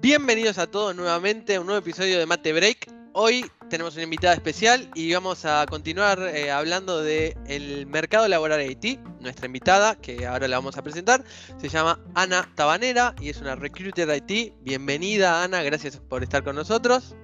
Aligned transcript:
Bienvenidos 0.00 0.58
a 0.58 0.66
todos 0.66 0.96
nuevamente 0.96 1.54
a 1.54 1.60
un 1.60 1.66
nuevo 1.66 1.78
episodio 1.78 2.18
de 2.18 2.26
Mate 2.26 2.52
Break. 2.52 2.90
Hoy 3.12 3.48
tenemos 3.70 3.94
una 3.94 4.02
invitada 4.02 4.34
especial 4.34 4.90
y 4.96 5.12
vamos 5.12 5.44
a 5.44 5.64
continuar 5.66 6.18
eh, 6.34 6.50
hablando 6.50 7.02
del 7.02 7.36
el 7.46 7.86
mercado 7.86 8.26
laboral 8.26 8.68
IT. 8.68 8.98
Nuestra 9.20 9.46
invitada, 9.46 9.94
que 9.94 10.26
ahora 10.26 10.48
la 10.48 10.56
vamos 10.56 10.76
a 10.76 10.82
presentar, 10.82 11.22
se 11.60 11.68
llama 11.68 12.00
Ana 12.16 12.50
Tabanera 12.56 13.14
y 13.20 13.28
es 13.28 13.40
una 13.40 13.54
recruiter 13.54 14.08
IT. 14.12 14.54
Bienvenida 14.60 15.44
Ana, 15.44 15.62
gracias 15.62 15.98
por 15.98 16.24
estar 16.24 16.42
con 16.42 16.56
nosotros. 16.56 17.14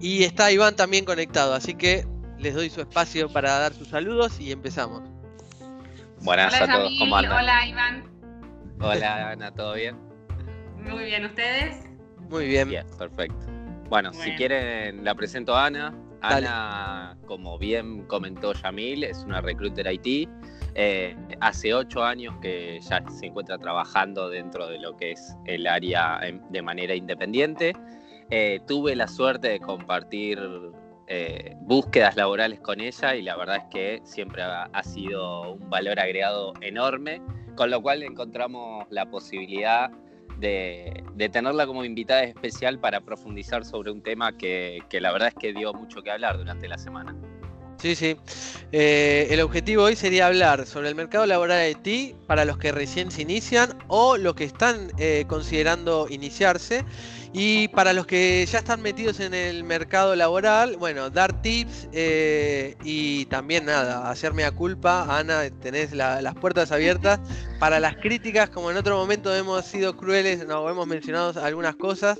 Y 0.00 0.22
está 0.22 0.52
Iván 0.52 0.76
también 0.76 1.04
conectado, 1.04 1.52
así 1.52 1.74
que 1.74 2.06
les 2.38 2.54
doy 2.54 2.70
su 2.70 2.80
espacio 2.80 3.28
para 3.28 3.58
dar 3.58 3.74
sus 3.74 3.88
saludos 3.88 4.40
y 4.40 4.52
empezamos. 4.52 5.02
Buenas 6.22 6.60
a 6.60 6.66
todos, 6.66 6.92
¿cómo 6.98 7.16
andan? 7.16 7.44
Hola 7.44 7.66
Iván. 7.66 8.04
Hola 8.80 9.30
Ana, 9.30 9.54
¿todo 9.54 9.74
bien? 9.74 9.96
Muy 10.76 11.04
bien, 11.04 11.24
¿ustedes? 11.24 11.84
Muy 12.28 12.46
bien. 12.46 12.68
Bien, 12.68 12.86
perfecto. 12.98 13.46
Bueno, 13.88 14.12
si 14.12 14.32
quieren, 14.32 15.04
la 15.04 15.14
presento 15.14 15.54
a 15.54 15.66
Ana. 15.66 15.94
Ana, 16.22 17.16
como 17.26 17.58
bien 17.58 18.04
comentó 18.06 18.52
Yamil, 18.52 19.04
es 19.04 19.18
una 19.24 19.40
recruiter 19.40 19.86
IT. 19.90 20.28
Eh, 20.74 21.16
hace 21.40 21.72
ocho 21.72 22.04
años 22.04 22.34
que 22.42 22.80
ya 22.80 23.02
se 23.08 23.26
encuentra 23.26 23.58
trabajando 23.58 24.28
dentro 24.28 24.66
de 24.66 24.78
lo 24.78 24.96
que 24.96 25.12
es 25.12 25.36
el 25.46 25.66
área 25.66 26.20
de 26.50 26.62
manera 26.62 26.94
independiente. 26.94 27.72
Eh, 28.30 28.60
tuve 28.66 28.96
la 28.96 29.06
suerte 29.06 29.48
de 29.48 29.60
compartir 29.60 30.38
eh, 31.08 31.54
búsquedas 31.60 32.16
laborales 32.16 32.60
con 32.60 32.80
ella 32.80 33.14
y 33.14 33.22
la 33.22 33.36
verdad 33.36 33.56
es 33.56 33.64
que 33.70 34.00
siempre 34.04 34.42
ha 34.42 34.82
sido 34.82 35.54
un 35.54 35.70
valor 35.70 36.00
agregado 36.00 36.52
enorme, 36.60 37.22
con 37.54 37.70
lo 37.70 37.80
cual 37.80 38.02
encontramos 38.02 38.86
la 38.90 39.06
posibilidad 39.06 39.90
de, 40.38 41.02
tenerla 41.32 41.66
como 41.66 41.84
invitada 41.84 42.24
especial 42.24 42.78
para 42.78 43.00
profundizar 43.00 43.64
sobre 43.64 43.90
un 43.90 44.02
tema 44.02 44.36
que, 44.36 44.82
la 44.92 45.12
verdad 45.12 45.28
es 45.28 45.34
que 45.34 45.52
dio 45.52 45.72
mucho 45.72 46.02
que 46.02 46.10
hablar 46.10 46.38
durante 46.38 46.68
la 46.68 46.78
semana. 46.78 47.14
Sí, 47.78 47.94
sí. 47.94 48.16
Eh, 48.72 49.28
el 49.30 49.40
objetivo 49.40 49.84
hoy 49.84 49.96
sería 49.96 50.26
hablar 50.26 50.66
sobre 50.66 50.88
el 50.88 50.94
mercado 50.94 51.26
laboral 51.26 51.58
de 51.58 51.64
Haití 51.64 52.14
para 52.26 52.46
los 52.46 52.56
que 52.56 52.72
recién 52.72 53.10
se 53.10 53.22
inician 53.22 53.76
o 53.88 54.16
los 54.16 54.34
que 54.34 54.44
están 54.44 54.90
eh, 54.98 55.24
considerando 55.28 56.06
iniciarse 56.08 56.84
y 57.32 57.68
para 57.68 57.92
los 57.92 58.06
que 58.06 58.46
ya 58.46 58.58
están 58.58 58.82
metidos 58.82 59.20
en 59.20 59.34
el 59.34 59.64
mercado 59.64 60.16
laboral, 60.16 60.76
bueno, 60.76 61.10
dar 61.10 61.42
tips 61.42 61.88
eh, 61.92 62.76
y 62.84 63.26
también 63.26 63.66
nada, 63.66 64.10
hacerme 64.10 64.44
a 64.44 64.50
culpa. 64.50 65.06
Ana, 65.18 65.48
tenés 65.60 65.92
las 65.92 66.34
puertas 66.34 66.72
abiertas 66.72 67.20
para 67.58 67.80
las 67.80 67.96
críticas, 67.96 68.50
como 68.50 68.70
en 68.70 68.76
otro 68.76 68.96
momento 68.96 69.34
hemos 69.34 69.64
sido 69.64 69.96
crueles, 69.96 70.46
no 70.46 70.68
hemos 70.68 70.86
mencionado 70.86 71.42
algunas 71.42 71.76
cosas. 71.76 72.18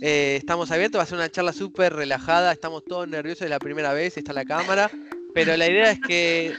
Eh, 0.00 0.36
estamos 0.38 0.70
abiertos, 0.70 0.98
va 0.98 1.02
a 1.04 1.06
ser 1.06 1.18
una 1.18 1.30
charla 1.30 1.52
súper 1.52 1.94
relajada, 1.94 2.52
estamos 2.52 2.84
todos 2.84 3.08
nerviosos 3.08 3.40
de 3.40 3.50
la 3.50 3.58
primera 3.58 3.92
vez, 3.92 4.16
está 4.16 4.32
la 4.32 4.44
cámara, 4.44 4.90
pero 5.34 5.56
la 5.56 5.66
idea 5.66 5.90
es 5.90 6.00
que 6.00 6.54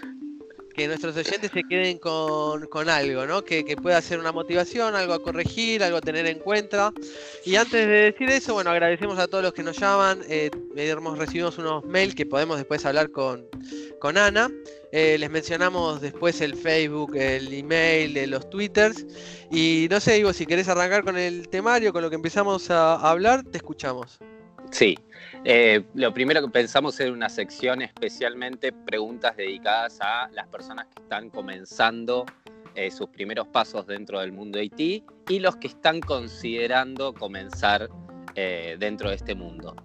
que 0.80 0.88
nuestros 0.88 1.17
oyentes 1.17 1.52
se 1.53 1.63
queden 1.63 1.97
con, 1.97 2.89
algo, 2.89 3.25
¿no? 3.25 3.44
Que, 3.44 3.75
pueda 3.75 4.02
ser 4.02 4.17
una 4.17 4.31
motivación, 4.31 4.95
algo 4.95 5.13
a 5.13 5.21
corregir, 5.21 5.83
algo 5.83 5.97
a 5.97 6.02
tener 6.02 6.25
en 6.25 6.39
cuenta. 6.39 6.94
Y 7.45 7.58
antes 7.58 7.86
de 7.86 8.11
decir 8.11 8.30
eso, 8.30 8.53
bueno, 8.53 8.69
agradecemos 8.69 9.19
a 9.19 9.27
todos 9.27 9.44
los 9.44 9.53
que 9.53 9.61
nos 9.61 9.77
llaman. 9.77 10.21
Eh, 10.30 10.49
recibido 11.17 11.52
unos 11.58 11.83
mails 11.83 12.16
que 12.16 12.25
podemos 12.25 12.55
después 12.55 12.86
hablar 12.86 13.11
con, 13.11 13.45
con 13.99 14.17
Ana. 14.17 14.49
Eh, 14.94 15.17
les 15.19 15.30
mencionamos 15.30 15.99
después 15.99 16.39
el 16.39 16.55
Facebook, 16.55 17.14
el 17.17 17.53
email, 17.53 18.30
los 18.30 18.49
twitters. 18.49 19.05
Y 19.52 19.88
no 19.91 19.99
sé, 19.99 20.17
Ivo, 20.19 20.31
si 20.31 20.45
querés 20.45 20.69
arrancar 20.69 21.03
con 21.03 21.17
el 21.17 21.49
temario, 21.49 21.91
con 21.91 22.03
lo 22.03 22.09
que 22.09 22.16
empezamos 22.16 22.71
a 22.71 22.95
hablar, 22.95 23.43
te 23.43 23.58
escuchamos. 23.58 24.17
Sí, 24.71 24.98
eh, 25.45 25.83
lo 25.94 26.14
primero 26.14 26.42
que 26.42 26.50
pensamos 26.50 27.00
era 27.00 27.14
una 27.14 27.30
sección 27.30 27.82
especialmente 27.82 28.73
preguntas 28.73 29.38
dedicadas 29.38 30.00
a 30.02 30.30
las 30.33 30.48
personas 30.48 30.88
que 30.88 31.02
están 31.02 31.30
comenzando 31.30 32.26
eh, 32.76 32.92
sus 32.92 33.10
primeros 33.10 33.48
pasos 33.48 33.88
dentro 33.88 34.20
del 34.20 34.32
mundo 34.32 34.61
IT 34.61 35.04
y 35.30 35.39
los 35.39 35.55
que 35.55 35.67
están 35.67 36.02
considerando 36.02 37.14
comenzar 37.14 37.89
eh, 38.36 38.76
dentro 38.80 39.10
de 39.10 39.16
este 39.16 39.33
mundo. 39.33 39.76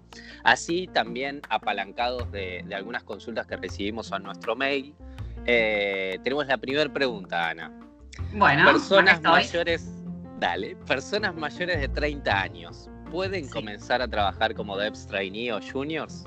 Así 0.43 0.87
también 0.87 1.41
apalancados 1.49 2.31
de, 2.31 2.63
algunas 2.73 3.03
consultas 3.03 3.47
que 3.47 3.55
recibimos 3.55 4.11
a 4.11 4.19
nuestro 4.19 4.55
mail, 4.55 4.93
tenemos 5.45 6.47
la 6.47 6.57
primera 6.57 6.91
pregunta, 6.91 7.49
Ana. 7.49 7.71
Bueno, 8.33 8.71
personas 8.71 9.21
mayores, 9.21 9.87
dale, 10.39 10.75
personas 10.87 11.35
mayores 11.35 11.79
de 11.79 11.87
30 11.87 12.41
años 12.41 12.89
pueden 13.15 13.47
comenzar 13.47 14.01
a 14.01 14.09
trabajar 14.09 14.53
como 14.53 14.77
devs 14.77 15.07
trainee 15.07 15.53
o 15.53 15.61
juniors? 15.61 16.25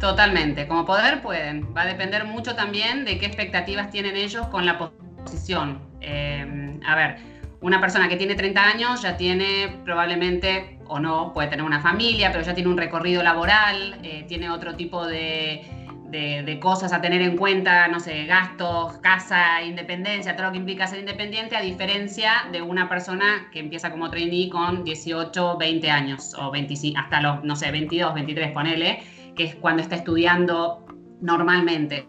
Totalmente, 0.00 0.66
como 0.66 0.86
poder 0.86 1.20
pueden. 1.20 1.74
Va 1.76 1.82
a 1.82 1.86
depender 1.86 2.24
mucho 2.24 2.54
también 2.54 3.04
de 3.04 3.18
qué 3.18 3.26
expectativas 3.26 3.90
tienen 3.90 4.16
ellos 4.16 4.46
con 4.46 4.64
la 4.64 4.78
posición. 4.78 5.78
Em, 6.00 6.80
a 6.86 6.94
ver, 6.94 7.16
una 7.60 7.78
persona 7.78 8.08
que 8.08 8.16
tiene 8.16 8.34
30 8.36 8.64
años 8.64 9.02
ya 9.02 9.18
tiene 9.18 9.80
probablemente, 9.84 10.78
o 10.86 10.98
no, 10.98 11.34
puede 11.34 11.48
tener 11.48 11.66
una 11.66 11.80
familia, 11.80 12.32
pero 12.32 12.42
ya 12.42 12.54
tiene 12.54 12.70
un 12.70 12.78
recorrido 12.78 13.22
laboral, 13.22 13.98
eh, 14.02 14.24
tiene 14.26 14.48
otro 14.48 14.76
tipo 14.76 15.06
de, 15.06 15.62
de, 16.10 16.58
cosas 16.60 16.92
a 16.92 17.00
tener 17.00 17.22
en 17.22 17.36
cuenta, 17.36 17.88
no 17.88 18.00
sé, 18.00 18.24
gastos, 18.26 18.98
casa, 18.98 19.62
independencia, 19.62 20.34
todo 20.34 20.46
lo 20.46 20.52
que 20.52 20.58
implica 20.58 20.86
ser 20.86 21.00
independiente, 21.00 21.56
a 21.56 21.60
diferencia 21.60 22.48
de 22.52 22.62
una 22.62 22.88
persona 22.88 23.48
que 23.52 23.60
empieza 23.60 23.90
como 23.90 24.10
trainee 24.10 24.48
con 24.48 24.84
18, 24.84 25.56
20 25.58 25.90
años, 25.90 26.34
o 26.38 26.50
25, 26.50 26.98
hasta 26.98 27.20
los, 27.20 27.44
no 27.44 27.56
sé, 27.56 27.70
22, 27.70 28.14
23, 28.14 28.52
ponele, 28.52 29.02
que 29.36 29.44
es 29.44 29.54
cuando 29.56 29.82
está 29.82 29.96
estudiando 29.96 30.84
normalmente. 31.20 32.08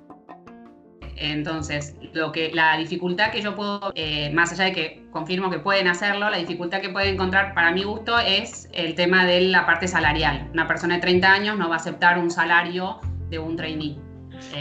Entonces, 1.20 1.98
lo 2.14 2.32
que, 2.32 2.52
la 2.54 2.78
dificultad 2.78 3.32
que 3.32 3.42
yo 3.42 3.54
puedo, 3.54 3.92
eh, 3.96 4.32
más 4.34 4.54
allá 4.54 4.66
de 4.66 4.72
que 4.72 5.04
confirmo 5.12 5.50
que 5.50 5.60
pueden 5.60 5.88
hacerlo, 5.88 6.30
la 6.30 6.38
dificultad 6.38 6.80
que 6.80 6.90
pueden 6.90 7.16
encontrar 7.16 7.54
para 7.54 7.72
mi 7.72 7.84
gusto 7.84 8.18
es 8.20 8.70
el 8.72 8.96
tema 8.96 9.26
de 9.26 9.42
la 9.42 9.66
parte 9.66 9.90
salarial. 9.90 10.48
Una 10.54 10.66
persona 10.66 10.96
de 10.96 11.02
30 11.02 11.32
años 11.32 11.58
no 11.58 11.68
va 11.68 11.76
a 11.76 11.80
aceptar 11.80 12.18
un 12.20 12.32
salario 12.32 13.02
de 13.30 13.40
un 13.40 13.56
trainee. 13.56 13.98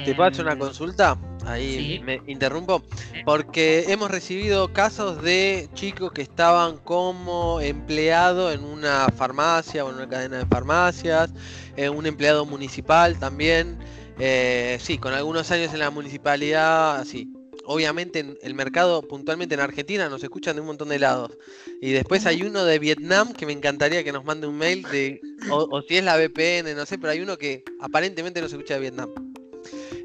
¿Te 0.05 0.15
puedo 0.15 0.29
hacer 0.29 0.45
una 0.45 0.55
em, 0.55 0.59
consulta? 0.59 1.19
Ahí 1.47 2.01
me 2.05 2.21
interrumpo. 2.27 2.83
Porque 3.25 3.85
hemos 3.89 4.11
recibido 4.11 4.73
casos 4.73 5.23
de 5.23 5.69
chicos 5.75 6.13
que 6.13 6.23
estaban 6.23 6.79
como 6.79 7.61
empleado 7.61 8.53
en 8.53 8.65
una 8.65 9.09
farmacia 9.17 9.85
o 9.85 9.91
en 9.91 9.97
una 9.97 10.09
cadena 10.09 10.39
de 10.39 10.47
farmacias, 10.47 11.31
eh, 11.77 11.89
un 11.89 12.07
empleado 12.07 12.45
municipal 12.45 13.19
también. 13.19 13.79
Eh, 14.19 14.79
sí, 14.81 14.99
con 14.99 15.15
algunos 15.15 15.51
años 15.53 15.73
en 15.73 15.79
la 15.79 15.91
municipalidad, 15.91 17.05
sí, 17.05 17.33
obviamente 17.69 18.21
en 18.21 18.39
el 18.43 18.55
mercado 18.55 19.03
puntualmente 19.03 19.55
en 19.55 19.61
Argentina 19.61 20.09
nos 20.09 20.23
escuchan 20.23 20.57
de 20.57 20.63
un 20.63 20.69
montón 20.69 20.89
de 20.89 20.99
lados. 20.99 21.37
Y 21.83 21.93
después 21.93 22.25
hay 22.25 22.43
uno 22.43 22.65
de 22.65 22.79
Vietnam 22.79 23.35
que 23.35 23.45
me 23.45 23.53
encantaría 23.53 24.03
que 24.03 24.11
nos 24.11 24.25
mande 24.25 24.47
un 24.47 24.57
mail 24.57 24.83
de, 24.91 25.21
o, 25.51 25.83
si 25.83 25.99
es 25.99 26.05
la 26.05 26.17
VPN, 26.17 26.75
no 26.75 26.87
sé, 26.87 26.99
pero 26.99 27.13
hay 27.13 27.21
uno 27.21 27.37
que 27.37 27.63
aparentemente 27.81 28.41
no 28.41 28.49
se 28.49 28.57
escucha 28.57 28.75
de 28.75 28.81
Vietnam. 28.81 29.11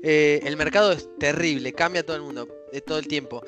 Eh, 0.03 0.41
el 0.43 0.57
mercado 0.57 0.91
es 0.91 1.09
terrible, 1.17 1.71
cambia 1.71 2.05
todo 2.05 2.17
el 2.17 2.23
mundo, 2.23 2.49
de 2.73 2.81
todo 2.81 2.99
el 2.99 3.07
tiempo. 3.07 3.41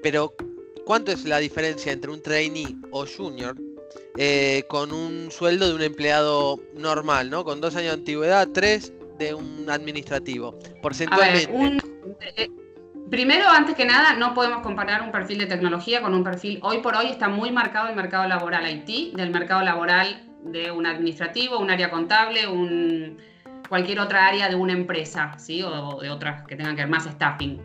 Pero, 0.00 0.36
¿cuánto 0.84 1.10
es 1.10 1.24
la 1.24 1.38
diferencia 1.38 1.90
entre 1.90 2.12
un 2.12 2.22
trainee 2.22 2.76
o 2.92 3.04
junior 3.04 3.56
eh, 4.16 4.62
con 4.68 4.92
un 4.92 5.32
sueldo 5.32 5.66
de 5.68 5.74
un 5.74 5.82
empleado 5.82 6.60
normal, 6.74 7.30
¿no? 7.30 7.44
Con 7.44 7.60
dos 7.60 7.74
años 7.74 7.88
de 7.88 7.98
antigüedad, 7.98 8.48
tres 8.54 8.92
de 9.18 9.34
un 9.34 9.68
administrativo. 9.68 10.56
Porcentualmente. 10.80 11.78
Eh, 12.36 12.48
Primero, 13.10 13.48
antes 13.48 13.76
que 13.76 13.84
nada, 13.84 14.14
no 14.14 14.34
podemos 14.34 14.62
comparar 14.62 15.02
un 15.02 15.12
perfil 15.12 15.38
de 15.38 15.46
tecnología 15.46 16.02
con 16.02 16.12
un 16.12 16.24
perfil. 16.24 16.58
Hoy 16.62 16.78
por 16.78 16.96
hoy 16.96 17.06
está 17.06 17.28
muy 17.28 17.52
marcado 17.52 17.88
el 17.88 17.94
mercado 17.94 18.26
laboral 18.26 18.68
IT 18.68 19.14
del 19.14 19.30
mercado 19.30 19.62
laboral 19.62 20.24
de 20.42 20.72
un 20.72 20.86
administrativo, 20.86 21.58
un 21.58 21.70
área 21.70 21.88
contable, 21.88 22.48
un, 22.48 23.16
cualquier 23.68 24.00
otra 24.00 24.26
área 24.26 24.48
de 24.48 24.56
una 24.56 24.72
empresa, 24.72 25.38
¿sí? 25.38 25.62
O 25.62 26.00
de 26.00 26.10
otras 26.10 26.44
que 26.48 26.56
tengan 26.56 26.74
que 26.74 26.82
ver 26.82 26.90
más 26.90 27.04
staffing. 27.04 27.60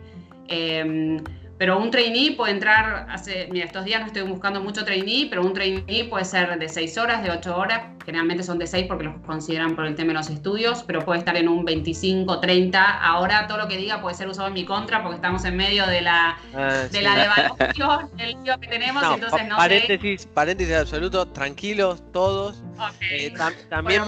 Em, 0.46 1.18
pero 1.58 1.76
un 1.78 1.90
trainee 1.90 2.36
puede 2.36 2.52
entrar, 2.52 3.06
hace, 3.10 3.48
mira, 3.50 3.66
estos 3.66 3.84
días 3.84 4.00
no 4.00 4.06
estoy 4.06 4.22
buscando 4.22 4.60
mucho 4.60 4.84
trainee, 4.84 5.26
pero 5.28 5.42
un 5.42 5.54
trainee 5.54 6.04
puede 6.04 6.24
ser 6.24 6.56
de 6.56 6.68
6 6.68 6.98
horas, 6.98 7.22
de 7.22 7.30
8 7.30 7.56
horas, 7.56 7.82
generalmente 8.04 8.42
son 8.42 8.58
de 8.58 8.66
6 8.66 8.86
porque 8.88 9.04
los 9.04 9.14
consideran 9.26 9.74
por 9.74 9.86
el 9.86 9.94
tema 9.94 10.08
de 10.08 10.14
los 10.14 10.30
estudios, 10.30 10.82
pero 10.84 11.04
puede 11.04 11.18
estar 11.20 11.36
en 11.36 11.48
un 11.48 11.64
25, 11.64 12.40
30. 12.40 12.98
Ahora 13.00 13.46
todo 13.46 13.58
lo 13.58 13.68
que 13.68 13.76
diga 13.76 14.00
puede 14.00 14.14
ser 14.14 14.28
usado 14.28 14.48
en 14.48 14.54
mi 14.54 14.64
contra 14.64 15.02
porque 15.02 15.16
estamos 15.16 15.44
en 15.44 15.56
medio 15.56 15.86
de 15.86 16.02
la, 16.02 16.36
ah, 16.54 16.86
de 16.90 17.02
la 17.02 17.16
devaluación, 17.16 18.10
el 18.18 18.42
lío 18.42 18.58
que 18.58 18.68
tenemos, 18.68 19.02
entonces 19.02 19.48
no 19.48 19.56
paréntesis, 19.56 20.26
Paréntesis 20.26 20.74
absoluto, 20.74 21.26
tranquilos 21.26 22.02
todos. 22.12 22.62
Eh, 23.00 23.32
también, 23.68 24.02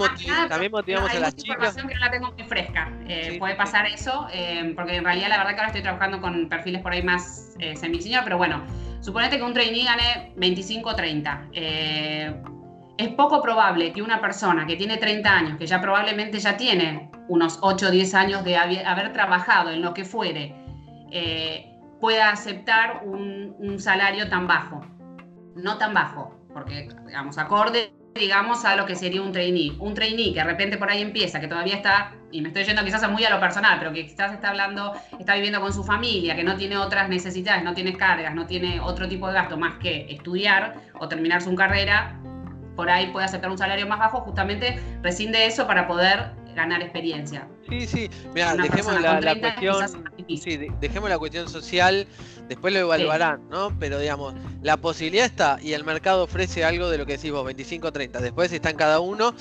también 0.49 0.71
motivamos 0.71 1.09
a 1.09 1.19
las 1.19 1.35
chicas. 1.35 1.55
información 1.55 1.87
que 1.87 1.93
no 1.93 1.99
la 1.99 2.11
tengo 2.11 2.31
muy 2.31 2.43
fresca. 2.43 2.91
Eh, 3.07 3.37
puede 3.39 3.55
pasar 3.55 3.85
eso, 3.85 4.27
eh, 4.33 4.73
porque 4.75 4.95
en 4.95 5.03
realidad 5.03 5.29
la 5.29 5.37
verdad 5.37 5.51
que 5.51 5.57
ahora 5.57 5.67
estoy 5.67 5.81
trabajando 5.81 6.19
con 6.19 6.49
perfiles 6.49 6.81
por 6.81 6.91
ahí 6.91 7.03
más 7.03 7.55
eh, 7.59 7.75
pero 8.23 8.37
bueno, 8.37 8.63
suponete 9.01 9.37
que 9.37 9.43
un 9.43 9.53
trainee 9.53 9.85
gane 9.85 10.33
25 10.35 10.89
o 10.89 10.95
30 10.95 11.49
es 12.97 13.09
poco 13.09 13.41
probable 13.41 13.91
que 13.91 14.01
una 14.01 14.21
persona 14.21 14.65
que 14.65 14.75
tiene 14.75 14.97
30 14.97 15.29
años, 15.29 15.57
que 15.57 15.67
ya 15.67 15.81
probablemente 15.81 16.39
ya 16.39 16.55
tiene 16.55 17.11
unos 17.27 17.59
8 17.61 17.87
o 17.87 17.91
10 17.91 18.13
años 18.15 18.43
de 18.43 18.57
haber, 18.57 19.11
trabajado 19.11 19.71
en 19.71 19.81
lo 19.81 19.93
que 19.93 20.05
fuere, 20.05 20.55
eh, 21.11 21.71
pueda 21.99 22.29
aceptar 22.29 23.01
un, 23.05 23.79
salario 23.79 24.29
tan 24.29 24.47
bajo. 24.47 24.85
No 25.55 25.77
tan 25.77 25.93
bajo, 25.93 26.37
porque, 26.53 26.89
digamos, 27.05 27.37
acorde, 27.37 27.93
digamos, 28.13 28.63
a 28.63 28.75
lo 28.75 28.85
que 28.85 28.95
sería 28.95 29.21
un 29.21 29.31
trainee. 29.31 29.73
Un 29.79 29.93
trainee 29.93 30.33
que 30.33 30.39
de 30.39 30.45
repente 30.45 30.77
por 30.77 30.89
ahí 30.89 31.01
empieza, 31.01 31.39
que 31.39 31.47
todavía 31.47 31.75
está, 31.75 32.13
y 32.31 32.41
me 32.41 32.49
estoy 32.49 32.63
yendo 32.63 32.83
quizás 32.83 33.09
muy 33.09 33.23
a 33.25 33.29
lo 33.29 33.39
personal, 33.39 33.77
pero 33.79 33.91
que 33.91 34.05
quizás 34.05 34.33
está 34.33 34.49
hablando, 34.49 34.93
está 35.19 35.35
viviendo 35.35 35.59
con 35.59 35.73
su 35.73 35.83
familia, 35.83 36.35
que 36.35 36.43
no 36.43 36.55
tiene 36.55 36.77
otras 36.77 37.09
necesidades, 37.09 37.63
no 37.63 37.73
tiene 37.73 37.93
cargas, 37.93 38.33
no 38.33 38.45
tiene 38.45 38.79
otro 38.79 39.07
tipo 39.07 39.27
de 39.27 39.33
gasto 39.33 39.57
más 39.57 39.75
que 39.75 40.07
estudiar 40.09 40.75
o 40.99 41.07
terminar 41.07 41.41
su 41.41 41.55
carrera, 41.55 42.19
por 42.75 42.89
ahí 42.89 43.07
puede 43.07 43.25
aceptar 43.25 43.49
un 43.49 43.57
salario 43.57 43.87
más 43.87 43.99
bajo, 43.99 44.21
justamente 44.21 44.79
rescinde 45.01 45.45
eso 45.45 45.67
para 45.67 45.87
poder 45.87 46.31
ganar 46.55 46.81
experiencia. 46.81 47.47
Sí, 47.69 47.85
sí, 47.85 48.09
mira, 48.33 48.55
dejemos 48.55 49.01
la, 49.01 49.19
cuestión, 49.39 50.03
sí, 50.27 50.67
dejemos 50.79 51.09
la 51.09 51.19
cuestión 51.19 51.49
social, 51.49 52.07
después 52.47 52.73
lo 52.73 52.79
evaluarán, 52.79 53.47
¿no? 53.49 53.77
Pero 53.79 53.99
digamos, 53.99 54.33
la 54.61 54.77
posibilidad 54.77 55.25
está 55.25 55.57
y 55.61 55.73
el 55.73 55.83
mercado 55.83 56.23
ofrece 56.23 56.63
algo 56.63 56.89
de 56.89 56.97
lo 56.97 57.05
que 57.05 57.17
decís 57.17 57.31
vos, 57.31 57.45
25-30, 57.45 58.19
después 58.19 58.51
está 58.51 58.69
en 58.69 58.77
cada 58.77 58.99
uno. 58.99 59.33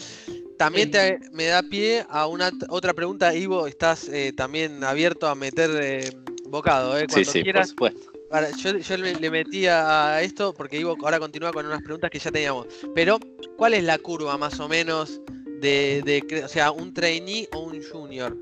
También 0.58 0.90
te, 0.90 1.18
me 1.32 1.46
da 1.46 1.62
pie 1.62 2.04
a 2.08 2.26
una 2.26 2.50
otra 2.68 2.94
pregunta, 2.94 3.34
Ivo, 3.34 3.66
estás 3.66 4.08
eh, 4.08 4.32
también 4.32 4.84
abierto 4.84 5.28
a 5.28 5.34
meter 5.34 5.70
eh, 5.82 6.12
bocado, 6.46 6.96
¿eh? 6.96 7.06
Cuando 7.08 7.30
sí, 7.30 7.42
sí, 7.42 7.52
por 7.52 7.66
supuesto 7.66 8.13
yo, 8.56 8.96
le, 8.96 9.30
metí 9.30 9.66
a 9.66 10.20
esto 10.22 10.54
porque 10.54 10.78
Ivo 10.78 10.96
ahora 11.02 11.18
continúa 11.18 11.52
con 11.52 11.66
unas 11.66 11.82
preguntas 11.82 12.10
que 12.10 12.18
ya 12.18 12.30
teníamos. 12.30 12.66
Pero, 12.94 13.18
¿cuál 13.56 13.74
es 13.74 13.84
la 13.84 13.98
curva 13.98 14.36
más 14.38 14.58
o 14.60 14.68
menos 14.68 15.20
de, 15.60 16.42
o 16.44 16.48
sea, 16.48 16.70
un 16.70 16.92
trainee 16.92 17.48
o 17.52 17.60
un 17.60 17.82
junior? 17.82 18.36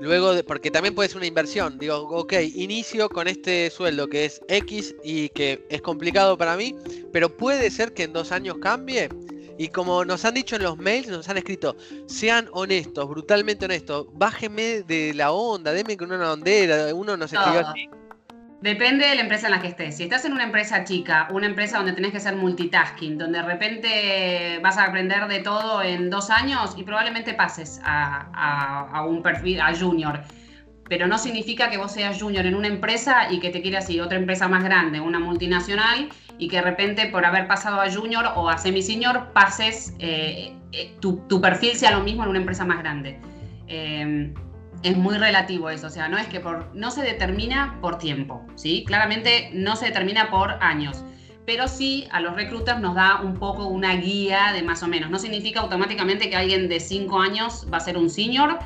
Luego, 0.00 0.34
de, 0.34 0.42
porque 0.42 0.70
también 0.70 0.94
puede 0.94 1.08
ser 1.08 1.18
una 1.18 1.26
inversión. 1.26 1.78
Digo, 1.78 1.96
ok, 1.96 2.34
inicio 2.54 3.08
con 3.08 3.28
este 3.28 3.70
sueldo 3.70 4.08
que 4.08 4.24
es 4.24 4.40
X 4.48 4.94
y 5.04 5.28
que 5.30 5.64
es 5.68 5.82
complicado 5.82 6.36
para 6.36 6.56
mí, 6.56 6.74
pero 7.12 7.36
puede 7.36 7.70
ser 7.70 7.92
que 7.92 8.04
en 8.04 8.12
dos 8.12 8.32
años 8.32 8.56
cambie. 8.60 9.08
Y 9.58 9.68
como 9.68 10.04
nos 10.04 10.24
han 10.24 10.34
dicho 10.34 10.56
en 10.56 10.62
los 10.62 10.78
mails, 10.78 11.08
nos 11.08 11.28
han 11.28 11.36
escrito, 11.36 11.76
sean 12.06 12.48
honestos, 12.52 13.08
brutalmente 13.08 13.66
honestos, 13.66 14.06
bájeme 14.14 14.82
de 14.82 15.12
la 15.14 15.30
onda, 15.30 15.72
deme 15.72 15.96
con 15.96 16.10
una 16.10 16.32
ondera, 16.32 16.92
uno 16.94 17.16
nos 17.16 17.32
escribió 17.32 17.60
así. 17.60 17.88
Depende 18.62 19.08
de 19.08 19.16
la 19.16 19.22
empresa 19.22 19.48
en 19.48 19.50
la 19.50 19.60
que 19.60 19.66
estés. 19.66 19.96
Si 19.96 20.04
estás 20.04 20.24
en 20.24 20.34
una 20.34 20.44
empresa 20.44 20.84
chica, 20.84 21.26
una 21.32 21.46
empresa 21.46 21.78
donde 21.78 21.94
tenés 21.94 22.12
que 22.12 22.18
hacer 22.18 22.36
multitasking, 22.36 23.18
donde 23.18 23.40
de 23.40 23.44
repente 23.44 24.60
vas 24.62 24.78
a 24.78 24.84
aprender 24.84 25.26
de 25.26 25.40
todo 25.40 25.82
en 25.82 26.10
dos 26.10 26.30
años 26.30 26.74
y 26.76 26.84
probablemente 26.84 27.34
pases 27.34 27.80
a, 27.84 29.04
un 29.08 29.20
perfil, 29.20 29.60
a 29.60 29.74
junior. 29.74 30.20
Pero 30.88 31.08
no 31.08 31.18
significa 31.18 31.70
que 31.70 31.76
vos 31.76 31.90
seas 31.90 32.22
junior 32.22 32.46
en 32.46 32.54
una 32.54 32.68
empresa 32.68 33.32
y 33.32 33.40
que 33.40 33.50
te 33.50 33.62
quieras 33.62 33.90
ir 33.90 34.00
a 34.00 34.04
otra 34.04 34.16
empresa 34.16 34.46
más 34.46 34.62
grande, 34.62 35.00
una 35.00 35.18
multinacional, 35.18 36.08
y 36.38 36.46
que 36.46 36.56
de 36.56 36.62
repente 36.62 37.06
por 37.06 37.24
haber 37.24 37.48
pasado 37.48 37.80
a 37.80 37.90
junior 37.90 38.26
o 38.36 38.48
a 38.48 38.58
semi-senior 38.58 39.32
pases, 39.32 39.96
eh, 39.98 40.54
eh, 40.70 40.94
tu, 41.00 41.16
tu, 41.28 41.40
perfil 41.40 41.74
sea 41.74 41.90
lo 41.90 42.04
mismo 42.04 42.22
en 42.22 42.28
una 42.28 42.38
empresa 42.38 42.64
más 42.64 42.78
grande. 42.78 43.18
Eh, 43.66 44.32
es 44.82 44.96
muy 44.96 45.16
relativo 45.16 45.70
eso, 45.70 45.86
o 45.86 45.90
sea, 45.90 46.08
no 46.08 46.18
es 46.18 46.26
que 46.26 46.40
por, 46.40 46.74
no 46.74 46.90
se 46.90 47.02
determina 47.02 47.78
por 47.80 47.98
tiempo, 47.98 48.44
¿sí? 48.56 48.84
Claramente 48.86 49.50
no 49.52 49.76
se 49.76 49.86
determina 49.86 50.30
por 50.30 50.52
años, 50.60 51.04
pero 51.46 51.68
sí 51.68 52.06
a 52.10 52.20
los 52.20 52.34
reclutas 52.34 52.80
nos 52.80 52.94
da 52.94 53.20
un 53.22 53.34
poco 53.34 53.66
una 53.66 53.94
guía 53.96 54.52
de 54.52 54.62
más 54.62 54.82
o 54.82 54.88
menos. 54.88 55.10
No 55.10 55.18
significa 55.18 55.60
automáticamente 55.60 56.30
que 56.30 56.36
alguien 56.36 56.68
de 56.68 56.80
5 56.80 57.20
años 57.20 57.66
va 57.72 57.78
a 57.78 57.80
ser 57.80 57.96
un 57.96 58.10
senior, 58.10 58.58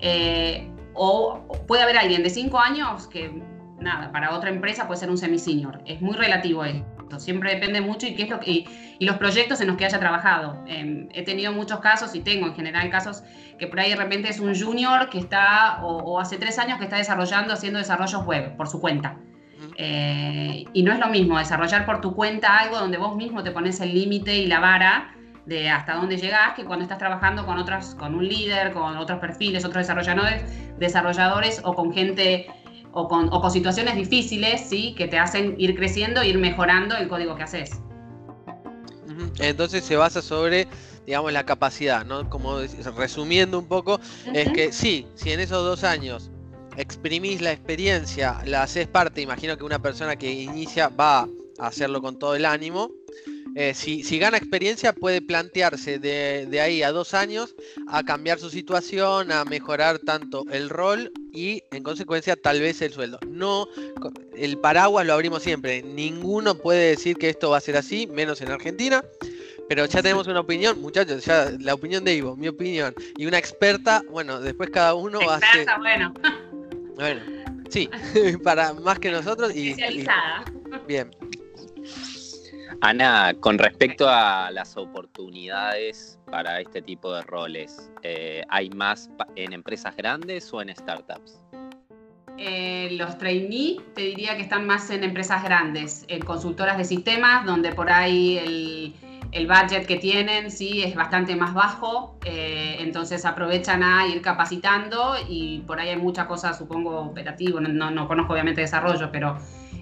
eh, 0.00 0.70
o 0.94 1.64
puede 1.66 1.82
haber 1.82 1.96
alguien 1.98 2.22
de 2.22 2.30
5 2.30 2.58
años 2.58 3.06
que, 3.06 3.30
nada, 3.78 4.10
para 4.10 4.34
otra 4.34 4.50
empresa 4.50 4.86
puede 4.86 5.00
ser 5.00 5.10
un 5.10 5.18
semi-senior. 5.18 5.80
Es 5.86 6.00
muy 6.00 6.16
relativo 6.16 6.64
siempre 7.18 7.54
depende 7.54 7.80
mucho 7.80 8.06
y, 8.06 8.14
qué 8.14 8.24
es 8.24 8.30
lo 8.30 8.40
que, 8.40 8.50
y, 8.50 9.04
los 9.04 9.16
proyectos 9.16 9.60
en 9.60 9.68
los 9.68 9.76
que 9.76 9.84
haya 9.84 9.98
trabajado. 9.98 10.62
Em, 10.66 11.08
he 11.12 11.22
tenido 11.22 11.52
muchos 11.52 11.80
casos 11.80 12.14
y 12.14 12.20
tengo 12.20 12.46
en 12.46 12.54
general 12.54 12.90
casos 12.90 13.22
que 13.58 13.66
por 13.66 13.80
ahí 13.80 13.90
de 13.90 13.96
repente 13.96 14.28
es 14.28 14.40
un 14.40 14.58
junior 14.58 15.08
que 15.10 15.18
está, 15.18 15.80
o, 15.82 16.20
hace 16.20 16.36
tres 16.36 16.58
años 16.58 16.78
que 16.78 16.84
está 16.84 16.96
desarrollando, 16.96 17.54
haciendo 17.54 17.78
desarrollos 17.78 18.24
web 18.24 18.56
por 18.56 18.68
su 18.68 18.80
cuenta. 18.80 19.16
Eh, 19.76 20.64
y 20.72 20.82
no 20.82 20.92
es 20.92 20.98
lo 20.98 21.08
mismo 21.08 21.38
desarrollar 21.38 21.84
por 21.84 22.00
tu 22.00 22.14
cuenta 22.14 22.58
algo 22.58 22.78
donde 22.78 22.96
vos 22.96 23.16
mismo 23.16 23.42
te 23.42 23.50
pones 23.50 23.80
el 23.80 23.92
límite 23.92 24.36
y 24.36 24.46
la 24.46 24.60
vara 24.60 25.14
de 25.48 25.70
hasta 25.70 25.94
dónde 25.94 26.18
llegás 26.18 26.54
que 26.54 26.64
cuando 26.64 26.82
estás 26.82 26.98
trabajando 26.98 27.46
con 27.46 27.58
otras, 27.58 27.94
con 27.94 28.14
un 28.14 28.28
líder, 28.28 28.72
con 28.72 28.98
otros 28.98 29.18
perfiles, 29.18 29.64
otros 29.64 29.86
desarrolladores, 29.86 30.44
desarrolladores 30.78 31.62
o 31.64 31.74
con 31.74 31.92
gente 31.92 32.46
o 32.92 33.08
con, 33.08 33.32
o 33.32 33.40
con 33.40 33.50
situaciones 33.50 33.96
difíciles, 33.96 34.68
¿sí? 34.68 34.94
Que 34.96 35.08
te 35.08 35.18
hacen 35.18 35.54
ir 35.58 35.74
creciendo 35.76 36.20
e 36.20 36.28
ir 36.28 36.38
mejorando 36.38 36.96
el 36.96 37.08
código 37.08 37.36
que 37.36 37.42
haces. 37.42 37.70
Entonces 39.40 39.84
se 39.84 39.96
basa 39.96 40.22
sobre 40.22 40.68
digamos, 41.08 41.32
la 41.32 41.46
capacidad, 41.46 42.04
¿no? 42.04 42.28
Como 42.28 42.58
resumiendo 42.94 43.58
un 43.58 43.66
poco, 43.66 43.98
es 44.34 44.52
que 44.52 44.72
sí, 44.72 45.06
si 45.14 45.32
en 45.32 45.40
esos 45.40 45.64
dos 45.64 45.82
años 45.82 46.30
exprimís 46.76 47.40
la 47.40 47.50
experiencia, 47.50 48.42
la 48.44 48.64
haces 48.64 48.88
parte, 48.88 49.22
imagino 49.22 49.56
que 49.56 49.64
una 49.64 49.80
persona 49.80 50.16
que 50.16 50.30
inicia 50.30 50.88
va 50.88 51.20
a 51.20 51.66
hacerlo 51.66 52.02
con 52.02 52.18
todo 52.18 52.34
el 52.34 52.44
ánimo. 52.44 52.90
Eh, 53.54 53.72
si, 53.72 54.18
gana 54.18 54.36
experiencia 54.36 54.92
puede 54.92 55.22
plantearse 55.22 55.98
de, 55.98 56.44
de, 56.44 56.60
ahí 56.60 56.82
a 56.82 56.92
dos 56.92 57.14
años 57.14 57.56
a 57.88 58.02
cambiar 58.04 58.38
su 58.38 58.50
situación, 58.50 59.32
a 59.32 59.46
mejorar 59.46 60.00
tanto 60.00 60.44
el 60.50 60.68
rol 60.68 61.10
y 61.38 61.62
en 61.70 61.84
consecuencia 61.84 62.34
tal 62.34 62.60
vez 62.60 62.82
el 62.82 62.92
sueldo. 62.92 63.20
No, 63.28 63.68
el 64.36 64.58
paraguas 64.58 65.06
lo 65.06 65.12
abrimos 65.12 65.42
siempre. 65.44 65.82
Ninguno 65.82 66.56
puede 66.56 66.90
decir 66.90 67.16
que 67.16 67.28
esto 67.28 67.50
va 67.50 67.58
a 67.58 67.60
ser 67.60 67.76
así, 67.76 68.08
menos 68.08 68.40
en 68.40 68.50
Argentina. 68.50 69.04
Pero 69.68 69.86
ya 69.86 70.02
tenemos 70.02 70.26
una 70.26 70.40
opinión, 70.40 70.80
muchachos, 70.80 71.24
ya 71.24 71.52
la 71.60 71.74
opinión 71.74 72.02
de 72.02 72.14
Ivo, 72.14 72.34
mi 72.34 72.48
opinión. 72.48 72.92
Y 73.16 73.26
una 73.26 73.38
experta, 73.38 74.02
bueno, 74.10 74.40
después 74.40 74.70
cada 74.70 74.94
uno 74.94 75.20
va 75.20 75.36
a 75.36 75.78
bueno. 75.78 76.12
Bueno, 76.96 77.20
sí, 77.68 77.88
para 78.42 78.72
más 78.72 78.98
que 78.98 79.10
nosotros 79.10 79.54
y... 79.54 79.70
Especializada. 79.70 80.44
bien. 80.88 81.10
Ana, 82.80 83.34
con 83.40 83.58
respecto 83.58 84.08
a 84.08 84.50
las 84.52 84.76
oportunidades 84.76 86.18
para 86.30 86.60
este 86.60 86.80
tipo 86.80 87.12
de 87.12 87.22
roles, 87.22 87.90
eh, 88.02 88.42
¿hay 88.48 88.70
más 88.70 89.10
en 89.34 89.52
empresas 89.52 89.96
grandes 89.96 90.52
o 90.54 90.62
en 90.62 90.74
startups? 90.74 91.40
Eh, 92.36 92.90
los 92.92 93.18
trainees 93.18 93.78
te 93.94 94.02
diría 94.02 94.36
que 94.36 94.42
están 94.42 94.64
más 94.64 94.90
en 94.90 95.02
empresas 95.02 95.42
grandes, 95.42 96.04
en 96.06 96.22
consultoras 96.22 96.78
de 96.78 96.84
sistemas, 96.84 97.44
donde 97.44 97.72
por 97.72 97.90
ahí 97.90 98.38
el, 98.38 98.94
el 99.32 99.46
budget 99.46 99.86
que 99.86 99.96
tienen 99.96 100.50
sí 100.50 100.82
es 100.82 100.94
bastante 100.94 101.36
más 101.36 101.52
bajo, 101.54 102.16
eh, 102.24 102.76
entonces 102.80 103.24
aprovechan 103.24 103.82
a 103.82 104.06
ir 104.06 104.22
capacitando 104.22 105.16
y 105.28 105.60
por 105.66 105.80
ahí 105.80 105.90
hay 105.90 105.96
muchas 105.96 106.26
cosas, 106.26 106.56
supongo, 106.56 107.00
operativo, 107.00 107.60
no, 107.60 108.08
conozco 108.08 108.32
obviamente 108.32 108.62
desarrollo, 108.62 109.10
pero 109.12 109.36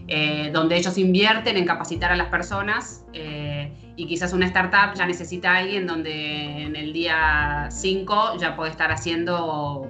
eh, 0.08 0.50
donde 0.52 0.76
ellos 0.76 0.96
invierten 0.98 1.56
en 1.56 1.64
capacitar 1.64 2.12
a 2.12 2.16
las 2.16 2.28
personas 2.28 3.04
eh, 3.12 3.72
y 3.96 4.06
quizás 4.06 4.32
una 4.32 4.46
startup 4.46 4.94
ya 4.94 5.04
necesita 5.04 5.52
a 5.52 5.58
alguien 5.58 5.86
donde 5.86 6.62
en 6.62 6.76
el 6.76 6.92
día 6.92 7.66
5 7.70 8.36
ya 8.38 8.54
puede 8.54 8.70
estar 8.70 8.92
haciendo, 8.92 9.88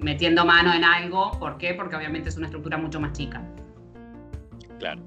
metiendo 0.00 0.46
mano 0.46 0.72
en 0.72 0.84
algo, 0.84 1.32
¿por 1.32 1.58
qué? 1.58 1.74
Porque 1.74 1.96
obviamente 1.96 2.30
es 2.30 2.36
una 2.36 2.46
estructura 2.46 2.78
mucho 2.78 2.98
más 2.98 3.12
chica. 3.12 3.42
Claro. 4.78 5.02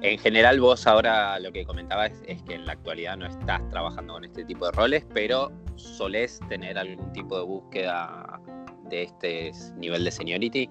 En 0.00 0.18
general 0.18 0.60
vos 0.60 0.86
ahora 0.86 1.40
lo 1.40 1.52
que 1.52 1.64
comentabas 1.64 2.12
es, 2.26 2.40
que 2.44 2.54
en 2.54 2.66
la 2.66 2.72
actualidad 2.72 3.16
no 3.16 3.26
estás 3.26 3.60
trabajando 3.68 4.14
con 4.14 4.24
este 4.24 4.44
tipo 4.44 4.66
de 4.66 4.72
roles, 4.72 5.04
pero 5.12 5.52
solés 5.74 6.40
tener 6.48 6.78
algún 6.78 7.12
tipo 7.12 7.36
de 7.36 7.44
búsqueda 7.44 8.40
de 8.88 9.02
este 9.02 9.50
nivel 9.76 10.04
de 10.04 10.10
seniority. 10.12 10.70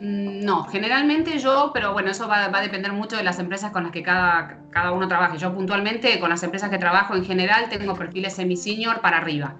Mm, 0.00 0.44
no, 0.44 0.64
generalmente 0.64 1.38
yo, 1.38 1.70
pero 1.72 1.92
bueno, 1.92 2.10
eso 2.10 2.28
va, 2.28 2.44
a 2.44 2.60
depender 2.60 2.92
mucho 2.92 3.16
de 3.16 3.22
las 3.22 3.38
empresas 3.38 3.70
con 3.72 3.84
las 3.84 3.92
que 3.92 4.02
cada, 4.02 4.58
cada 4.70 4.92
uno 4.92 5.08
trabaje. 5.08 5.38
Yo 5.38 5.54
puntualmente 5.54 6.20
con 6.20 6.30
las 6.30 6.42
empresas 6.42 6.70
que 6.70 6.78
trabajo 6.78 7.14
en 7.16 7.24
general 7.24 7.68
tengo 7.68 7.94
perfiles 7.94 8.34
semi-senior 8.34 9.00
para 9.00 9.18
arriba. 9.18 9.54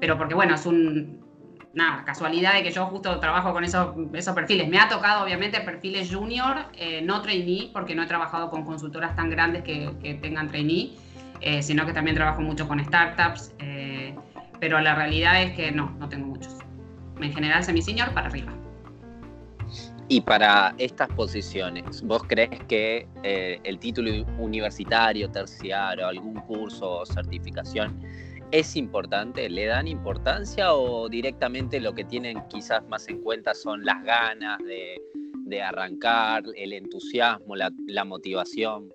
Pero 0.00 0.18
porque 0.18 0.34
bueno, 0.34 0.54
es 0.54 0.66
un, 0.66 1.24
casualidad 2.04 2.54
de 2.54 2.62
que 2.62 2.72
yo 2.72 2.86
justo 2.86 3.20
trabajo 3.20 3.52
con 3.52 3.64
esos, 3.64 3.94
esos 4.14 4.34
perfiles. 4.34 4.68
Me 4.68 4.78
ha 4.78 4.88
tocado 4.88 5.24
obviamente 5.24 5.60
perfiles 5.60 6.12
junior, 6.12 6.66
eh, 6.74 7.02
no 7.02 7.20
trainee, 7.22 7.70
porque 7.72 7.94
no 7.94 8.02
he 8.02 8.06
trabajado 8.06 8.50
con 8.50 8.64
consultoras 8.64 9.14
tan 9.14 9.30
grandes 9.30 9.62
que, 9.62 9.92
que 10.02 10.14
tengan 10.14 10.48
trainee, 10.48 10.94
eh, 11.40 11.62
sino 11.62 11.84
que 11.86 11.92
también 11.92 12.16
trabajo 12.16 12.40
mucho 12.40 12.66
con 12.66 12.82
startups. 12.84 13.52
Eh, 13.58 14.14
pero 14.58 14.80
la 14.80 14.94
realidad 14.94 15.42
es 15.42 15.52
que 15.54 15.70
no, 15.70 15.90
no 15.98 16.08
tengo 16.08 16.26
muchos. 16.26 16.56
En 17.20 17.32
general 17.32 17.62
semi-senior 17.62 18.10
para 18.12 18.28
arriba. 18.28 18.52
Y 20.08 20.20
para 20.20 20.72
estas 20.78 21.08
posiciones, 21.08 22.00
¿vos 22.02 22.22
crees 22.28 22.62
que 22.68 23.08
eh, 23.24 23.58
el 23.64 23.80
título 23.80 24.24
universitario, 24.38 25.28
terciario, 25.28 26.06
algún 26.06 26.36
curso 26.42 27.00
o 27.00 27.06
certificación 27.06 28.00
es 28.52 28.76
importante? 28.76 29.50
¿Le 29.50 29.66
dan 29.66 29.88
importancia 29.88 30.74
o 30.74 31.08
directamente 31.08 31.80
lo 31.80 31.92
que 31.92 32.04
tienen 32.04 32.40
quizás 32.48 32.86
más 32.86 33.08
en 33.08 33.20
cuenta 33.20 33.52
son 33.52 33.84
las 33.84 34.00
ganas 34.04 34.58
de, 34.58 35.60
arrancar, 35.60 36.44
el 36.54 36.72
entusiasmo, 36.72 37.56
la, 37.56 38.04
motivación? 38.04 38.92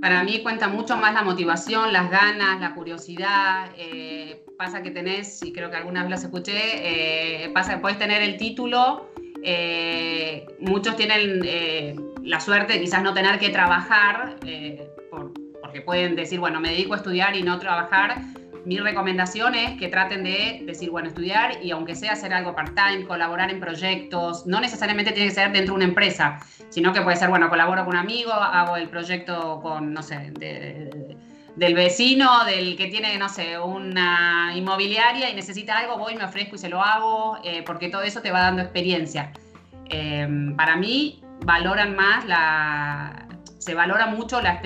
Para 0.00 0.22
mí 0.22 0.40
cuenta 0.44 0.68
mucho 0.68 0.96
más 0.96 1.14
la 1.14 1.22
motivación, 1.22 1.92
las 1.92 2.12
ganas, 2.12 2.60
la 2.60 2.76
curiosidad. 2.76 3.72
Eh, 3.76 4.44
pasa 4.56 4.84
que 4.84 4.92
tenés, 4.92 5.42
y 5.42 5.52
creo 5.52 5.68
que 5.68 5.78
algunas 5.78 6.04
vez 6.04 6.10
las 6.10 6.22
escuché, 6.22 7.42
eh, 7.44 7.50
pasa 7.50 7.74
que 7.74 7.80
puedes 7.80 7.98
tener 7.98 8.22
el 8.22 8.36
título 8.36 9.08
eh, 9.42 10.46
muchos 10.60 10.96
tienen 10.96 11.40
eh, 11.44 11.96
la 12.22 12.40
suerte 12.40 12.74
de 12.74 12.80
quizás 12.80 13.02
no 13.02 13.14
tener 13.14 13.38
que 13.38 13.50
trabajar, 13.50 14.36
eh, 14.44 14.88
porque 15.62 15.80
pueden 15.80 16.16
decir, 16.16 16.40
bueno, 16.40 16.60
me 16.60 16.70
dedico 16.70 16.94
a 16.94 16.98
estudiar 16.98 17.36
y 17.36 17.42
no 17.42 17.58
trabajar. 17.58 18.22
Mi 18.64 18.78
recomendación 18.78 19.54
es 19.54 19.78
que 19.78 19.88
traten 19.88 20.24
de 20.24 20.62
decir, 20.66 20.90
bueno, 20.90 21.08
estudiar 21.08 21.62
y 21.62 21.70
aunque 21.70 21.94
sea 21.94 22.12
hacer 22.12 22.34
algo 22.34 22.54
part-time, 22.54 23.06
colaborar 23.06 23.50
en 23.50 23.60
proyectos, 23.60 24.46
no 24.46 24.60
necesariamente 24.60 25.12
tiene 25.12 25.28
que 25.28 25.34
ser 25.34 25.52
dentro 25.52 25.74
de 25.74 25.76
una 25.76 25.84
empresa, 25.86 26.40
sino 26.68 26.92
que 26.92 27.00
puede 27.00 27.16
ser, 27.16 27.30
bueno, 27.30 27.48
colaboro 27.48 27.84
con 27.84 27.94
un 27.94 28.00
amigo, 28.00 28.32
hago 28.32 28.76
el 28.76 28.88
proyecto 28.88 29.60
con, 29.62 29.94
no 29.94 30.02
sé, 30.02 30.32
de 30.32 31.07
del 31.58 31.74
vecino, 31.74 32.44
del 32.44 32.76
que 32.76 32.86
tiene, 32.86 33.18
no 33.18 33.28
sé, 33.28 33.58
una 33.58 34.52
inmobiliaria 34.54 35.28
y 35.28 35.34
necesita 35.34 35.76
algo, 35.76 35.98
voy, 35.98 36.14
me 36.14 36.24
ofrezco 36.24 36.54
y 36.54 36.58
se 36.58 36.68
lo 36.68 36.82
hago, 36.82 37.38
eh, 37.42 37.64
porque 37.66 37.88
todo 37.88 38.02
eso 38.02 38.22
te 38.22 38.30
va 38.30 38.42
dando 38.42 38.62
experiencia. 38.62 39.32
Em, 39.86 40.54
para 40.54 40.76
mí, 40.76 41.20
valoran 41.44 41.96
más 41.96 42.24
la. 42.26 43.26
Se 43.58 43.74
valora 43.74 44.06
mucho 44.06 44.40
la. 44.40 44.62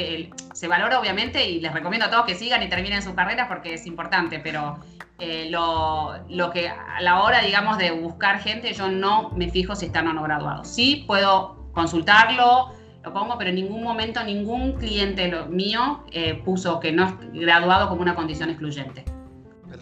se 0.53 0.69
valora, 0.69 1.01
obviamente, 1.01 1.49
y 1.49 1.61
les 1.61 1.73
recomiendo 1.73 2.07
a 2.07 2.11
todos 2.11 2.27
que 2.27 2.35
sigan 2.35 2.63
y 2.63 2.69
terminen 2.69 3.03
sus 3.03 3.15
carreras 3.15 3.49
porque 3.49 3.73
es 3.73 3.87
importante, 3.87 4.39
pero 4.39 4.79
eh, 5.19 5.49
lo, 5.51 6.15
lo, 6.29 6.51
que 6.51 6.69
a 6.69 7.01
la 7.01 7.23
hora, 7.23 7.41
digamos, 7.41 7.79
de 7.79 7.91
buscar 7.91 8.41
gente, 8.41 8.75
yo 8.75 8.89
no 8.89 9.31
me 9.31 9.49
fijo 9.49 9.75
si 9.75 9.87
están 9.87 10.09
o 10.09 10.13
no 10.13 10.23
graduados. 10.23 10.69
Sí, 10.69 11.05
puedo 11.07 11.71
consultarlo 11.73 12.82
lo 13.03 13.13
pongo, 13.13 13.37
pero 13.37 13.51
en 13.51 13.57
ningún 13.57 13.83
momento 13.83 14.23
ningún 14.23 14.75
cliente 14.75 15.31
mío 15.49 16.05
eh, 16.13 16.41
puso 16.45 16.79
que 16.81 16.93
no 16.93 17.07
es 17.07 17.15
graduado 17.33 17.89
como 17.89 18.03
una 18.03 18.15
condición 18.15 18.51
excluyente. 18.51 19.05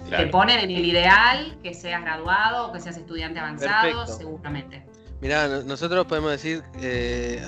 Te 0.08 0.26
ponen 0.26 0.58
en 0.58 0.70
el 0.70 0.84
ideal 0.84 1.56
que 1.62 1.74
seas 1.74 2.02
graduado 2.02 2.68
o 2.68 2.72
que 2.72 2.80
seas 2.80 2.96
estudiante 2.96 3.38
avanzado, 3.38 4.06
seguramente. 4.06 4.84
Mirá, 5.20 5.46
nosotros 5.62 6.06
podemos 6.06 6.30
decir, 6.30 6.62
eh, 6.80 7.46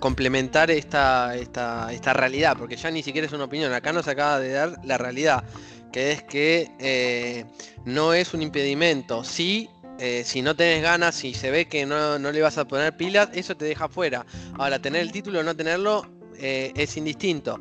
complementar 0.00 0.70
esta, 0.70 1.36
esta, 1.36 1.92
esta 1.92 2.12
realidad, 2.14 2.56
porque 2.58 2.76
ya 2.76 2.90
ni 2.90 3.02
siquiera 3.02 3.26
es 3.26 3.32
una 3.32 3.44
opinión, 3.44 3.72
acá 3.72 3.92
nos 3.92 4.08
acaba 4.08 4.40
de 4.40 4.52
dar 4.52 4.72
la 4.84 4.96
realidad, 4.96 5.44
que 5.92 6.12
es 6.12 6.22
que 6.22 6.70
eh, 6.78 7.44
no 7.84 8.14
es 8.14 8.32
un 8.32 8.42
impedimento, 8.42 9.22
sí 9.22 9.68
eh, 9.98 10.22
si 10.24 10.42
no 10.42 10.56
tenés 10.56 10.82
ganas, 10.82 11.14
si 11.14 11.34
se 11.34 11.50
ve 11.50 11.66
que 11.66 11.86
no, 11.86 12.18
le 12.18 12.40
vas 12.42 12.58
a 12.58 12.66
poner 12.66 12.96
pilas, 12.96 13.28
eso 13.32 13.56
te 13.56 13.64
deja 13.64 13.88
fuera. 13.88 14.26
Ahora, 14.58 14.78
tener 14.78 15.02
el 15.02 15.12
título 15.12 15.40
o 15.40 15.42
no 15.42 15.54
tenerlo 15.54 16.06
eh, 16.36 16.72
es 16.76 16.96
indistinto. 16.96 17.60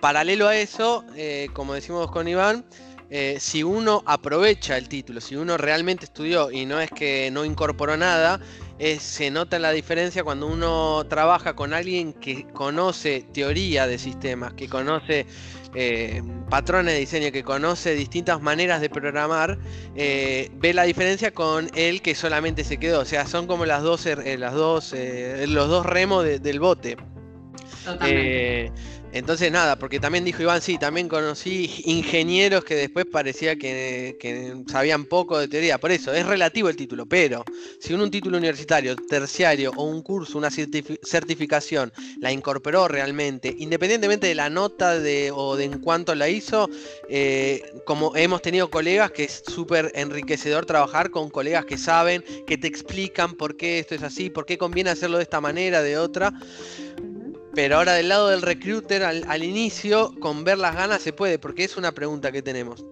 Paralelo 0.00 0.48
a 0.48 0.56
eso, 0.56 1.04
eh, 1.16 1.48
como 1.54 1.74
decimos 1.74 2.10
con 2.10 2.28
Iván, 2.28 2.64
si 3.38 3.62
uno 3.62 4.02
aprovecha 4.06 4.76
el 4.76 4.88
título, 4.88 5.20
si 5.20 5.36
uno 5.36 5.56
realmente 5.56 6.04
estudió 6.04 6.50
y 6.50 6.66
no 6.66 6.80
es 6.80 6.90
que 6.90 7.30
no 7.30 7.44
incorporó 7.44 7.96
nada, 7.96 8.40
se 8.98 9.30
nota 9.30 9.60
la 9.60 9.70
diferencia 9.70 10.24
cuando 10.24 10.48
uno 10.48 11.04
trabaja 11.08 11.54
con 11.54 11.72
alguien 11.74 12.12
que 12.12 12.44
conoce 12.48 13.24
teoría 13.32 13.86
de 13.86 13.98
sistemas, 13.98 14.54
que 14.54 14.68
conoce 14.68 15.26
eh, 15.74 16.22
patrones 16.50 16.94
de 16.94 17.00
diseño, 17.00 17.32
que 17.32 17.42
conoce 17.42 17.94
distintas 17.94 18.40
maneras 18.40 18.80
de 18.80 18.90
programar, 18.90 19.58
eh, 19.96 20.50
ve 20.54 20.72
la 20.74 20.84
diferencia 20.84 21.32
con 21.32 21.70
el 21.74 22.02
que 22.02 22.14
solamente 22.14 22.64
se 22.64 22.78
quedó. 22.78 23.00
O 23.00 23.04
sea, 23.04 23.26
son 23.26 23.46
como 23.46 23.66
las 23.66 23.82
dos, 23.82 24.06
eh, 24.06 24.38
las 24.38 24.54
dos, 24.54 24.94
los 25.48 25.68
dos 25.68 25.86
remos 25.86 26.24
del 26.24 26.60
bote. 26.60 26.96
Totalmente. 27.84 28.72
Entonces 29.14 29.52
nada, 29.52 29.78
porque 29.78 30.00
también 30.00 30.24
dijo 30.24 30.42
Iván, 30.42 30.60
sí, 30.60 30.76
también 30.76 31.08
conocí 31.08 31.70
ingenieros 31.84 32.64
que 32.64 32.74
después 32.74 33.06
parecía 33.06 33.54
que, 33.54 34.56
sabían 34.66 35.04
poco 35.04 35.38
de 35.38 35.46
teoría. 35.46 35.78
Por 35.78 35.92
eso, 35.92 36.12
es 36.12 36.26
relativo 36.26 36.68
el 36.68 36.74
título, 36.74 37.06
pero 37.06 37.44
si 37.78 37.94
un 37.94 38.10
título 38.10 38.38
universitario, 38.38 38.96
terciario 38.96 39.70
o 39.76 39.84
un 39.84 40.02
curso, 40.02 40.36
una 40.36 40.50
certificación, 40.50 41.92
la 42.18 42.32
incorporó 42.32 42.88
realmente, 42.88 43.54
independientemente 43.56 44.26
de 44.26 44.34
la 44.34 44.50
nota 44.50 44.98
de, 44.98 45.30
o 45.32 45.54
de 45.54 45.64
en 45.64 45.78
cuánto 45.78 46.16
la 46.16 46.28
hizo, 46.28 46.68
eh, 47.08 47.62
como 47.86 48.16
hemos 48.16 48.42
tenido 48.42 48.68
colegas 48.68 49.12
que 49.12 49.24
es 49.24 49.44
súper 49.46 49.92
enriquecedor 49.94 50.66
trabajar 50.66 51.10
con 51.10 51.30
colegas 51.30 51.66
que 51.66 51.78
saben, 51.78 52.24
que 52.48 52.58
te 52.58 52.66
explican 52.66 53.34
por 53.34 53.56
qué 53.56 53.78
esto 53.78 53.94
es 53.94 54.02
así, 54.02 54.28
por 54.28 54.44
qué 54.44 54.58
conviene 54.58 54.90
hacerlo 54.90 55.18
de 55.18 55.22
esta 55.22 55.40
manera, 55.40 55.82
de 55.82 55.98
otra. 55.98 56.32
Pero 57.54 57.76
ahora 57.76 57.92
del 57.94 58.08
lado 58.08 58.28
del 58.28 58.42
recruiter, 58.42 59.04
al, 59.04 59.44
inicio, 59.44 60.12
con 60.20 60.44
ver 60.44 60.58
las 60.58 60.74
ganas 60.74 61.02
se 61.02 61.12
puede, 61.12 61.38
porque 61.38 61.64
es 61.64 61.76
una 61.76 61.92
pregunta 61.92 62.32
que 62.32 62.42
tenemos. 62.42 62.84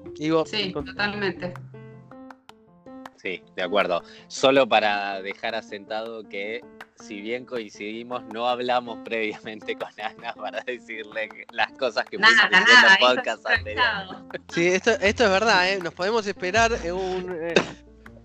sí, 0.46 0.72
totalmente. 0.72 1.52
Sí, 3.16 3.40
de 3.54 3.62
acuerdo. 3.62 4.02
Solo 4.26 4.68
para 4.68 5.22
dejar 5.22 5.54
asentado 5.54 6.28
que 6.28 6.60
si 6.96 7.20
bien 7.20 7.44
coincidimos, 7.44 8.22
no 8.32 8.48
hablamos 8.48 8.98
previamente 9.04 9.76
con 9.76 9.88
Ana 10.00 10.32
para 10.34 10.60
decirle 10.62 11.28
las 11.52 11.70
cosas 11.72 12.04
que 12.06 12.18
nada, 12.18 12.48
en 12.48 12.54
el 12.54 12.98
podcast 12.98 13.46
anterior. 13.46 13.84
Sí, 14.52 14.68
esto, 14.68 14.90
esto 15.00 15.24
es 15.24 15.30
verdad, 15.30 15.72
¿eh? 15.72 15.78
nos 15.82 15.94
podemos 15.94 16.26
esperar 16.26 16.72
un... 16.92 17.36
Eh, 17.40 17.54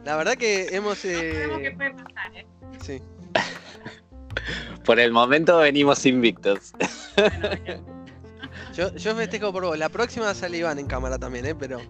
la 0.03 0.15
verdad 0.15 0.35
que 0.35 0.67
hemos... 0.71 1.03
Eh... 1.05 1.47
No 1.49 1.77
puede 1.77 1.91
pasar, 1.91 2.35
¿eh? 2.35 2.45
Sí. 2.81 3.01
Por 4.85 4.99
el 4.99 5.11
momento 5.11 5.57
venimos 5.57 6.05
invictos. 6.05 6.73
yo, 8.73 8.93
yo 8.95 9.15
festejo 9.15 9.51
por 9.51 9.65
vos. 9.65 9.77
La 9.77 9.89
próxima 9.89 10.33
sale 10.33 10.57
Iván 10.59 10.79
en 10.79 10.87
cámara 10.87 11.17
también, 11.17 11.45
¿eh? 11.45 11.55
Pero. 11.55 11.81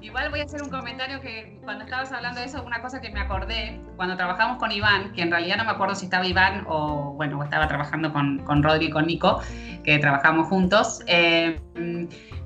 Igual 0.00 0.30
voy 0.30 0.40
a 0.40 0.44
hacer 0.44 0.62
un 0.62 0.70
comentario 0.70 1.20
que 1.20 1.58
cuando 1.64 1.84
estabas 1.84 2.12
hablando 2.12 2.40
de 2.40 2.46
eso, 2.46 2.62
una 2.62 2.80
cosa 2.80 3.00
que 3.00 3.10
me 3.10 3.20
acordé, 3.20 3.80
cuando 3.96 4.16
trabajamos 4.16 4.58
con 4.58 4.70
Iván, 4.70 5.12
que 5.12 5.22
en 5.22 5.30
realidad 5.30 5.56
no 5.56 5.64
me 5.64 5.72
acuerdo 5.72 5.94
si 5.94 6.04
estaba 6.04 6.26
Iván 6.26 6.64
o, 6.68 7.14
bueno, 7.14 7.42
estaba 7.42 7.66
trabajando 7.66 8.12
con, 8.12 8.38
con 8.44 8.62
Rodri 8.62 8.86
y 8.86 8.90
con 8.90 9.06
Nico, 9.06 9.40
que 9.82 9.98
trabajamos 9.98 10.48
juntos. 10.48 11.02
Eh, 11.06 11.58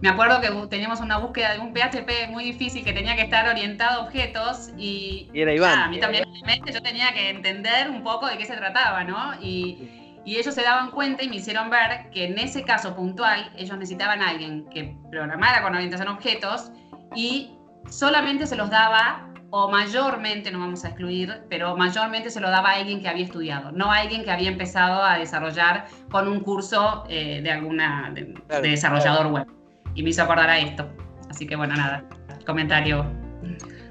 me 0.00 0.08
acuerdo 0.08 0.40
que 0.40 0.48
teníamos 0.68 1.00
una 1.00 1.18
búsqueda 1.18 1.52
de 1.52 1.60
un 1.60 1.72
PHP 1.74 2.30
muy 2.30 2.44
difícil 2.44 2.84
que 2.84 2.92
tenía 2.92 3.16
que 3.16 3.22
estar 3.22 3.48
orientado 3.48 4.00
a 4.00 4.04
objetos 4.04 4.70
y, 4.76 5.30
era 5.34 5.54
Iván. 5.54 5.78
a 5.78 5.88
mí 5.88 6.00
también 6.00 6.24
yo 6.66 6.82
tenía 6.82 7.12
que 7.12 7.30
entender 7.30 7.90
un 7.90 8.02
poco 8.02 8.26
de 8.26 8.38
qué 8.38 8.46
se 8.46 8.56
trataba, 8.56 9.04
¿no? 9.04 9.34
Y, 9.40 9.98
ellos 10.24 10.54
se 10.54 10.62
daban 10.62 10.92
cuenta 10.92 11.24
y 11.24 11.28
me 11.28 11.36
hicieron 11.36 11.68
ver 11.68 12.08
que 12.12 12.26
en 12.26 12.38
ese 12.38 12.62
caso 12.62 12.94
puntual 12.94 13.50
ellos 13.56 13.76
necesitaban 13.76 14.22
a 14.22 14.28
alguien 14.28 14.64
que 14.70 14.96
programara 15.10 15.62
con 15.62 15.74
orientación 15.74 16.06
a 16.06 16.12
objetos 16.12 16.70
y 17.14 17.52
solamente 17.88 18.46
se 18.46 18.56
los 18.56 18.70
daba 18.70 19.28
o 19.50 19.70
mayormente, 19.70 20.50
no 20.50 20.60
vamos 20.60 20.82
a 20.84 20.88
excluir, 20.88 21.42
pero 21.50 21.76
mayormente 21.76 22.30
se 22.30 22.40
lo 22.40 22.48
daba 22.48 22.70
a 22.70 22.74
alguien 22.76 23.02
que 23.02 23.08
había 23.08 23.24
estudiado, 23.24 23.70
no 23.70 23.92
a 23.92 23.98
alguien 23.98 24.24
que 24.24 24.30
había 24.30 24.48
empezado 24.48 25.02
a 25.02 25.18
desarrollar 25.18 25.86
con 26.10 26.26
un 26.26 26.40
curso 26.40 27.04
eh, 27.08 27.42
de 27.42 27.50
alguna 27.50 28.12
de 28.14 28.34
desarrollador 28.62 29.26
web 29.26 29.46
y 29.94 30.02
me 30.02 30.10
hizo 30.10 30.22
acordar 30.22 30.48
a 30.48 30.58
esto. 30.58 30.88
Así 31.28 31.46
que 31.46 31.54
bueno, 31.56 31.74
nada, 31.74 32.02
comentario. 32.46 33.04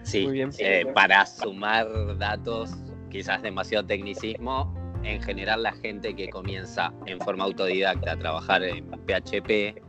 Sí, 0.01 0.27
eh, 0.57 0.85
para 0.95 1.27
sumar 1.27 1.85
datos, 2.17 2.71
quizás 3.11 3.43
demasiado 3.43 3.85
tecnicismo, 3.85 4.73
en 5.03 5.21
general 5.21 5.61
la 5.61 5.73
gente 5.73 6.15
que 6.15 6.29
comienza 6.29 6.91
en 7.05 7.19
forma 7.19 7.43
autodidacta 7.43 8.13
a 8.13 8.17
trabajar 8.17 8.63
en 8.63 8.89
PHP 8.89 9.79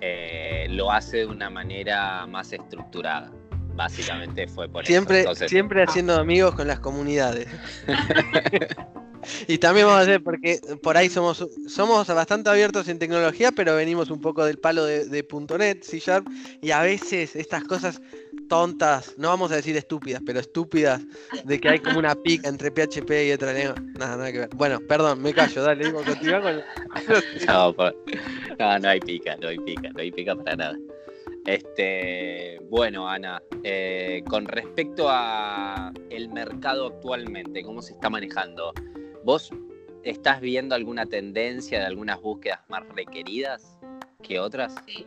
eh, 0.00 0.66
lo 0.70 0.90
hace 0.90 1.18
de 1.18 1.26
una 1.26 1.50
manera 1.50 2.26
más 2.26 2.52
estructurada. 2.52 3.32
básicamente 3.74 4.48
fue 4.48 4.68
por 4.68 4.84
siempre, 4.84 5.20
eso. 5.20 5.34
Siempre 5.48 5.82
haciendo 5.82 6.14
amigos 6.16 6.54
con 6.54 6.66
las 6.66 6.80
comunidades. 6.80 7.48
y 9.46 9.58
también 9.58 9.86
vamos 9.86 10.00
a 10.00 10.02
hacer, 10.02 10.22
porque 10.22 10.60
por 10.82 10.96
ahí 10.96 11.08
somos, 11.08 11.46
somos 11.68 12.06
bastante 12.08 12.50
abiertos 12.50 12.88
en 12.88 12.98
tecnología, 12.98 13.52
pero 13.52 13.76
venimos 13.76 14.10
un 14.10 14.20
poco 14.20 14.44
del 14.44 14.58
palo 14.58 14.84
de, 14.84 15.06
de 15.06 15.26
.NET, 15.58 15.82
C 15.82 15.98
Sharp, 16.00 16.26
y 16.60 16.70
a 16.72 16.82
veces 16.82 17.36
estas 17.36 17.64
cosas 17.64 18.00
tontas, 18.48 19.14
no 19.18 19.28
vamos 19.28 19.52
a 19.52 19.56
decir 19.56 19.76
estúpidas, 19.76 20.22
pero 20.24 20.40
estúpidas, 20.40 21.02
de 21.44 21.60
que 21.60 21.68
hay 21.68 21.78
como 21.78 21.98
una 21.98 22.14
pica 22.14 22.48
entre 22.48 22.70
PHP 22.70 23.28
y 23.28 23.32
otra 23.32 23.52
lengua. 23.52 23.74
Nada, 23.98 24.16
nada 24.16 24.32
que 24.32 24.38
ver. 24.40 24.48
Bueno, 24.56 24.80
perdón, 24.80 25.22
me 25.22 25.32
callo, 25.32 25.62
dale, 25.62 25.84
digo, 25.84 26.02
continúa 26.02 26.40
con... 26.40 26.56
no, 27.46 27.74
no, 28.58 28.78
no 28.78 28.88
hay 28.88 29.00
pica, 29.00 29.36
no 29.36 29.48
hay 29.48 29.58
pica, 29.58 29.90
no 29.90 30.00
hay 30.00 30.10
pica 30.10 30.34
para 30.34 30.56
nada. 30.56 30.78
Este, 31.46 32.58
bueno, 32.68 33.08
Ana, 33.08 33.42
eh, 33.62 34.22
con 34.28 34.46
respecto 34.46 35.06
a 35.08 35.92
el 36.10 36.28
mercado 36.28 36.88
actualmente, 36.88 37.62
cómo 37.62 37.80
se 37.80 37.92
está 37.94 38.10
manejando, 38.10 38.72
¿vos 39.24 39.50
estás 40.02 40.40
viendo 40.40 40.74
alguna 40.74 41.06
tendencia 41.06 41.78
de 41.80 41.86
algunas 41.86 42.20
búsquedas 42.20 42.60
más 42.68 42.86
requeridas 42.94 43.78
que 44.22 44.38
otras? 44.38 44.74
Sí. 44.86 45.06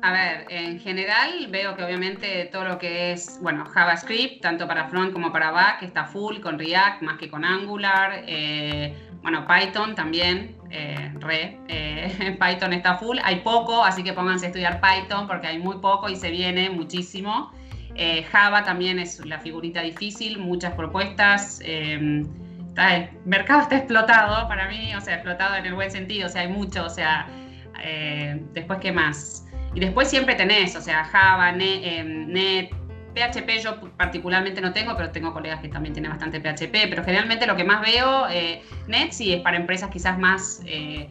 A 0.00 0.12
ver, 0.12 0.46
en 0.48 0.78
general 0.78 1.48
veo 1.50 1.76
que 1.76 1.82
obviamente 1.82 2.48
todo 2.52 2.64
lo 2.64 2.78
que 2.78 3.12
es, 3.12 3.38
bueno, 3.42 3.64
JavaScript, 3.64 4.40
tanto 4.40 4.68
para 4.68 4.88
front 4.88 5.12
como 5.12 5.32
para 5.32 5.50
back, 5.50 5.82
está 5.82 6.04
full 6.04 6.38
con 6.38 6.56
React 6.56 7.02
más 7.02 7.18
que 7.18 7.28
con 7.28 7.44
Angular. 7.44 8.22
Eh, 8.26 8.94
bueno, 9.22 9.44
Python 9.48 9.96
también, 9.96 10.56
eh, 10.70 11.12
re, 11.18 11.58
eh, 11.66 12.38
Python 12.40 12.72
está 12.74 12.96
full. 12.96 13.18
Hay 13.24 13.40
poco, 13.40 13.84
así 13.84 14.04
que 14.04 14.12
pónganse 14.12 14.46
a 14.46 14.48
estudiar 14.50 14.80
Python 14.80 15.26
porque 15.26 15.48
hay 15.48 15.58
muy 15.58 15.78
poco 15.78 16.08
y 16.08 16.14
se 16.14 16.30
viene 16.30 16.70
muchísimo. 16.70 17.52
Java 18.30 18.62
también 18.62 19.00
es 19.00 19.26
la 19.26 19.40
figurita 19.40 19.82
difícil, 19.82 20.38
muchas 20.38 20.72
propuestas. 20.74 21.60
el 21.64 22.28
mercado 23.24 23.62
está 23.62 23.78
explotado 23.78 24.46
para 24.46 24.68
mí, 24.68 24.94
o 24.94 25.00
sea, 25.00 25.14
explotado 25.14 25.56
en 25.56 25.66
el 25.66 25.74
buen 25.74 25.90
sentido, 25.90 26.28
o 26.28 26.30
sea, 26.30 26.42
hay 26.42 26.48
mucho, 26.48 26.84
o 26.84 26.90
sea, 26.90 27.26
después, 28.52 28.78
¿qué 28.78 28.92
más? 28.92 29.47
Y 29.78 29.80
después 29.80 30.10
siempre 30.10 30.34
tenés, 30.34 30.74
o 30.74 30.80
sea, 30.80 31.04
Java, 31.04 31.52
Net, 31.52 32.68
PHP 33.14 33.48
em, 33.48 33.62
yo 33.62 33.80
particularmente 33.96 34.60
no 34.60 34.72
tengo, 34.72 34.96
pero 34.96 35.12
tengo 35.12 35.32
colegas 35.32 35.60
que 35.60 35.68
también 35.68 35.92
tienen 35.92 36.10
bastante 36.10 36.40
PHP, 36.40 36.88
pero 36.90 37.04
generalmente 37.04 37.46
lo 37.46 37.54
que 37.54 37.62
más 37.62 37.80
veo, 37.82 38.26
eh, 38.28 38.60
Net 38.88 39.12
sí 39.12 39.32
es 39.32 39.40
para 39.40 39.56
empresas 39.56 39.88
quizás 39.88 40.18
más, 40.18 40.62
eh, 40.66 41.08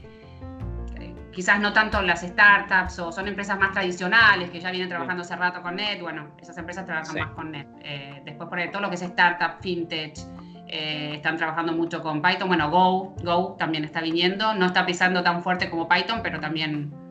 quizás 1.31 1.61
no 1.61 1.71
tanto 1.71 2.01
las 2.01 2.23
startups 2.23 2.99
o 2.99 3.13
son 3.13 3.29
empresas 3.29 3.57
más 3.57 3.71
tradicionales 3.71 4.49
que 4.49 4.59
ya 4.59 4.69
vienen 4.69 4.89
trabajando 4.89 5.21
hace 5.21 5.37
rato 5.37 5.61
con 5.61 5.77
Net, 5.77 6.01
bueno, 6.01 6.27
esas 6.41 6.57
empresas 6.57 6.85
trabajan 6.85 7.15
más 7.15 7.31
con 7.35 7.51
Net. 7.51 7.69
Eh, 7.85 8.21
después 8.25 8.49
por 8.49 8.61
todo 8.69 8.81
lo 8.81 8.89
que 8.89 8.95
es 8.95 9.01
startup, 9.01 9.61
fintech, 9.61 10.13
están 10.67 11.37
trabajando 11.37 11.71
mucho 11.71 12.03
con 12.03 12.21
Python, 12.21 12.49
bueno, 12.49 12.69
Go, 12.69 13.15
Go 13.23 13.55
también 13.57 13.85
está 13.85 14.01
viniendo, 14.01 14.53
no 14.55 14.65
está 14.65 14.85
pisando 14.85 15.23
tan 15.23 15.41
fuerte 15.41 15.69
como 15.69 15.87
Python, 15.87 16.19
pero 16.21 16.41
también 16.41 17.06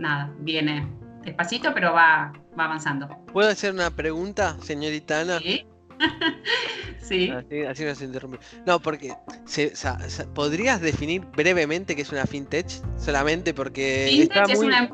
nada, 0.00 0.32
viene 0.38 0.86
despacito, 1.22 1.72
pero 1.74 1.92
va, 1.92 2.32
va 2.58 2.64
avanzando. 2.64 3.08
¿Puedo 3.32 3.48
hacer 3.48 3.72
una 3.72 3.90
pregunta, 3.90 4.56
señorita 4.62 5.20
Ana? 5.20 5.38
Sí. 5.38 5.66
sí. 7.00 7.30
Así, 7.68 7.84
no 7.84 7.94
se 7.94 8.04
interrumpe. 8.04 8.38
No, 8.66 8.80
porque 8.80 9.14
¿podrías 10.34 10.80
definir 10.80 11.22
brevemente 11.36 11.94
qué 11.94 12.02
es 12.02 12.12
una 12.12 12.26
fintech? 12.26 12.66
Solamente 12.96 13.52
porque. 13.54 14.06
Fintech 14.10 14.48
es, 14.48 14.58
una, 14.58 14.90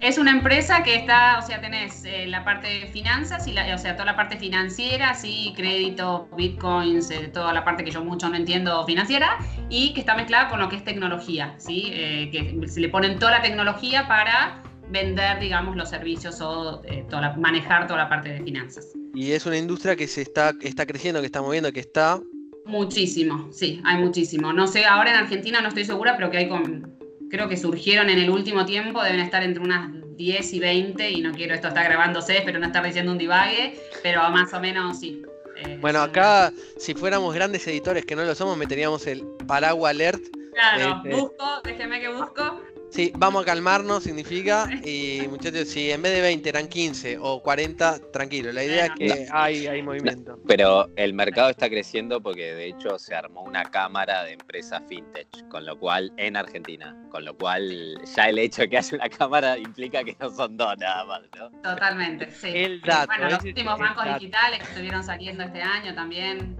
es 0.00 0.18
una 0.18 0.30
empresa 0.30 0.82
que 0.82 0.94
está, 0.94 1.38
o 1.38 1.46
sea, 1.46 1.60
tenés 1.60 2.04
eh, 2.04 2.26
la 2.26 2.44
parte 2.44 2.68
de 2.68 2.86
finanzas, 2.86 3.46
y 3.46 3.52
la, 3.52 3.74
o 3.74 3.78
sea, 3.78 3.94
toda 3.94 4.04
la 4.04 4.16
parte 4.16 4.36
financiera, 4.36 5.14
sí, 5.14 5.52
crédito, 5.56 6.28
bitcoins, 6.36 7.10
eh, 7.10 7.30
toda 7.32 7.52
la 7.52 7.64
parte 7.64 7.82
que 7.82 7.90
yo 7.90 8.04
mucho 8.04 8.28
no 8.28 8.36
entiendo 8.36 8.84
financiera, 8.84 9.38
y 9.70 9.94
que 9.94 10.00
está 10.00 10.14
mezclada 10.14 10.48
con 10.48 10.60
lo 10.60 10.68
que 10.68 10.76
es 10.76 10.84
tecnología, 10.84 11.54
¿sí? 11.58 11.90
Eh, 11.92 12.30
que 12.30 12.68
se 12.68 12.80
le 12.80 12.88
ponen 12.88 13.18
toda 13.18 13.32
la 13.32 13.42
tecnología 13.42 14.06
para 14.06 14.62
vender, 14.90 15.40
digamos, 15.40 15.76
los 15.76 15.88
servicios 15.88 16.40
o 16.40 16.80
toda 17.10 17.34
manejar 17.36 17.86
toda 17.86 18.04
la 18.04 18.08
parte 18.08 18.28
de 18.28 18.40
finanzas. 18.42 18.86
Y 19.14 19.32
es 19.32 19.44
una 19.46 19.56
industria 19.56 19.96
que 19.96 20.06
se 20.06 20.22
está, 20.22 20.52
está 20.60 20.86
creciendo, 20.86 21.20
que 21.20 21.26
está 21.26 21.42
moviendo, 21.42 21.72
que 21.72 21.80
está... 21.80 22.20
Muchísimo, 22.66 23.48
sí, 23.52 23.80
hay 23.84 23.98
muchísimo. 23.98 24.52
No 24.52 24.66
sé, 24.66 24.84
ahora 24.84 25.10
en 25.10 25.16
Argentina 25.16 25.60
no 25.60 25.68
estoy 25.68 25.84
segura, 25.84 26.16
pero 26.16 26.30
que 26.30 26.38
hay 26.38 26.48
con, 26.48 26.95
creo 27.30 27.48
que 27.48 27.56
surgieron 27.56 28.10
en 28.10 28.18
el 28.18 28.30
último 28.30 28.64
tiempo, 28.64 29.02
deben 29.02 29.20
estar 29.20 29.42
entre 29.42 29.62
unas 29.62 29.90
10 30.16 30.52
y 30.54 30.58
20, 30.58 31.10
y 31.10 31.20
no 31.20 31.32
quiero 31.32 31.54
esto 31.54 31.68
está 31.68 31.82
grabándose, 31.84 32.42
pero 32.44 32.58
no 32.58 32.66
estar 32.66 32.84
diciendo 32.84 33.12
un 33.12 33.18
divague, 33.18 33.78
pero 34.02 34.28
más 34.30 34.52
o 34.52 34.60
menos 34.60 34.98
sí. 34.98 35.22
Eh, 35.56 35.78
bueno, 35.80 36.00
acá, 36.02 36.52
si 36.76 36.94
fuéramos 36.94 37.34
grandes 37.34 37.66
editores, 37.66 38.04
que 38.04 38.16
no 38.16 38.24
lo 38.24 38.34
somos, 38.34 38.56
meteríamos 38.56 39.06
el 39.06 39.24
paraguas 39.46 39.90
alert. 39.90 40.22
Claro, 40.52 41.02
este, 41.04 41.20
busco, 41.20 41.60
déjeme 41.64 42.00
que 42.00 42.08
busco. 42.08 42.62
Sí, 42.96 43.12
vamos 43.14 43.42
a 43.42 43.44
calmarnos, 43.44 44.04
significa. 44.04 44.70
Y 44.82 45.28
muchachos, 45.28 45.68
si 45.68 45.90
en 45.90 46.00
vez 46.00 46.14
de 46.14 46.22
20 46.22 46.48
eran 46.48 46.66
15 46.66 47.18
o 47.20 47.42
40, 47.42 48.10
tranquilo. 48.10 48.50
La 48.52 48.64
idea 48.64 48.86
es 48.86 48.92
que 48.92 49.26
hay, 49.30 49.66
hay 49.66 49.82
movimiento. 49.82 50.40
pero 50.48 50.88
el 50.96 51.12
mercado 51.12 51.50
está 51.50 51.68
creciendo 51.68 52.22
porque 52.22 52.54
de 52.54 52.68
hecho 52.68 52.98
se 52.98 53.14
armó 53.14 53.42
una 53.42 53.64
cámara 53.64 54.24
de 54.24 54.32
empresas 54.32 54.82
fintech, 54.88 55.28
con 55.48 55.66
lo 55.66 55.78
cual, 55.78 56.10
en 56.16 56.38
Argentina. 56.38 56.96
Con 57.10 57.26
lo 57.26 57.36
cual, 57.36 58.00
ya 58.16 58.30
el 58.30 58.38
hecho 58.38 58.62
de 58.62 58.70
que 58.70 58.78
haya 58.78 58.96
una 58.96 59.10
cámara 59.10 59.58
implica 59.58 60.02
que 60.02 60.16
no 60.18 60.30
son 60.30 60.56
dos 60.56 60.78
nada 60.78 61.04
más, 61.04 61.20
¿no? 61.38 61.50
Totalmente, 61.60 62.30
sí. 62.30 62.48
El 62.50 62.80
dato, 62.80 63.08
bueno, 63.08 63.28
los 63.28 63.44
últimos 63.44 63.78
bancos 63.78 64.06
digitales 64.14 64.60
que 64.60 64.68
estuvieron 64.68 65.04
saliendo 65.04 65.44
este 65.44 65.60
año 65.60 65.94
también. 65.94 66.56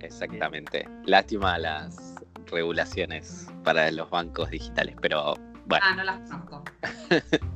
Exactamente. 0.00 0.88
Lástima 1.04 1.56
las 1.56 2.17
regulaciones 2.50 3.46
para 3.64 3.90
los 3.90 4.08
bancos 4.10 4.50
digitales, 4.50 4.96
pero 5.00 5.34
bueno. 5.66 5.84
Ah, 5.86 5.94
no 5.94 6.04
las 6.04 6.30
conozco. 6.30 6.64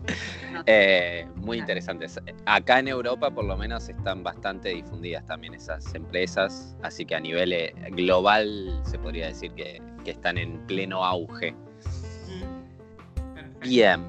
Eh, 0.67 1.27
muy 1.35 1.59
interesantes. 1.59 2.21
Acá 2.45 2.79
en 2.79 2.87
Europa 2.87 3.31
por 3.31 3.45
lo 3.45 3.57
menos 3.57 3.89
están 3.89 4.23
bastante 4.23 4.69
difundidas 4.69 5.27
también 5.27 5.55
esas 5.55 5.95
empresas, 5.95 6.77
así 6.83 7.07
que 7.07 7.15
a 7.15 7.21
nivel 7.21 7.53
eh, 7.53 7.75
global 7.91 8.81
se 8.85 8.99
podría 8.99 9.29
decir 9.29 9.53
que, 9.55 9.81
están 10.05 10.37
en 10.37 10.59
pleno 10.67 11.05
auge. 11.05 11.53
Mm. 11.53 13.61
Bien, 13.61 14.09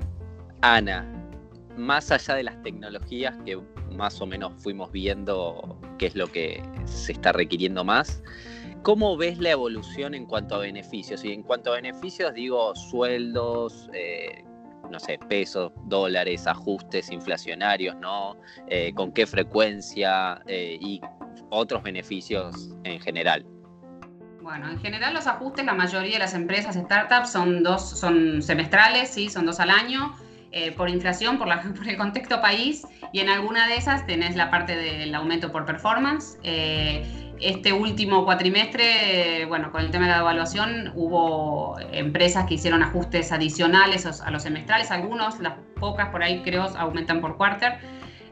Ana, 0.61 1.07
más 1.77 2.11
allá 2.11 2.35
de 2.35 2.43
las 2.43 2.61
tecnologías 2.61 3.35
que 3.45 3.59
más 3.91 4.19
o 4.21 4.25
menos 4.25 4.53
fuimos 4.61 4.91
viendo 4.91 5.77
qué 5.97 6.07
es 6.07 6.15
lo 6.15 6.27
que 6.27 6.61
se 6.85 7.13
está 7.13 7.31
requiriendo 7.31 7.83
más, 7.83 8.21
¿Cómo 8.83 9.15
ves 9.15 9.37
la 9.39 9.51
evolución 9.51 10.13
en 10.13 10.25
cuanto 10.25 10.55
a 10.55 10.59
beneficios? 10.59 11.23
Y 11.23 11.31
en 11.31 11.41
cuanto 11.41 11.71
a 11.71 11.75
beneficios 11.75 12.33
digo 12.33 12.75
sueldos, 12.75 13.89
eh, 13.93 14.43
no 14.91 14.99
sé, 14.99 15.17
pesos, 15.29 15.71
dólares, 15.85 16.45
ajustes 16.47 17.09
inflacionarios, 17.09 17.95
¿no? 17.95 18.35
Eh, 18.67 18.91
con 18.93 19.13
qué 19.13 19.25
frecuencia 19.25 20.41
eh, 20.47 20.77
y 20.81 20.99
otros 21.49 21.81
beneficios 21.81 22.75
en 22.83 22.99
general. 22.99 23.45
Bueno, 24.41 24.69
en 24.69 24.77
general 24.79 25.13
los 25.13 25.27
ajustes, 25.27 25.63
la 25.63 25.73
mayoría 25.73 26.15
de 26.15 26.19
las 26.19 26.33
empresas, 26.33 26.75
startups, 26.75 27.31
son 27.31 27.63
dos, 27.63 27.89
son 27.89 28.41
semestrales, 28.41 29.07
sí, 29.07 29.29
son 29.29 29.45
dos 29.45 29.61
al 29.61 29.69
año. 29.69 30.13
por 30.75 30.89
inflación, 30.89 31.37
por, 31.39 31.47
el 31.87 31.97
contexto 31.97 32.41
país, 32.41 32.85
y 33.13 33.21
en 33.21 33.29
alguna 33.29 33.65
de 33.67 33.77
esas 33.77 34.05
tenés 34.05 34.35
la 34.35 34.51
parte 34.51 34.75
del 34.75 35.15
aumento 35.15 35.53
por 35.53 35.65
performance 35.65 36.37
este 37.43 37.73
último 37.73 38.25
cuatrimestre, 38.25 39.45
bueno, 39.47 39.71
con 39.71 39.81
el 39.81 39.91
tema 39.91 40.05
de 40.05 40.11
la 40.11 40.19
evaluación, 40.19 40.91
hubo 40.95 41.77
empresas 41.91 42.45
que 42.45 42.55
hicieron 42.55 42.83
ajustes 42.83 43.31
adicionales 43.31 44.05
a 44.05 44.31
los 44.31 44.43
semestrales, 44.43 44.91
algunos, 44.91 45.39
las 45.39 45.53
pocas 45.79 46.09
por 46.09 46.23
ahí 46.23 46.41
creo, 46.43 46.63
aumentan 46.77 47.21
por 47.21 47.37
quarter. 47.37 47.79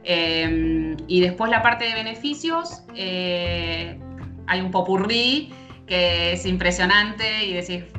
Eh, 0.03 0.95
y 1.07 1.21
después 1.21 1.51
la 1.51 1.61
parte 1.61 1.85
de 1.85 1.93
beneficios, 1.93 2.83
eh, 2.95 3.99
hay 4.47 4.61
un 4.61 4.71
popurrí 4.71 5.53
que 5.85 6.33
es 6.33 6.45
impresionante 6.45 7.45
y 7.45 7.53
decir, 7.53 7.91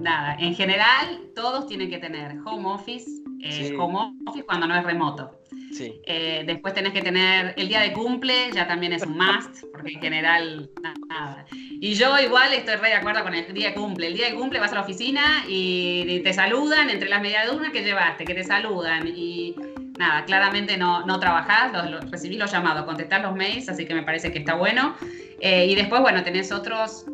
nada, 0.00 0.36
en 0.38 0.54
general 0.54 1.30
todos 1.34 1.66
tienen 1.66 1.90
que 1.90 1.98
tener 1.98 2.36
home 2.44 2.66
office, 2.66 3.10
eh, 3.42 3.74
home 3.78 4.14
office 4.26 4.44
cuando 4.44 4.66
no 4.66 4.76
es 4.76 4.84
remoto. 4.84 5.37
Eh, 5.80 6.44
después 6.46 6.74
tenés 6.74 6.92
que 6.92 7.02
tener 7.02 7.54
el 7.56 7.68
día 7.68 7.80
de 7.80 7.92
cumple, 7.92 8.50
ya 8.52 8.66
también 8.66 8.92
es 8.92 9.02
un 9.04 9.16
must, 9.16 9.64
porque 9.72 9.92
en 9.92 10.00
general 10.00 10.70
nada. 10.82 11.46
Y 11.80 11.94
yo 11.94 12.18
igual 12.18 12.52
estoy 12.52 12.76
re 12.76 12.88
de 12.88 12.94
acuerdo 12.94 13.22
con 13.22 13.34
el 13.34 13.52
día 13.52 13.68
de 13.68 13.74
cumple. 13.74 14.08
El 14.08 14.14
día 14.14 14.28
de 14.30 14.34
cumple 14.34 14.60
vas 14.60 14.72
a 14.72 14.76
la 14.76 14.80
oficina 14.82 15.44
y 15.48 16.20
te 16.20 16.32
saludan 16.32 16.90
entre 16.90 17.08
las 17.08 17.20
mediaduras 17.20 17.70
que 17.72 17.82
llevaste, 17.82 18.24
que 18.24 18.34
te 18.34 18.44
saludan. 18.44 19.06
Y 19.08 19.54
nada, 19.98 20.24
claramente 20.24 20.76
no, 20.76 21.04
no 21.04 21.18
trabajás, 21.20 21.72
recibís 22.10 22.38
los 22.38 22.50
llamados, 22.50 22.84
contestás 22.84 23.22
los 23.22 23.34
mails, 23.34 23.68
así 23.68 23.84
que 23.84 23.94
me 23.94 24.02
parece 24.02 24.32
que 24.32 24.38
está 24.38 24.54
bueno. 24.54 24.96
Eh, 25.40 25.66
y 25.66 25.74
después, 25.74 26.00
bueno, 26.00 26.22
tenés 26.24 26.50
otros, 26.50 27.04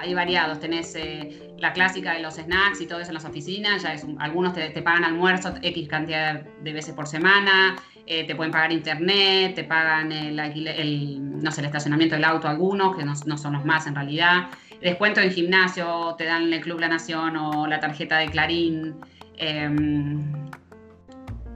hay 0.00 0.14
variados, 0.14 0.60
tenés 0.60 0.94
eh, 0.96 1.54
la 1.58 1.72
clásica 1.72 2.12
de 2.12 2.20
los 2.20 2.34
snacks 2.34 2.80
y 2.80 2.86
todo 2.86 3.00
eso 3.00 3.10
en 3.10 3.14
las 3.14 3.24
oficinas, 3.24 3.82
ya 3.82 3.94
es 3.94 4.06
algunos 4.18 4.52
te, 4.54 4.70
pagan 4.82 5.04
almuerzo 5.04 5.54
X 5.62 5.88
cantidad 5.88 6.42
de 6.42 6.72
veces 6.72 6.94
por 6.94 7.06
semana, 7.06 7.76
eh, 8.06 8.24
te 8.24 8.34
pueden 8.34 8.52
pagar 8.52 8.72
internet, 8.72 9.54
te 9.54 9.64
pagan 9.64 10.12
el, 10.12 10.36
no 10.36 11.50
el 11.50 11.64
estacionamiento 11.64 12.14
del 12.14 12.24
auto 12.24 12.48
algunos, 12.48 12.96
que 12.96 13.04
no, 13.04 13.14
son 13.16 13.52
los 13.52 13.64
más 13.64 13.86
en 13.86 13.94
realidad. 13.94 14.48
Descuento 14.80 15.20
en 15.20 15.30
gimnasio, 15.30 16.14
te 16.18 16.24
dan 16.24 16.52
el 16.52 16.60
Club 16.60 16.80
La 16.80 16.88
Nación 16.88 17.36
o 17.36 17.66
la 17.66 17.80
tarjeta 17.80 18.18
de 18.18 18.28
Clarín. 18.28 18.96
Eh, 19.36 19.70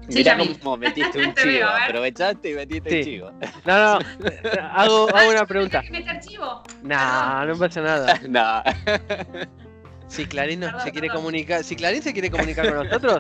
sí, 0.09 0.18
Mira 0.18 0.37
cómo 0.37 0.77
metiste 0.77 1.18
un 1.27 1.35
chivo, 1.35 1.66
aprovechaste 1.66 2.51
y 2.51 2.55
metiste 2.55 2.99
un 2.99 3.05
chivo. 3.05 3.31
No, 3.64 3.99
no, 3.99 3.99
hago, 4.73 5.16
hago 5.16 5.31
una 5.31 5.47
pregunta. 5.47 5.83
¿Que 5.83 5.90
meter 5.90 6.21
chivo? 6.21 6.62
No, 6.83 7.44
no 7.47 7.59
pasa 7.59 7.81
nada. 7.81 8.21
no. 8.29 8.62
Si 10.07 10.27
Clarín 10.27 10.64
se 10.83 10.90
quiere 10.90 11.09
comunicar, 11.09 11.62
si 11.62 11.77
Clarín 11.77 12.03
se 12.03 12.12
quiere 12.12 12.31
comunicar 12.31 12.66
con 12.66 12.87
nosotros, 12.87 13.18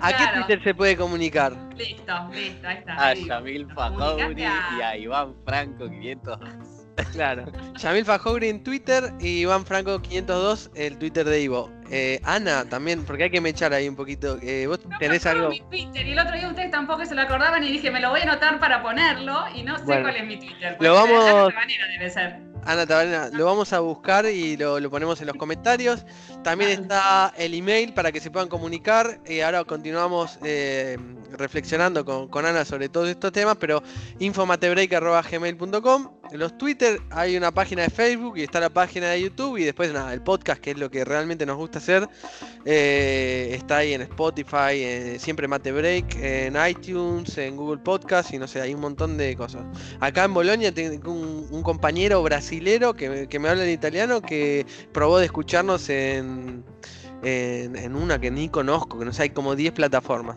¿A 0.00 0.12
qué 0.12 0.24
Twitter 0.34 0.62
se 0.64 0.74
puede 0.74 0.96
comunicar? 0.96 1.52
Listo, 1.76 2.12
listo, 2.32 2.66
ahí 2.66 2.78
está. 2.78 3.08
A 3.08 3.14
Yamil 3.14 3.66
Fajouri 3.72 4.42
y 4.42 4.82
a 4.82 4.96
Iván 4.96 5.34
Franco 5.44 5.88
502. 5.88 6.73
Claro, 7.12 7.44
Yamil 7.78 8.04
Fajouri 8.04 8.48
en 8.48 8.62
Twitter 8.62 9.12
y 9.20 9.40
Iván 9.40 9.64
Franco 9.64 10.00
502 10.00 10.70
el 10.74 10.98
Twitter 10.98 11.24
de 11.24 11.42
Ivo. 11.42 11.70
Eh, 11.90 12.20
Ana 12.24 12.64
también, 12.68 13.04
porque 13.04 13.24
hay 13.24 13.30
que 13.30 13.40
me 13.40 13.50
echar 13.50 13.72
ahí 13.72 13.88
un 13.88 13.96
poquito. 13.96 14.38
Eh, 14.42 14.66
vos 14.66 14.80
tenés 14.98 15.26
algo. 15.26 15.50
Mi 15.50 15.60
Twitter, 15.60 16.06
y 16.06 16.12
el 16.12 16.18
otro 16.18 16.34
día 16.34 16.48
ustedes 16.48 16.70
tampoco 16.70 17.04
se 17.04 17.14
lo 17.14 17.22
acordaban 17.22 17.62
y 17.62 17.70
dije, 17.70 17.90
me 17.90 18.00
lo 18.00 18.10
voy 18.10 18.20
a 18.20 18.24
anotar 18.24 18.58
para 18.58 18.82
ponerlo 18.82 19.44
y 19.54 19.62
no 19.62 19.78
sé 19.78 19.84
cuál 19.84 20.16
es 20.16 20.26
mi 20.26 20.38
Twitter. 20.38 20.76
Lo 20.80 20.94
vamos. 20.94 21.52
debe 21.98 22.10
ser. 22.10 22.54
Ana 22.66 22.86
Tabarena, 22.86 23.28
lo 23.32 23.44
vamos 23.44 23.72
a 23.72 23.80
buscar 23.80 24.24
y 24.24 24.56
lo, 24.56 24.90
ponemos 24.90 25.20
en 25.20 25.26
los 25.26 25.36
comentarios. 25.36 26.04
También 26.42 26.70
está 26.70 27.32
el 27.36 27.52
email 27.54 27.92
para 27.92 28.10
que 28.10 28.20
se 28.20 28.30
puedan 28.30 28.48
comunicar. 28.48 29.20
y 29.26 29.34
eh, 29.34 29.44
ahora 29.44 29.64
continuamos 29.64 30.38
eh, 30.42 30.96
reflexionando 31.36 32.04
con, 32.04 32.44
Ana 32.44 32.64
sobre 32.64 32.88
todos 32.88 33.08
estos 33.08 33.32
temas, 33.32 33.56
pero 33.58 33.82
infomatebreak.gmail.com. 34.18 36.10
En 36.30 36.38
los 36.38 36.56
Twitter 36.58 37.00
hay 37.10 37.36
una 37.36 37.52
página 37.52 37.82
de 37.82 37.90
Facebook 37.90 38.38
y 38.38 38.42
está 38.42 38.60
la 38.60 38.70
página 38.70 39.10
de 39.10 39.22
YouTube 39.22 39.58
y 39.58 39.64
después 39.64 39.92
nada, 39.92 40.12
el 40.12 40.22
podcast, 40.22 40.60
que 40.60 40.72
es 40.72 40.78
lo 40.78 40.90
que 40.90 41.04
realmente 41.04 41.46
nos 41.46 41.56
gusta 41.56 41.78
hacer. 41.78 42.08
Eh, 42.64 43.50
está 43.52 43.78
ahí 43.78 43.94
en 43.94 44.02
Spotify, 44.02 45.18
siempre 45.18 45.48
Mate 45.48 45.72
Break, 45.72 46.16
en 46.16 46.56
iTunes, 46.68 47.36
en 47.38 47.56
Google 47.56 47.78
Podcast 47.78 48.32
y 48.32 48.38
no 48.38 48.48
sé, 48.48 48.60
hay 48.60 48.74
un 48.74 48.80
montón 48.80 49.16
de 49.16 49.36
cosas. 49.36 49.62
Acá 50.00 50.24
en 50.24 50.34
Bolonia 50.34 50.72
tengo 50.72 51.12
un, 51.12 51.62
compañero 51.62 52.22
brasilero 52.22 52.94
que, 52.94 53.26
que, 53.26 53.38
me 53.38 53.48
habla 53.48 53.64
en 53.64 53.70
italiano 53.70 54.20
que 54.20 54.66
probó 54.92 55.18
de 55.18 55.24
escucharnos 55.24 55.88
en, 55.88 56.62
en 57.22 57.96
una 57.96 58.18
que 58.18 58.30
ni 58.30 58.48
conozco, 58.48 58.98
que 58.98 59.04
no 59.04 59.12
sé, 59.12 59.22
hay 59.22 59.30
como 59.30 59.56
10 59.56 59.72
plataformas. 59.72 60.36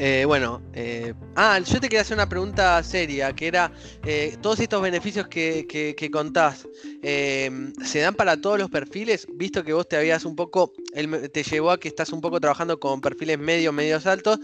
Eh, 0.00 0.24
bueno, 0.26 0.62
eh, 0.74 1.12
ah, 1.34 1.58
yo 1.58 1.80
te 1.80 1.88
quería 1.88 2.02
hacer 2.02 2.16
una 2.16 2.28
pregunta 2.28 2.80
seria, 2.84 3.32
que 3.32 3.48
era, 3.48 3.72
eh, 4.06 4.36
todos 4.40 4.60
estos 4.60 4.80
beneficios 4.80 5.26
que, 5.26 5.66
que, 5.66 6.10
contás, 6.10 6.68
¿se 7.02 7.98
dan 8.00 8.14
para 8.14 8.40
todos 8.40 8.60
los 8.60 8.70
perfiles? 8.70 9.26
Visto 9.34 9.64
que 9.64 9.72
vos 9.72 9.88
te 9.88 9.96
habías 9.96 10.24
un 10.24 10.36
poco, 10.36 10.72
te 11.32 11.42
llevó 11.42 11.72
a 11.72 11.80
que 11.80 11.88
estás 11.88 12.12
un 12.12 12.20
poco 12.20 12.38
trabajando 12.40 12.78
con 12.78 13.00
perfiles 13.00 13.40
medios, 13.40 13.74
medios 13.74 14.06
altos, 14.06 14.38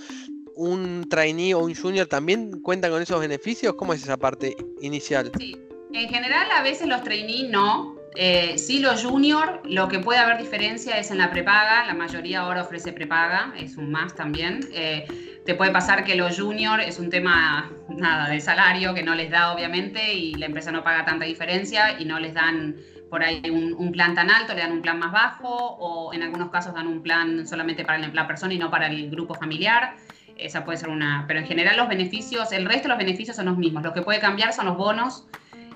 ¿un 0.56 1.06
trainee 1.08 1.54
o 1.54 1.60
un 1.60 1.74
junior 1.74 2.08
también 2.08 2.60
cuentan 2.60 2.90
con 2.90 3.00
esos 3.00 3.20
beneficios? 3.20 3.74
¿Cómo 3.74 3.94
es 3.94 4.02
esa 4.02 4.16
parte 4.16 4.56
inicial? 4.80 5.30
Sí, 5.38 5.56
en 5.92 6.08
general 6.08 6.50
a 6.50 6.62
veces 6.62 6.88
los 6.88 7.04
trainees 7.04 7.48
no, 7.50 7.96
eh, 8.16 8.58
sí, 8.58 8.78
los 8.78 9.04
junior, 9.04 9.60
lo 9.64 9.88
que 9.88 9.98
puede 9.98 10.20
haber 10.20 10.38
diferencia 10.38 10.98
es 10.98 11.10
en 11.10 11.18
la 11.18 11.30
prepaga, 11.30 11.84
la 11.84 11.94
mayoría 11.94 12.42
ahora 12.42 12.62
ofrece 12.62 12.92
prepaga, 12.92 13.52
es 13.58 13.76
un 13.76 13.90
más 13.90 14.14
también. 14.14 14.60
Eh, 14.72 15.42
te 15.44 15.54
puede 15.54 15.72
pasar 15.72 16.04
que 16.04 16.14
los 16.14 16.38
junior 16.38 16.80
es 16.80 17.00
un 17.00 17.10
tema 17.10 17.72
nada 17.88 18.28
de 18.28 18.40
salario 18.40 18.94
que 18.94 19.02
no 19.02 19.16
les 19.16 19.30
da 19.30 19.52
obviamente 19.52 20.14
y 20.14 20.34
la 20.34 20.46
empresa 20.46 20.70
no 20.70 20.84
paga 20.84 21.04
tanta 21.04 21.24
diferencia 21.24 22.00
y 22.00 22.04
no 22.04 22.20
les 22.20 22.34
dan 22.34 22.76
por 23.10 23.22
ahí 23.22 23.42
un, 23.50 23.92
plan 23.92 24.14
tan 24.14 24.30
alto, 24.30 24.54
le 24.54 24.60
dan 24.60 24.72
un 24.72 24.82
plan 24.82 24.98
más 24.98 25.12
bajo 25.12 25.48
o 25.48 26.12
en 26.14 26.22
algunos 26.22 26.50
casos 26.50 26.72
dan 26.74 26.86
un 26.86 27.02
plan 27.02 27.46
solamente 27.46 27.84
para 27.84 27.98
la 27.98 28.26
persona 28.26 28.54
y 28.54 28.58
no 28.58 28.70
para 28.70 28.86
el 28.86 29.10
grupo 29.10 29.34
familiar. 29.34 29.96
Esa 30.36 30.64
puede 30.64 30.78
ser 30.78 30.88
una, 30.88 31.24
pero 31.26 31.40
en 31.40 31.46
general 31.46 31.76
los 31.76 31.88
beneficios, 31.88 32.52
el 32.52 32.64
resto 32.64 32.84
de 32.84 32.88
los 32.90 32.98
beneficios 32.98 33.36
son 33.36 33.46
los 33.46 33.56
mismos. 33.56 33.82
Lo 33.82 33.92
que 33.92 34.02
puede 34.02 34.18
cambiar 34.18 34.52
son 34.52 34.66
los 34.66 34.76
bonos. 34.76 35.26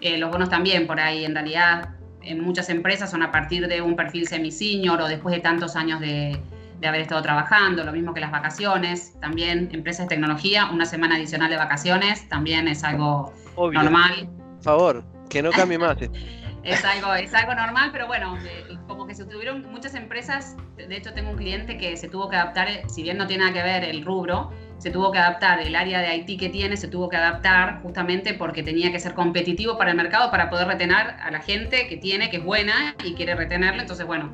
Eh, 0.01 0.19
los 0.19 0.31
bonos 0.31 0.49
también 0.49 0.87
por 0.87 0.99
ahí 1.01 1.25
en 1.25 1.35
realidad 1.35 1.98
en 2.23 2.41
muchas 2.43 2.69
empresas 2.69 3.11
son 3.11 3.23
a 3.23 3.33
partir 3.33 3.67
de 3.69 3.81
un 3.81 3.97
perfil 3.97 4.27
semi-senior 4.27 5.01
o 5.01 5.09
después 5.09 5.35
de 5.35 5.41
tantos 5.41 5.77
años 5.77 6.01
de, 6.01 6.41
haber 6.87 7.01
estado 7.01 7.23
trabajando, 7.23 7.85
lo 7.85 7.93
mismo 7.93 8.15
que 8.15 8.21
las 8.21 8.31
vacaciones, 8.31 9.19
también 9.21 9.69
empresas 9.73 10.07
de 10.07 10.15
tecnología, 10.15 10.71
una 10.71 10.85
semana 10.85 11.17
adicional 11.17 11.51
de 11.51 11.57
vacaciones 11.57 12.29
también 12.29 12.69
es 12.69 12.85
algo 12.85 13.33
normal. 13.57 14.29
Por 14.57 14.63
favor, 14.63 15.05
que 15.29 15.43
no 15.43 15.51
cambie 15.51 15.79
más. 15.79 16.01
Eh. 16.01 16.11
es, 16.63 16.85
algo, 16.85 17.15
es 17.15 17.35
algo 17.35 17.55
normal, 17.55 17.91
pero 17.93 18.07
bueno, 18.07 18.39
eh, 18.45 18.77
como 18.87 19.07
que 19.07 19.15
se 19.15 19.25
tuvieron 19.25 19.71
muchas 19.71 19.95
empresas, 19.95 20.57
de 20.77 20.97
hecho 20.97 21.13
tengo 21.15 21.31
un 21.31 21.37
cliente 21.37 21.79
que 21.79 21.97
se 21.97 22.09
tuvo 22.09 22.29
que 22.29 22.37
adaptar, 22.37 22.69
si 22.89 23.03
bien 23.03 23.19
no 23.19 23.27
tiene 23.27 23.45
nada 23.45 23.55
que 23.55 23.63
ver 23.63 23.85
el 23.85 24.05
rubro, 24.05 24.53
se 24.79 24.91
tuvo 24.91 25.11
que 25.11 25.19
adaptar, 25.19 25.61
el 25.61 25.75
área 25.75 26.01
de 26.01 26.07
Haití 26.07 26.37
que 26.37 26.49
tiene 26.49 26.77
se 26.77 26.89
tuvo 26.89 27.09
que 27.09 27.17
adaptar 27.17 27.83
justamente 27.83 28.35
porque 28.35 28.63
tenía 28.63 28.93
que 28.93 29.01
ser 29.01 29.15
competitivo 29.15 29.77
para 29.77 29.91
el 29.91 29.97
mercado 29.97 30.31
para 30.31 30.49
poder 30.49 30.69
retener 30.69 31.17
a 31.21 31.31
la 31.31 31.41
gente 31.41 31.89
que 31.89 31.97
tiene, 31.97 32.31
que 32.31 32.39
es 32.39 32.45
buena 32.45 32.95
y 33.05 33.15
quiere 33.15 33.35
retenerla. 33.35 33.83
Entonces, 33.83 34.07
bueno, 34.07 34.33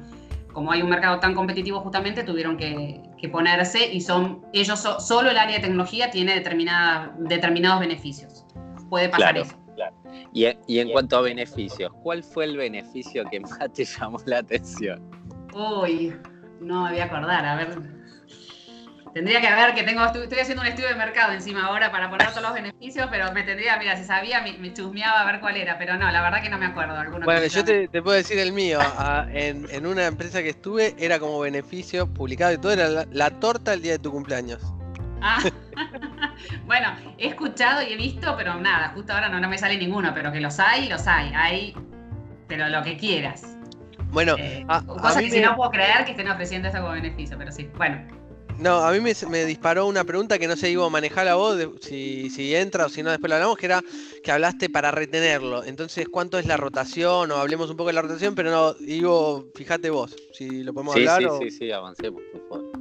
como 0.52 0.70
hay 0.70 0.82
un 0.82 0.90
mercado 0.90 1.18
tan 1.18 1.34
competitivo 1.34 1.80
justamente, 1.80 2.22
tuvieron 2.22 2.56
que, 2.56 3.02
ponerse 3.32 3.90
y 3.90 4.02
son 4.02 4.44
ellos, 4.52 4.86
solo 4.98 5.30
el 5.30 5.38
área 5.38 5.56
de 5.56 5.62
tecnología 5.62 6.10
tiene 6.10 6.34
determinada, 6.34 7.14
determinados 7.20 7.80
beneficios. 7.80 8.44
Puede 8.90 9.08
pasar 9.08 9.38
eso. 9.38 9.56
Claro. 9.74 9.96
Y, 10.34 10.46
y 10.66 10.78
en 10.78 10.90
cuanto 10.90 11.16
a 11.16 11.22
beneficios, 11.22 11.90
¿cuál 12.02 12.22
fue 12.22 12.44
el 12.44 12.58
beneficio 12.58 13.24
que 13.30 13.40
más 13.40 13.58
te 13.72 13.86
llamó 13.86 14.18
la 14.26 14.40
atención? 14.40 15.02
Uy, 15.54 16.14
no 16.60 16.84
me 16.84 16.90
voy 16.90 17.00
a 17.00 17.04
acordar, 17.06 17.46
a 17.46 17.56
ver, 17.56 17.78
Tendría 19.14 19.40
que 19.40 19.48
ver 19.48 19.74
que 19.74 19.84
tengo, 19.84 20.04
estoy, 20.04 20.40
haciendo 20.40 20.62
un 20.62 20.66
estudio 20.66 20.88
de 20.88 20.96
mercado 20.96 21.32
encima 21.32 21.66
ahora 21.66 21.92
para 21.92 22.10
poner 22.10 22.30
todos 22.30 22.42
los 22.42 22.52
beneficios, 22.52 23.06
pero 23.12 23.32
me 23.32 23.44
tendría, 23.44 23.78
mira, 23.78 23.96
si 23.96 24.02
sabía, 24.02 24.42
me, 24.42 24.72
chusmeaba 24.74 25.20
a 25.20 25.24
ver 25.24 25.38
cuál 25.38 25.56
era, 25.56 25.78
pero 25.78 25.96
no, 25.96 26.10
la 26.10 26.20
verdad 26.20 26.42
que 26.42 26.48
no 26.48 26.58
me 26.58 26.66
acuerdo. 26.66 26.96
bueno, 27.24 27.46
yo 27.46 27.64
te, 27.64 27.86
puedo 28.02 28.16
decir 28.16 28.40
el 28.40 28.52
mío. 28.52 28.80
en, 29.32 29.86
una 29.86 30.06
empresa 30.06 30.42
que 30.42 30.48
estuve, 30.48 30.96
era 30.98 31.20
como 31.20 31.38
beneficio 31.38 32.12
publicado 32.12 32.54
y 32.54 32.58
todo, 32.58 32.72
era 32.72 33.06
la, 33.08 33.30
torta 33.30 33.74
el 33.74 33.82
día 33.82 33.92
de 33.92 33.98
tu 34.00 34.10
cumpleaños. 34.10 34.60
Ah, 35.22 35.38
bueno, 36.66 36.88
he 37.16 37.28
escuchado 37.28 37.82
y 37.82 37.92
he 37.92 37.96
visto, 37.96 38.34
pero 38.36 38.56
nada, 38.56 38.88
justo 38.96 39.12
ahora 39.12 39.28
no, 39.28 39.38
no 39.38 39.48
me 39.48 39.58
sale 39.58 39.78
ninguno, 39.78 40.12
pero 40.12 40.32
que 40.32 40.40
los 40.40 40.58
hay, 40.58 40.88
los 40.88 41.06
hay. 41.06 41.32
Hay, 41.36 41.76
pero 42.48 42.68
lo 42.68 42.82
que 42.82 42.96
quieras. 42.96 43.56
Bueno, 44.10 44.34
eh, 44.38 44.66
cosas 44.88 45.22
que 45.22 45.30
si 45.30 45.40
no 45.40 45.54
puedo 45.54 45.70
creer 45.70 46.04
que 46.04 46.10
estén 46.10 46.28
ofreciendo 46.28 46.66
eso 46.66 46.78
como 46.78 46.90
beneficio, 46.90 47.38
pero 47.38 47.52
sí. 47.52 47.70
Bueno, 47.76 48.04
no, 48.58 48.78
a 48.78 48.92
mí 48.92 49.00
me, 49.00 49.44
disparó 49.44 49.86
una 49.86 50.04
pregunta 50.04 50.38
que 50.38 50.46
no 50.46 50.56
sé, 50.56 50.70
iba 50.70 50.86
a 50.86 50.90
manejar 50.90 51.26
la 51.26 51.34
voz, 51.34 51.58
si, 51.80 52.30
si 52.30 52.54
entra 52.54 52.86
o 52.86 52.88
si 52.88 53.02
no, 53.02 53.10
después 53.10 53.28
lo 53.28 53.36
hablamos, 53.36 53.56
que 53.56 53.66
era 53.66 53.82
que 54.22 54.32
hablaste 54.32 54.70
para 54.70 54.90
retenerlo. 54.90 55.64
Entonces, 55.64 56.08
¿cuánto 56.08 56.38
es 56.38 56.46
la 56.46 56.56
rotación? 56.56 57.30
O 57.30 57.36
hablemos 57.36 57.70
un 57.70 57.76
poco 57.76 57.88
de 57.88 57.94
la 57.94 58.02
rotación, 58.02 58.34
pero 58.34 58.50
no, 58.50 58.74
digo, 58.74 59.46
fíjate 59.54 59.90
vos, 59.90 60.16
si 60.32 60.62
lo 60.62 60.72
podemos 60.72 60.96
hablar. 60.96 61.22
Sí, 61.22 61.50
sí, 61.50 61.58
sí, 61.58 61.72
avancemos, 61.72 62.22
por 62.32 62.48
favor. 62.48 62.72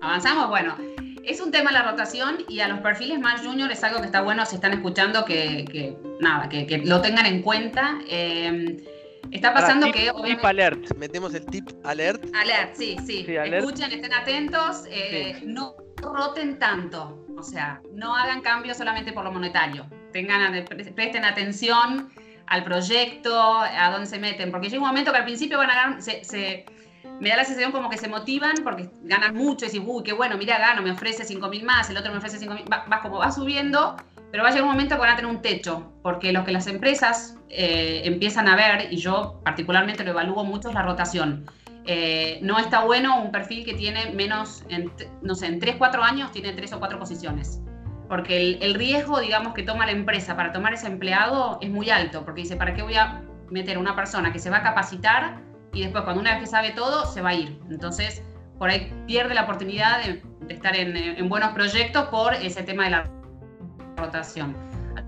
Avanzamos, 0.00 0.48
bueno. 0.48 0.76
Es 1.24 1.42
un 1.42 1.50
tema 1.50 1.70
la 1.72 1.82
rotación 1.90 2.38
y 2.48 2.60
a 2.60 2.68
los 2.68 2.80
perfiles 2.80 3.20
más 3.20 3.42
junior 3.42 3.70
es 3.70 3.84
algo 3.84 4.00
que 4.00 4.06
está 4.06 4.22
bueno 4.22 4.46
si 4.46 4.54
están 4.54 4.72
escuchando 4.72 5.26
que, 5.26 5.94
nada, 6.20 6.48
que, 6.48 6.78
lo 6.84 7.02
tengan 7.02 7.26
en 7.26 7.42
cuenta. 7.42 7.98
Eh, 8.08 8.82
Está 9.30 9.52
pasando 9.52 9.92
que. 9.92 10.10
Tip 10.24 10.44
alert, 10.44 10.96
metemos 10.96 11.34
el 11.34 11.44
tip 11.46 11.68
alert. 11.84 12.24
Alert, 12.34 12.74
sí, 12.76 12.96
sí. 13.06 13.26
Escuchen, 13.28 13.92
estén 13.92 14.12
atentos, 14.12 14.84
eh, 14.88 15.40
no 15.44 15.74
roten 15.96 16.58
tanto. 16.58 17.24
O 17.36 17.42
sea, 17.42 17.80
no 17.92 18.16
hagan 18.16 18.40
cambios 18.40 18.76
solamente 18.76 19.12
por 19.12 19.24
lo 19.24 19.32
monetario. 19.32 19.86
Tengan, 20.12 20.64
presten 20.94 21.24
atención 21.24 22.10
al 22.46 22.64
proyecto, 22.64 23.58
a 23.60 23.90
dónde 23.90 24.06
se 24.06 24.18
meten, 24.18 24.50
porque 24.50 24.68
llega 24.68 24.82
un 24.82 24.88
momento 24.88 25.12
que 25.12 25.18
al 25.18 25.24
principio 25.24 25.58
van 25.58 25.70
a 25.70 25.74
ganar, 25.74 26.02
se, 26.02 26.64
me 27.20 27.28
da 27.28 27.36
la 27.36 27.44
sensación 27.44 27.72
como 27.72 27.90
que 27.90 27.98
se 27.98 28.08
motivan 28.08 28.54
porque 28.64 28.90
ganan 29.02 29.34
mucho 29.34 29.66
y 29.66 29.68
dicen, 29.68 29.84
uy, 29.86 30.02
qué 30.02 30.12
bueno, 30.12 30.38
mira, 30.38 30.58
gano, 30.58 30.82
me 30.82 30.92
ofrece 30.92 31.24
5 31.24 31.48
mil 31.48 31.64
más, 31.64 31.90
el 31.90 31.96
otro 31.96 32.10
me 32.10 32.18
ofrece 32.18 32.38
5 32.38 32.54
mil, 32.54 32.64
va, 32.72 33.00
como 33.00 33.18
va 33.18 33.30
subiendo 33.30 33.96
pero 34.30 34.42
va 34.42 34.50
a 34.50 34.52
llegar 34.52 34.64
un 34.64 34.72
momento 34.72 34.94
que 34.96 35.00
van 35.00 35.10
a 35.10 35.16
tener 35.16 35.30
un 35.30 35.40
techo, 35.40 35.92
porque 36.02 36.32
lo 36.32 36.44
que 36.44 36.52
las 36.52 36.66
empresas 36.66 37.36
eh, 37.48 38.02
empiezan 38.04 38.48
a 38.48 38.56
ver, 38.56 38.92
y 38.92 38.96
yo 38.96 39.40
particularmente 39.44 40.04
lo 40.04 40.10
evalúo 40.10 40.44
mucho, 40.44 40.68
es 40.68 40.74
la 40.74 40.82
rotación. 40.82 41.46
Eh, 41.86 42.38
no 42.42 42.58
está 42.58 42.84
bueno 42.84 43.18
un 43.18 43.32
perfil 43.32 43.64
que 43.64 43.72
tiene 43.72 44.12
menos, 44.12 44.62
no 45.22 45.34
sé, 45.34 45.46
en 45.46 45.58
3, 45.58 45.76
4 45.78 46.02
años 46.04 46.30
tiene 46.32 46.52
3 46.52 46.74
o 46.74 46.78
4 46.78 46.98
posiciones. 46.98 47.62
Porque 48.08 48.58
el, 48.60 48.74
riesgo, 48.74 49.20
digamos, 49.20 49.54
que 49.54 49.62
toma 49.62 49.86
la 49.86 49.92
empresa 49.92 50.36
para 50.36 50.52
tomar 50.52 50.74
ese 50.74 50.86
empleado 50.86 51.58
es 51.62 51.70
muy 51.70 51.90
alto, 51.90 52.24
porque 52.24 52.42
dice, 52.42 52.56
¿para 52.56 52.74
qué 52.74 52.82
voy 52.82 52.96
a 52.96 53.22
meter 53.50 53.78
una 53.78 53.96
persona 53.96 54.32
que 54.32 54.38
se 54.38 54.50
va 54.50 54.58
a 54.58 54.62
capacitar 54.62 55.40
y 55.72 55.82
después 55.82 56.04
cuando 56.04 56.20
una 56.20 56.32
vez 56.32 56.40
que 56.40 56.46
sabe 56.46 56.70
todo, 56.70 57.06
se 57.06 57.22
va 57.22 57.30
a 57.30 57.34
ir? 57.34 57.58
Entonces, 57.70 58.22
por 58.58 58.70
ahí 58.70 58.92
pierde 59.06 59.34
la 59.34 59.44
oportunidad 59.44 60.02
de, 60.04 60.22
estar 60.52 60.74
en, 60.76 61.28
buenos 61.28 61.52
proyectos 61.52 62.08
por 62.08 62.34
ese 62.34 62.62
tema 62.62 62.84
de 62.84 62.90
la 62.90 63.10
rotación. 63.98 64.56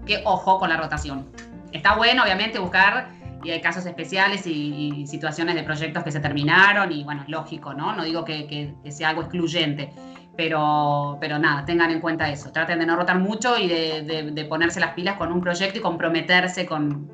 Que 0.06 0.22
ojo 0.24 0.58
con 0.58 0.68
la 0.68 0.76
rotación. 0.76 1.30
Está 1.72 1.94
bueno, 1.94 2.22
obviamente, 2.22 2.58
buscar, 2.58 3.10
y 3.42 3.50
hay 3.50 3.60
casos 3.60 3.86
especiales 3.86 4.46
y, 4.46 5.06
situaciones 5.06 5.54
de 5.54 5.62
proyectos 5.62 6.04
que 6.04 6.12
se 6.12 6.20
terminaron, 6.20 6.92
y 6.92 7.04
bueno, 7.04 7.22
es 7.22 7.28
lógico, 7.28 7.72
¿no? 7.74 7.94
No 7.94 8.04
digo 8.04 8.24
que, 8.24 8.74
sea 8.90 9.10
algo 9.10 9.22
excluyente, 9.22 9.90
pero, 10.36 11.16
pero 11.20 11.38
nada, 11.38 11.64
tengan 11.64 11.90
en 11.90 12.00
cuenta 12.00 12.28
eso. 12.30 12.52
Traten 12.52 12.78
de 12.78 12.86
no 12.86 12.96
rotar 12.96 13.18
mucho 13.18 13.56
y 13.56 13.68
de, 13.68 14.46
ponerse 14.48 14.80
las 14.80 14.94
pilas 14.94 15.16
con 15.16 15.32
un 15.32 15.40
proyecto 15.40 15.78
y 15.78 15.82
comprometerse 15.82 16.66
con, 16.66 17.10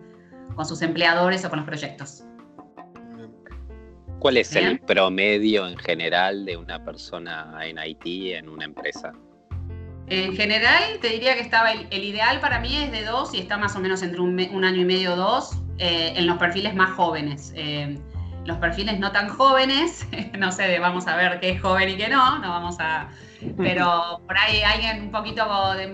con 0.55 0.65
sus 0.65 0.83
empleadores 0.83 1.45
o 1.45 1.51
con 1.51 1.61
los 1.61 1.67
proyectos. 1.67 2.25
¿Cuál 4.19 4.39
es 4.39 4.57
el 4.57 4.81
promedio 4.81 5.69
en 5.69 5.77
general 5.77 6.47
de 6.47 6.57
una 6.57 6.83
persona 6.83 7.59
en 7.62 7.79
Haití 7.79 8.33
en 8.33 8.49
una 8.49 8.65
empresa? 8.65 9.12
En 10.09 10.37
general, 10.37 10.83
te 11.01 11.09
diría 11.09 11.35
que 11.35 11.40
estaba 11.40 11.73
el, 11.73 12.05
ideal 12.05 12.40
para 12.40 12.61
mí 12.61 12.77
es 12.77 12.92
de 12.92 13.05
dos 13.05 13.35
y 13.35 13.38
está 13.38 13.57
más 13.57 13.75
o 13.75 13.81
menos 13.81 14.03
entre 14.03 14.21
un, 14.21 14.64
año 14.64 14.81
y 14.81 14.85
medio 14.85 15.14
o 15.14 15.16
dos 15.16 15.59
eh, 15.79 16.12
en 16.14 16.27
los 16.27 16.37
perfiles 16.38 16.75
más 16.75 16.92
jóvenes. 16.92 17.53
Eh, 17.57 17.99
los 18.45 18.59
perfiles 18.59 19.01
no 19.01 19.11
tan 19.11 19.29
jóvenes, 19.29 20.07
no 20.38 20.53
sé, 20.53 20.79
vamos 20.79 21.09
a 21.09 21.16
ver 21.16 21.40
qué 21.40 21.51
es 21.51 21.61
joven 21.61 21.88
y 21.88 21.97
qué 21.97 22.09
no, 22.09 22.38
no 22.38 22.49
vamos 22.49 22.77
a... 22.79 23.09
Pero 23.57 24.23
por 24.27 24.38
ahí 24.38 24.62
alguien 24.62 25.03
un 25.03 25.11
poquito 25.11 25.47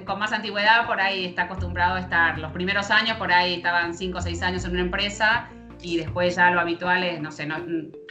con 0.05 0.19
más 0.19 0.33
antigüedad, 0.33 0.87
por 0.87 1.01
ahí 1.01 1.25
está 1.25 1.43
acostumbrado 1.45 1.97
a 1.97 2.01
estar, 2.01 2.39
los 2.39 2.53
primeros 2.53 2.91
años, 2.91 3.17
por 3.17 3.33
ahí 3.33 3.55
estaban 3.55 3.95
cinco 3.95 4.19
o 4.19 4.21
seis 4.21 4.43
años 4.43 4.65
en 4.65 4.73
una 4.73 4.83
empresa 4.83 5.49
y 5.81 5.97
después 5.97 6.37
ya 6.37 6.51
lo 6.51 6.61
habitual 6.61 7.03
es, 7.03 7.21
no 7.21 7.33
sé, 7.33 7.47
no, 7.47 7.57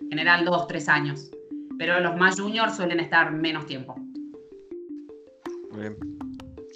general 0.10 0.46
dos, 0.46 0.68
tres 0.68 0.90
años. 0.90 1.32
Pero 1.78 2.00
los 2.02 2.16
más 2.18 2.40
juniors 2.40 2.76
suelen 2.76 3.00
estar 3.00 3.32
menos 3.32 3.66
tiempo. 3.66 3.96
Bien. 5.82 5.98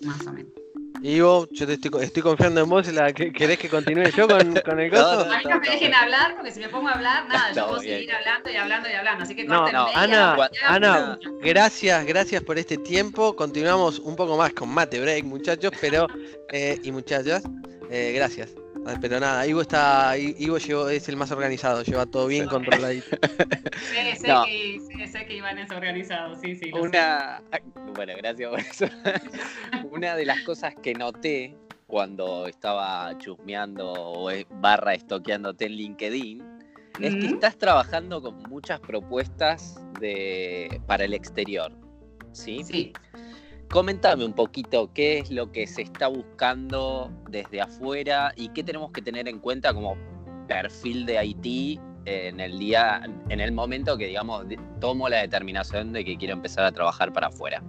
Más 0.03 0.25
o 0.27 0.33
menos. 0.33 0.51
Ivo, 1.01 1.47
yo 1.51 1.67
te 1.67 1.73
estoy, 1.73 2.23
confiando 2.23 2.61
en 2.61 2.69
vos. 2.69 2.91
La, 2.91 3.13
¿Querés 3.13 3.59
que 3.59 3.69
continúe 3.69 4.09
yo 4.15 4.27
con, 4.27 4.55
con 4.65 4.79
el 4.79 4.89
coso? 4.89 5.31
a 5.31 5.37
mí 5.37 5.43
no 5.47 5.59
me 5.59 5.69
dejen 5.69 5.93
hablar, 5.93 6.35
porque 6.35 6.51
si 6.51 6.59
me 6.59 6.69
pongo 6.69 6.87
a 6.87 6.93
hablar, 6.93 7.27
nada, 7.27 7.51
yo 7.53 7.67
puedo 7.67 7.81
seguir 7.81 8.11
hablando 8.11 8.49
y 8.49 8.55
hablando 8.55 8.89
y 8.89 8.93
hablando. 8.93 9.23
Así 9.23 9.35
que 9.35 9.43
no, 9.43 9.71
no. 9.71 9.87
Ana, 9.93 10.49
Ana 10.67 11.19
gracias, 11.41 12.05
gracias 12.05 12.41
por 12.41 12.57
este 12.57 12.77
tiempo. 12.77 13.35
Continuamos 13.35 13.99
un 13.99 14.15
poco 14.15 14.35
más 14.35 14.53
con 14.53 14.69
Mate 14.69 14.99
Break, 14.99 15.25
muchachos, 15.25 15.71
pero 15.79 16.07
eh, 16.51 16.79
y 16.81 16.91
muchachas, 16.91 17.43
eh, 17.91 18.13
gracias. 18.15 18.55
Ah, 18.87 18.97
pero 19.01 19.19
nada, 19.19 19.47
Ivo 19.47 19.61
está. 19.61 20.15
Ivo 20.17 20.57
es 20.57 21.09
el 21.09 21.17
más 21.17 21.31
organizado, 21.31 21.81
lleva 21.83 22.05
todo 22.05 22.27
bien 22.27 22.47
controlado. 22.47 22.93
sé, 22.93 24.15
sé, 24.15 24.33
que, 24.95 25.07
sé, 25.07 25.25
que 25.25 25.37
Iván 25.37 25.57
es 25.57 25.71
organizado, 25.71 26.35
sí, 26.39 26.55
sí. 26.55 26.71
Una. 26.71 27.41
Bueno, 27.95 28.13
gracias 28.17 28.49
por 28.49 28.59
eso. 28.59 28.85
Una 29.91 30.15
de 30.15 30.25
las 30.25 30.39
cosas 30.41 30.75
que 30.83 30.93
noté 30.93 31.55
cuando 31.87 32.47
estaba 32.47 33.17
chusmeando 33.17 33.91
o 33.91 34.29
barra 34.61 34.93
estoqueándote 34.93 35.65
en 35.65 35.71
LinkedIn 35.71 36.43
es 36.99 37.15
que 37.15 37.27
estás 37.27 37.57
trabajando 37.57 38.21
con 38.21 38.37
muchas 38.49 38.79
propuestas 38.79 39.79
de, 39.99 40.81
para 40.85 41.05
el 41.05 41.13
exterior. 41.13 41.71
¿Sí? 42.31 42.63
Sí. 42.63 42.93
Comentame 43.75 44.23
un 44.23 44.31
poquito 44.31 44.89
qué 44.93 45.19
es 45.19 45.29
lo 45.29 45.51
que 45.51 45.67
se 45.67 45.81
está 45.81 46.07
buscando 46.07 47.11
desde 47.29 47.59
afuera 47.59 48.31
y 48.37 48.47
qué 48.47 48.63
tenemos 48.63 48.89
que 48.93 49.01
tener 49.01 49.27
en 49.27 49.37
cuenta 49.37 49.73
como 49.73 49.97
perfil 50.47 51.05
de 51.05 51.17
Haití 51.17 51.77
en 52.05 52.39
el 52.39 52.57
día, 52.57 53.01
en 53.27 53.41
el 53.41 53.51
momento 53.51 53.97
que 53.97 54.07
digamos 54.07 54.45
tomo 54.79 55.09
la 55.09 55.17
determinación 55.17 55.91
de 55.91 56.05
que 56.05 56.15
quiero 56.15 56.35
empezar 56.35 56.63
a 56.63 56.71
trabajar 56.71 57.11
para 57.11 57.27
afuera. 57.27 57.61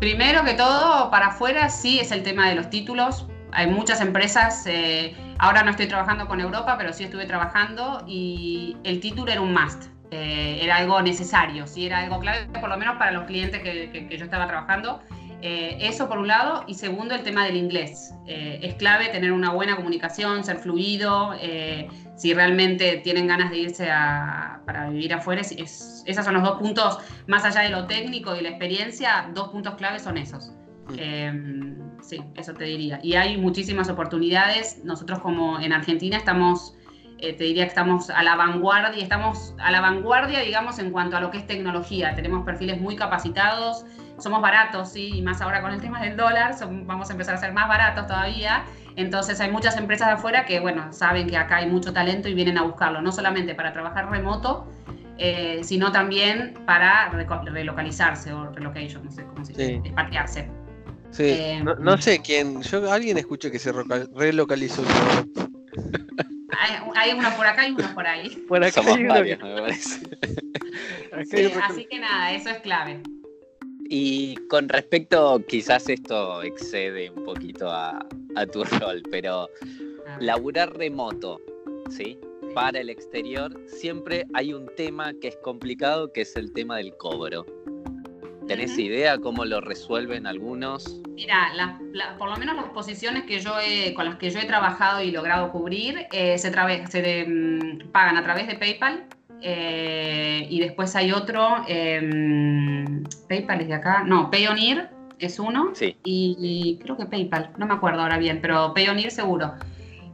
Primero 0.00 0.44
que 0.44 0.52
todo, 0.52 1.10
para 1.10 1.28
afuera 1.28 1.70
sí 1.70 1.98
es 1.98 2.12
el 2.12 2.22
tema 2.22 2.50
de 2.50 2.56
los 2.56 2.68
títulos. 2.68 3.26
Hay 3.52 3.68
muchas 3.68 4.02
empresas, 4.02 4.66
eh, 4.66 5.16
ahora 5.38 5.62
no 5.62 5.70
estoy 5.70 5.86
trabajando 5.86 6.28
con 6.28 6.40
Europa, 6.40 6.76
pero 6.76 6.92
sí 6.92 7.04
estuve 7.04 7.24
trabajando 7.24 8.04
y 8.06 8.76
el 8.84 9.00
título 9.00 9.32
era 9.32 9.40
un 9.40 9.54
must. 9.54 9.95
Eh, 10.10 10.58
era 10.62 10.76
algo 10.76 11.02
necesario, 11.02 11.66
¿sí? 11.66 11.86
era 11.86 11.98
algo 11.98 12.20
clave, 12.20 12.46
por 12.60 12.68
lo 12.68 12.76
menos 12.76 12.96
para 12.96 13.10
los 13.10 13.24
clientes 13.24 13.60
que, 13.60 14.16
yo 14.16 14.24
estaba 14.24 14.46
trabajando. 14.46 15.00
Eh, 15.42 15.76
eso 15.80 16.08
por 16.08 16.18
un 16.18 16.28
lado, 16.28 16.64
y 16.66 16.74
segundo, 16.74 17.14
el 17.14 17.22
tema 17.22 17.44
del 17.44 17.56
inglés. 17.56 18.14
Eh, 18.26 18.60
es 18.62 18.74
clave 18.74 19.08
tener 19.08 19.32
una 19.32 19.50
buena 19.50 19.76
comunicación, 19.76 20.44
ser 20.44 20.58
fluido. 20.58 21.34
si 22.16 22.32
realmente 22.32 22.98
tienen 23.04 23.26
ganas 23.26 23.50
de 23.50 23.58
irse 23.58 23.86
para 23.86 24.88
vivir 24.88 25.12
afuera, 25.12 25.42
es, 25.42 26.02
esos 26.06 26.24
son 26.24 26.34
los 26.34 26.42
dos 26.42 26.58
puntos, 26.58 26.98
más 27.26 27.44
allá 27.44 27.62
de 27.62 27.70
lo 27.70 27.86
técnico 27.86 28.34
y 28.34 28.42
la 28.42 28.50
experiencia, 28.50 29.28
dos 29.34 29.48
puntos 29.48 29.74
claves 29.74 30.02
son 30.02 30.16
esos. 30.16 30.52
sí, 32.00 32.22
eso 32.36 32.54
te 32.54 32.64
diría. 32.64 33.00
Y 33.02 33.14
hay 33.14 33.36
muchísimas 33.36 33.90
oportunidades. 33.90 34.82
Nosotros 34.84 35.18
como 35.18 35.60
en 35.60 35.72
Argentina 35.72 36.16
estamos 36.16 36.76
eh, 37.18 37.32
te 37.32 37.44
diría 37.44 37.64
que 37.64 37.68
estamos 37.68 38.10
a 38.10 38.22
la 38.22 38.36
vanguardia, 38.36 39.02
estamos 39.02 39.54
a 39.58 39.70
la 39.70 39.80
vanguardia, 39.80 40.40
digamos, 40.40 40.78
en 40.78 40.90
cuanto 40.90 41.16
a 41.16 41.20
lo 41.20 41.30
que 41.30 41.38
es 41.38 41.46
tecnología. 41.46 42.14
Tenemos 42.14 42.44
perfiles 42.44 42.78
muy 42.78 42.94
capacitados, 42.94 43.86
somos 44.18 44.42
baratos, 44.42 44.92
sí, 44.92 45.12
y 45.14 45.22
más 45.22 45.40
ahora 45.40 45.62
con 45.62 45.72
el 45.72 45.80
tema 45.80 46.02
del 46.02 46.16
dólar, 46.16 46.54
vamos 46.84 47.08
a 47.08 47.12
empezar 47.12 47.34
a 47.34 47.38
ser 47.38 47.52
más 47.52 47.68
baratos 47.68 48.06
todavía. 48.06 48.64
Entonces 48.96 49.40
hay 49.40 49.50
muchas 49.50 49.76
empresas 49.78 50.08
de 50.08 50.14
afuera 50.14 50.44
que, 50.44 50.60
bueno, 50.60 50.92
saben 50.92 51.26
que 51.26 51.38
acá 51.38 51.56
hay 51.56 51.70
mucho 51.70 51.92
talento 51.92 52.28
y 52.28 52.34
vienen 52.34 52.58
a 52.58 52.62
buscarlo, 52.62 53.00
no 53.00 53.12
solamente 53.12 53.54
para 53.54 53.72
trabajar 53.72 54.10
remoto, 54.10 54.66
eh, 55.18 55.60
sino 55.64 55.92
también 55.92 56.54
para 56.66 57.10
relocalizarse 57.10 58.32
o 58.34 58.50
relocation, 58.50 59.04
no 59.04 59.10
sé 59.10 59.24
cómo 59.24 59.44
se 59.44 59.52
dice, 59.52 59.74
expatriarse. 59.84 60.50
Sí, 61.10 61.24
eh, 61.24 61.64
no, 61.64 61.96
sé 61.96 62.20
quién, 62.20 62.60
yo 62.60 62.92
alguien 62.92 63.16
escuché 63.16 63.50
que 63.50 63.58
se 63.58 63.72
relocalizó 63.72 64.82
hay, 66.94 67.12
uno 67.12 67.28
por 67.36 67.46
acá 67.46 67.66
y 67.68 67.72
uno 67.72 67.94
por 67.94 68.06
ahí. 68.06 68.30
Por 68.48 68.62
acá 68.62 68.82
Somos 68.82 68.98
varios, 69.08 69.40
me 69.42 69.60
parece. 69.60 70.00
así 71.62 71.86
que 71.86 71.98
nada, 71.98 72.32
eso 72.32 72.50
es 72.50 72.58
clave. 72.58 73.00
Y 73.88 74.36
con 74.48 74.68
respecto, 74.68 75.42
quizás 75.46 75.88
esto 75.88 76.42
excede 76.42 77.10
un 77.10 77.24
poquito 77.24 77.70
a, 77.70 77.98
tu 78.52 78.64
rol, 78.80 79.02
pero 79.10 79.48
laburar 80.20 80.76
remoto, 80.76 81.40
¿sí? 81.90 82.18
Para 82.54 82.80
el 82.80 82.90
exterior, 82.90 83.52
siempre 83.66 84.26
hay 84.34 84.52
un 84.52 84.66
tema 84.76 85.12
que 85.20 85.28
es 85.28 85.36
complicado, 85.38 86.12
que 86.12 86.22
es 86.22 86.34
el 86.36 86.52
tema 86.52 86.78
del 86.78 86.96
cobro. 86.96 87.46
¿Tenés 88.46 88.78
idea 88.78 89.18
cómo 89.18 89.44
lo 89.44 89.60
resuelven 89.60 90.26
algunos? 90.26 91.00
Mira, 91.14 91.78
por 92.16 92.30
lo 92.30 92.36
menos 92.36 92.54
las 92.54 92.66
posiciones 92.66 93.24
que 93.24 93.40
yo 93.40 93.52
con 93.94 94.04
las 94.04 94.16
que 94.16 94.30
yo 94.30 94.38
he 94.38 94.44
trabajado 94.44 95.02
y 95.02 95.10
logrado 95.10 95.50
cubrir 95.50 96.06
eh, 96.12 96.38
se, 96.38 96.52
se 96.88 97.26
mm, 97.26 97.90
pagan 97.90 98.16
a 98.16 98.22
través 98.22 98.46
de 98.46 98.54
PayPal 98.54 99.06
eh, 99.42 100.46
y 100.48 100.60
después 100.60 100.94
hay 100.94 101.12
otro, 101.12 101.64
em, 101.66 103.02
PayPal 103.28 103.60
es 103.62 103.68
de 103.68 103.74
acá, 103.74 104.04
no, 104.04 104.30
Payoneer 104.30 104.90
es 105.18 105.38
uno 105.40 105.70
sí. 105.74 105.96
y, 106.04 106.78
creo 106.82 106.96
que 106.96 107.06
PayPal, 107.06 107.50
no 107.58 107.66
me 107.66 107.74
acuerdo 107.74 108.02
ahora 108.02 108.18
bien, 108.18 108.40
pero 108.40 108.72
Payoneer 108.74 109.10
seguro. 109.10 109.54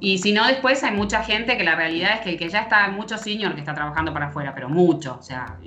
Y 0.01 0.19
si 0.19 0.33
no, 0.33 0.47
después 0.47 0.83
hay 0.83 0.97
mucha 0.97 1.23
gente 1.23 1.57
que 1.57 1.65
la 1.65 1.77
realidad 1.77 2.15
es 2.15 2.21
que, 2.23 2.37
que 2.37 2.49
ya 2.49 2.63
está, 2.63 2.89
mucho 2.89 3.19
senior 3.19 3.55
que 3.55 3.61
está 3.61 3.75
trabajando 3.75 4.13
para 4.13 4.27
afuera, 4.29 4.53
pero 4.55 4.69
mucho, 4.69 5.17
o 5.21 5.23
sea, 5.23 5.59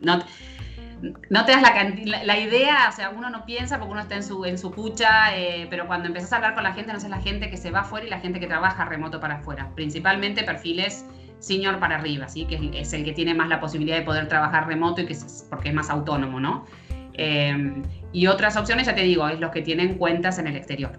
no 0.00 0.22
no 1.30 1.44
te 1.44 1.52
das 1.52 1.62
la, 1.62 2.24
la, 2.24 2.38
idea, 2.38 2.88
o 2.88 2.92
sea, 2.92 3.10
uno 3.10 3.30
no 3.30 3.44
piensa 3.44 3.78
porque 3.78 3.92
uno 3.92 4.00
está 4.00 4.16
en 4.16 4.22
su, 4.22 4.44
en 4.44 4.58
su 4.58 4.70
pucha, 4.70 5.36
eh, 5.36 5.66
pero 5.68 5.86
cuando 5.86 6.08
empezás 6.08 6.32
a 6.32 6.36
hablar 6.36 6.54
con 6.54 6.62
la 6.62 6.72
gente, 6.72 6.92
no 6.92 6.98
es 6.98 7.08
la 7.08 7.20
gente 7.20 7.50
que 7.50 7.56
se 7.56 7.70
va 7.70 7.80
afuera 7.80 8.06
y 8.06 8.10
la 8.10 8.20
gente 8.20 8.40
que 8.40 8.46
trabaja 8.46 8.84
remoto 8.84 9.20
para 9.20 9.36
afuera. 9.36 9.70
Principalmente 9.74 10.44
perfiles 10.44 11.04
senior 11.38 11.78
para 11.78 11.96
arriba, 11.96 12.28
¿sí? 12.28 12.46
que 12.46 12.70
es 12.74 12.92
el 12.92 13.04
que 13.04 13.12
tiene 13.12 13.34
más 13.34 13.48
la 13.48 13.60
posibilidad 13.60 13.96
de 13.96 14.02
poder 14.02 14.28
trabajar 14.28 14.66
remoto 14.66 15.02
y 15.02 15.06
que 15.06 15.12
es, 15.12 15.46
porque 15.50 15.68
es 15.68 15.74
más 15.74 15.90
autónomo, 15.90 16.40
¿no? 16.40 16.64
Em, 17.14 17.82
y 18.12 18.26
otras 18.26 18.56
opciones, 18.56 18.86
ya 18.86 18.94
te 18.94 19.02
digo, 19.02 19.28
es 19.28 19.38
los 19.38 19.50
que 19.50 19.62
tienen 19.62 19.98
cuentas 19.98 20.38
en 20.38 20.46
el 20.46 20.56
exterior. 20.56 20.98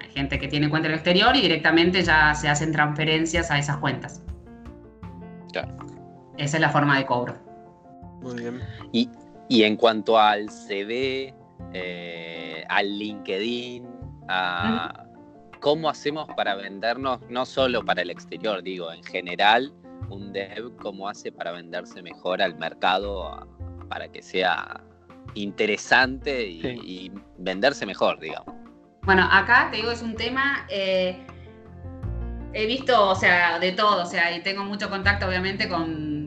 Hay 0.00 0.10
gente 0.10 0.38
que 0.38 0.48
tiene 0.48 0.68
cuenta 0.70 0.88
en 0.88 0.92
el 0.92 0.98
exterior 0.98 1.36
y 1.36 1.42
directamente 1.42 2.02
ya 2.02 2.34
se 2.34 2.48
hacen 2.48 2.72
transferencias 2.72 3.50
a 3.50 3.58
esas 3.58 3.76
cuentas. 3.76 4.22
Claro. 5.52 5.76
Esa 6.38 6.56
es 6.56 6.60
la 6.60 6.70
forma 6.70 6.96
de 6.96 7.04
cobro. 7.04 7.47
Muy 8.20 8.34
bien. 8.34 8.60
Y, 8.92 9.62
en 9.62 9.76
cuanto 9.76 10.18
al 10.18 10.50
CV, 10.50 11.34
eh, 11.72 12.64
al 12.68 12.98
LinkedIn, 12.98 13.86
a 14.28 15.04
cómo 15.60 15.88
hacemos 15.88 16.28
para 16.36 16.54
vendernos, 16.54 17.20
no 17.28 17.44
solo 17.46 17.84
para 17.84 18.02
el 18.02 18.10
exterior, 18.10 18.62
digo, 18.62 18.92
en 18.92 19.02
general, 19.04 19.72
un 20.10 20.32
dev, 20.32 20.76
cómo 20.76 21.08
hace 21.08 21.32
para 21.32 21.52
venderse 21.52 22.02
mejor 22.02 22.42
al 22.42 22.56
mercado, 22.58 23.46
para 23.88 24.08
que 24.08 24.22
sea 24.22 24.82
interesante 25.34 26.46
y, 26.46 27.10
venderse 27.38 27.86
mejor, 27.86 28.18
digamos. 28.20 28.54
Bueno, 29.02 29.26
acá 29.30 29.68
te 29.70 29.78
digo, 29.78 29.90
es 29.90 30.02
un 30.02 30.14
tema... 30.14 30.66
Eh, 30.68 31.24
he 32.52 32.66
visto, 32.66 33.08
o 33.10 33.14
sea, 33.14 33.58
de 33.58 33.72
todo, 33.72 34.02
o 34.02 34.06
sea, 34.06 34.36
y 34.36 34.42
tengo 34.42 34.64
mucho 34.64 34.88
contacto 34.88 35.26
obviamente 35.26 35.68
con 35.68 36.17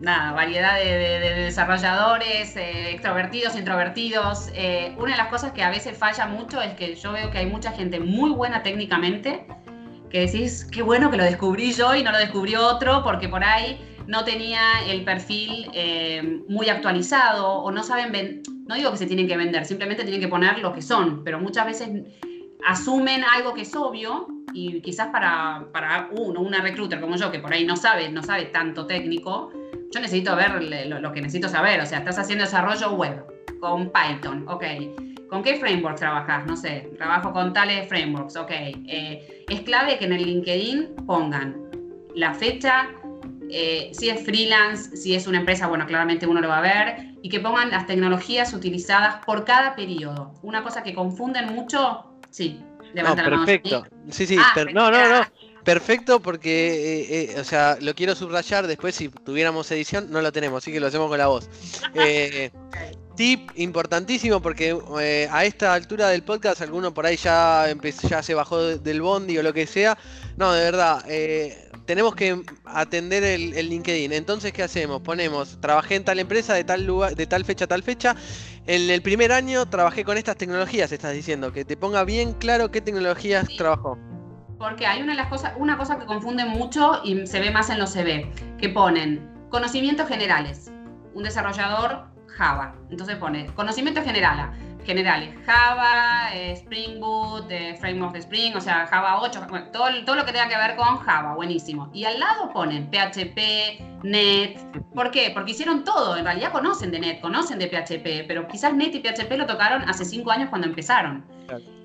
nada, 0.00 0.32
variedad 0.32 0.76
de, 0.78 1.44
desarrolladores, 1.44 2.56
eh, 2.56 2.90
extrovertidos, 2.92 3.56
introvertidos. 3.56 4.50
Eh, 4.54 4.94
una 4.98 5.12
de 5.12 5.18
las 5.18 5.28
cosas 5.28 5.52
que 5.52 5.62
a 5.62 5.70
veces 5.70 5.96
falla 5.96 6.26
mucho 6.26 6.60
es 6.60 6.74
que 6.74 6.94
yo 6.94 7.12
veo 7.12 7.30
que 7.30 7.38
hay 7.38 7.46
mucha 7.46 7.72
gente 7.72 8.00
muy 8.00 8.30
buena 8.30 8.62
técnicamente, 8.62 9.46
que 10.10 10.20
decís, 10.20 10.64
qué 10.64 10.82
bueno 10.82 11.10
que 11.10 11.16
lo 11.16 11.24
descubrí 11.24 11.72
yo 11.72 11.94
y 11.94 12.02
no 12.02 12.12
lo 12.12 12.18
descubrió 12.18 12.66
otro, 12.66 13.02
porque 13.02 13.28
por 13.28 13.44
ahí 13.44 13.78
no 14.06 14.24
tenía 14.24 14.60
el 14.88 15.04
perfil 15.04 15.70
eh, 15.74 16.42
muy 16.48 16.70
actualizado 16.70 17.46
o 17.46 17.70
no 17.70 17.82
saben, 17.82 18.42
no 18.66 18.74
digo 18.74 18.90
que 18.90 18.96
se 18.96 19.06
tienen 19.06 19.28
que 19.28 19.36
vender, 19.36 19.66
simplemente 19.66 20.02
tienen 20.04 20.20
que 20.20 20.28
poner 20.28 20.58
lo 20.60 20.72
que 20.72 20.80
son, 20.80 21.22
pero 21.24 21.38
muchas 21.38 21.66
veces 21.66 21.90
asumen 22.66 23.22
algo 23.22 23.52
que 23.52 23.62
es 23.62 23.76
obvio 23.76 24.26
y 24.54 24.80
quizás 24.80 25.08
para, 25.08 25.68
para 25.72 26.08
uno, 26.12 26.40
una 26.40 26.62
recruiter 26.62 27.00
como 27.00 27.16
yo, 27.16 27.30
que 27.30 27.38
por 27.38 27.52
ahí 27.52 27.66
no 27.66 27.76
sabe, 27.76 28.08
no 28.08 28.22
sabe 28.22 28.46
tanto 28.46 28.86
técnico, 28.86 29.52
yo 29.90 30.00
necesito 30.00 30.36
ver 30.36 30.62
lo, 30.86 31.12
que 31.12 31.20
necesito 31.20 31.48
saber. 31.48 31.80
O 31.80 31.86
sea, 31.86 31.98
estás 31.98 32.18
haciendo 32.18 32.44
desarrollo 32.44 32.92
web 32.92 33.24
con 33.60 33.90
Python, 33.90 34.44
ok. 34.48 34.64
¿Con 35.28 35.42
qué 35.42 35.56
framework 35.56 35.98
trabajas? 35.98 36.46
No 36.46 36.56
sé, 36.56 36.90
trabajo 36.96 37.32
con 37.32 37.52
tales 37.52 37.88
frameworks, 37.88 38.36
ok. 38.36 38.50
Eh, 38.50 39.44
es 39.48 39.60
clave 39.62 39.98
que 39.98 40.06
en 40.06 40.12
el 40.14 40.24
LinkedIn 40.24 40.96
pongan 41.06 41.56
la 42.14 42.32
fecha, 42.34 42.88
eh, 43.50 43.90
si 43.92 44.08
es 44.08 44.24
freelance, 44.24 44.96
si 44.96 45.14
es 45.14 45.26
una 45.26 45.38
empresa, 45.38 45.66
bueno, 45.66 45.86
claramente 45.86 46.26
uno 46.26 46.40
lo 46.40 46.48
va 46.48 46.58
a 46.58 46.62
ver, 46.62 47.14
y 47.22 47.28
que 47.28 47.40
pongan 47.40 47.70
las 47.70 47.86
tecnologías 47.86 48.54
utilizadas 48.54 49.24
por 49.24 49.44
cada 49.44 49.74
periodo. 49.74 50.34
Una 50.42 50.62
cosa 50.62 50.82
que 50.82 50.94
confunden 50.94 51.52
mucho, 51.54 52.06
sí, 52.30 52.62
levanta 52.94 53.22
la 53.22 53.36
perfecto. 53.36 53.86
Sí, 54.08 54.26
sí, 54.26 54.38
ah, 54.38 54.64
no, 54.72 54.90
no, 54.90 55.08
no 55.08 55.26
perfecto 55.68 56.18
porque, 56.20 57.02
eh, 57.02 57.34
eh, 57.34 57.40
o 57.40 57.44
sea, 57.44 57.76
lo 57.82 57.94
quiero 57.94 58.14
subrayar. 58.14 58.66
Después, 58.66 58.94
si 58.94 59.10
tuviéramos 59.10 59.70
edición, 59.70 60.10
no 60.10 60.22
lo 60.22 60.32
tenemos, 60.32 60.64
así 60.64 60.72
que 60.72 60.80
lo 60.80 60.86
hacemos 60.86 61.10
con 61.10 61.18
la 61.18 61.26
voz. 61.26 61.50
Eh, 61.94 62.50
tip 63.16 63.50
importantísimo 63.56 64.40
porque 64.40 64.78
a 65.30 65.44
esta 65.44 65.74
altura 65.74 66.08
del 66.08 66.22
podcast, 66.22 66.62
alguno 66.62 66.94
por 66.94 67.04
ahí 67.04 67.16
ya, 67.16 67.66
ya 68.08 68.22
se 68.22 68.34
bajó 68.34 68.78
del 68.78 69.02
bondi 69.02 69.36
o 69.36 69.42
lo 69.42 69.52
que 69.52 69.66
sea. 69.66 69.98
No, 70.36 70.52
de 70.52 70.62
verdad, 70.62 71.04
tenemos 71.84 72.14
que 72.14 72.40
atender 72.64 73.24
el, 73.24 73.52
el, 73.54 73.68
LinkedIn. 73.68 74.12
Entonces, 74.12 74.52
¿qué 74.52 74.62
hacemos? 74.62 75.02
Ponemos, 75.02 75.60
trabajé 75.60 75.96
en 75.96 76.04
tal 76.04 76.18
empresa 76.20 76.54
de 76.54 76.64
tal 76.64 76.86
lugar, 76.86 77.16
de 77.16 77.26
tal 77.26 77.44
fecha 77.44 77.64
a 77.64 77.68
tal 77.68 77.82
fecha. 77.82 78.14
En 78.66 78.88
el 78.88 79.02
primer 79.02 79.32
año 79.32 79.66
trabajé 79.66 80.04
con 80.04 80.16
estas 80.16 80.36
tecnologías, 80.36 80.92
estás 80.92 81.12
diciendo, 81.12 81.52
que 81.52 81.64
te 81.64 81.76
ponga 81.76 82.04
bien 82.04 82.32
claro 82.34 82.70
qué 82.70 82.80
tecnologías 82.80 83.48
trabajó. 83.58 83.98
Porque 84.58 84.86
hay 84.86 85.02
una 85.02 85.12
de 85.12 85.18
las 85.18 85.28
cosas, 85.28 85.52
una 85.56 85.78
cosa 85.78 85.98
que 85.98 86.06
confunde 86.06 86.44
mucho 86.44 87.00
y 87.04 87.26
se 87.26 87.40
ve 87.40 87.50
más 87.50 87.70
en 87.70 87.78
los 87.78 87.92
CV, 87.92 88.30
que 88.58 88.68
ponen 88.68 89.30
conocimientos 89.50 90.08
generales. 90.08 90.72
Un 91.14 91.22
desarrollador 91.22 92.08
Java. 92.26 92.74
Entonces 92.90 93.16
pone 93.16 93.46
conocimientos 93.54 94.04
generales 94.04 94.46
generales. 94.88 95.34
Java, 95.44 96.34
eh, 96.34 96.52
Spring 96.52 96.98
Boot, 96.98 97.50
eh, 97.50 97.76
Framework 97.78 98.14
de 98.14 98.20
Spring, 98.20 98.56
o 98.56 98.60
sea, 98.60 98.86
Java 98.86 99.20
8, 99.20 99.46
todo, 99.70 99.84
todo 100.06 100.16
lo 100.16 100.24
que 100.24 100.32
tenga 100.32 100.48
que 100.48 100.56
ver 100.56 100.76
con 100.76 100.96
Java, 101.00 101.34
buenísimo. 101.34 101.90
Y 101.92 102.04
al 102.04 102.18
lado 102.18 102.50
ponen 102.54 102.90
PHP, 102.90 103.84
Net. 104.02 104.58
¿Por 104.94 105.10
qué? 105.10 105.30
Porque 105.34 105.50
hicieron 105.50 105.84
todo. 105.84 106.16
En 106.16 106.24
realidad 106.24 106.52
conocen 106.52 106.90
de 106.90 107.00
Net, 107.00 107.20
conocen 107.20 107.58
de 107.58 107.66
PHP, 107.66 108.26
pero 108.26 108.48
quizás 108.48 108.72
Net 108.72 108.94
y 108.94 109.00
PHP 109.00 109.30
lo 109.36 109.44
tocaron 109.44 109.86
hace 109.86 110.06
cinco 110.06 110.30
años 110.30 110.48
cuando 110.48 110.66
empezaron. 110.66 111.26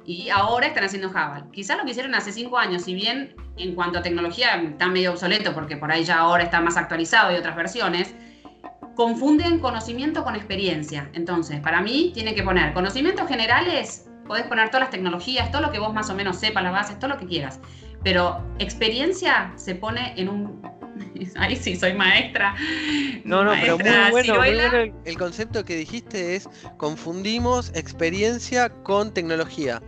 Y 0.05 0.29
ahora 0.29 0.67
están 0.67 0.83
haciendo 0.83 1.09
Java. 1.09 1.45
Quizás 1.51 1.77
lo 1.77 1.85
que 1.85 1.91
hicieron 1.91 2.13
hace 2.15 2.31
cinco 2.31 2.57
años, 2.57 2.83
si 2.83 2.93
bien 2.93 3.35
en 3.57 3.75
cuanto 3.75 3.99
a 3.99 4.01
tecnología 4.01 4.55
está 4.55 4.87
medio 4.87 5.11
obsoleto, 5.11 5.53
porque 5.53 5.77
por 5.77 5.91
ahí 5.91 6.03
ya 6.03 6.19
ahora 6.19 6.43
está 6.43 6.59
más 6.59 6.75
actualizado 6.75 7.31
y 7.31 7.35
otras 7.35 7.55
versiones, 7.55 8.13
confunden 8.95 9.59
conocimiento 9.59 10.23
con 10.23 10.35
experiencia. 10.35 11.09
Entonces, 11.13 11.59
para 11.61 11.81
mí, 11.81 12.11
tiene 12.13 12.35
que 12.35 12.43
poner 12.43 12.73
conocimientos 12.73 13.27
generales, 13.27 14.09
podés 14.27 14.45
poner 14.45 14.67
todas 14.67 14.81
las 14.81 14.89
tecnologías, 14.89 15.51
todo 15.51 15.61
lo 15.61 15.71
que 15.71 15.79
vos 15.79 15.93
más 15.93 16.09
o 16.09 16.15
menos 16.15 16.37
sepas, 16.37 16.63
las 16.63 16.73
bases, 16.73 16.99
todo 16.99 17.09
lo 17.09 17.17
que 17.17 17.25
quieras. 17.25 17.59
Pero 18.03 18.43
experiencia 18.59 19.51
se 19.55 19.75
pone 19.75 20.13
en 20.17 20.29
un. 20.29 20.61
Ahí 21.36 21.56
sí, 21.56 21.75
soy 21.75 21.93
maestra. 21.93 22.56
No, 23.23 23.43
no, 23.43 23.51
pero 23.60 23.77
muy 23.77 24.12
bueno, 24.12 24.36
muy 24.36 24.56
bueno 24.56 24.93
el 25.06 25.17
concepto 25.17 25.63
que 25.63 25.75
dijiste 25.75 26.36
es 26.36 26.49
confundimos 26.77 27.71
experiencia 27.75 28.69
con 28.69 29.13
tecnología. 29.13 29.82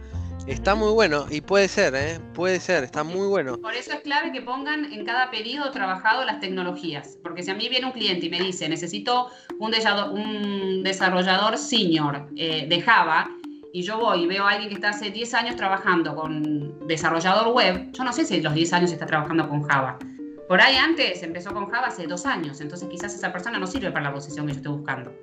Está 0.47 0.75
muy 0.75 0.91
bueno 0.91 1.25
y 1.31 1.41
puede 1.41 1.67
ser, 1.67 1.95
¿eh? 1.95 2.19
puede 2.35 2.59
ser, 2.59 2.83
está 2.83 3.03
muy 3.03 3.27
bueno. 3.27 3.57
Por 3.57 3.73
eso 3.73 3.93
es 3.93 4.01
clave 4.01 4.31
que 4.31 4.41
pongan 4.41 4.93
en 4.93 5.03
cada 5.03 5.31
periodo 5.31 5.71
trabajado 5.71 6.23
las 6.23 6.39
tecnologías, 6.39 7.17
porque 7.23 7.41
si 7.41 7.49
a 7.49 7.55
mí 7.55 7.67
viene 7.67 7.87
un 7.87 7.93
cliente 7.93 8.27
y 8.27 8.29
me 8.29 8.39
dice 8.39 8.69
necesito 8.69 9.31
un, 9.57 10.83
desarrollador 10.83 11.57
senior 11.57 12.27
eh, 12.37 12.67
de 12.69 12.79
Java 12.79 13.27
y 13.73 13.81
yo 13.81 13.97
voy 13.97 14.23
y 14.23 14.27
veo 14.27 14.45
a 14.45 14.51
alguien 14.51 14.69
que 14.69 14.75
está 14.75 14.89
hace 14.89 15.09
10 15.09 15.33
años 15.33 15.55
trabajando 15.55 16.15
con 16.15 16.87
desarrollador 16.87 17.47
web, 17.47 17.91
yo 17.91 18.03
no 18.03 18.13
sé 18.13 18.23
si 18.23 18.39
los 18.39 18.53
10 18.53 18.73
años 18.73 18.91
está 18.91 19.07
trabajando 19.07 19.49
con 19.49 19.63
Java. 19.63 19.97
Por 20.47 20.61
ahí 20.61 20.75
antes 20.75 21.23
empezó 21.23 21.53
con 21.53 21.69
Java 21.69 21.87
hace 21.87 22.05
dos 22.05 22.25
años, 22.25 22.61
entonces 22.61 22.87
quizás 22.89 23.13
esa 23.15 23.31
persona 23.31 23.57
no 23.57 23.65
sirve 23.65 23.91
para 23.91 24.05
la 24.05 24.13
posición 24.13 24.45
que 24.45 24.53
yo 24.53 24.57
estoy 24.57 24.73
buscando. 24.73 25.13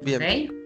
Bien. 0.00 0.60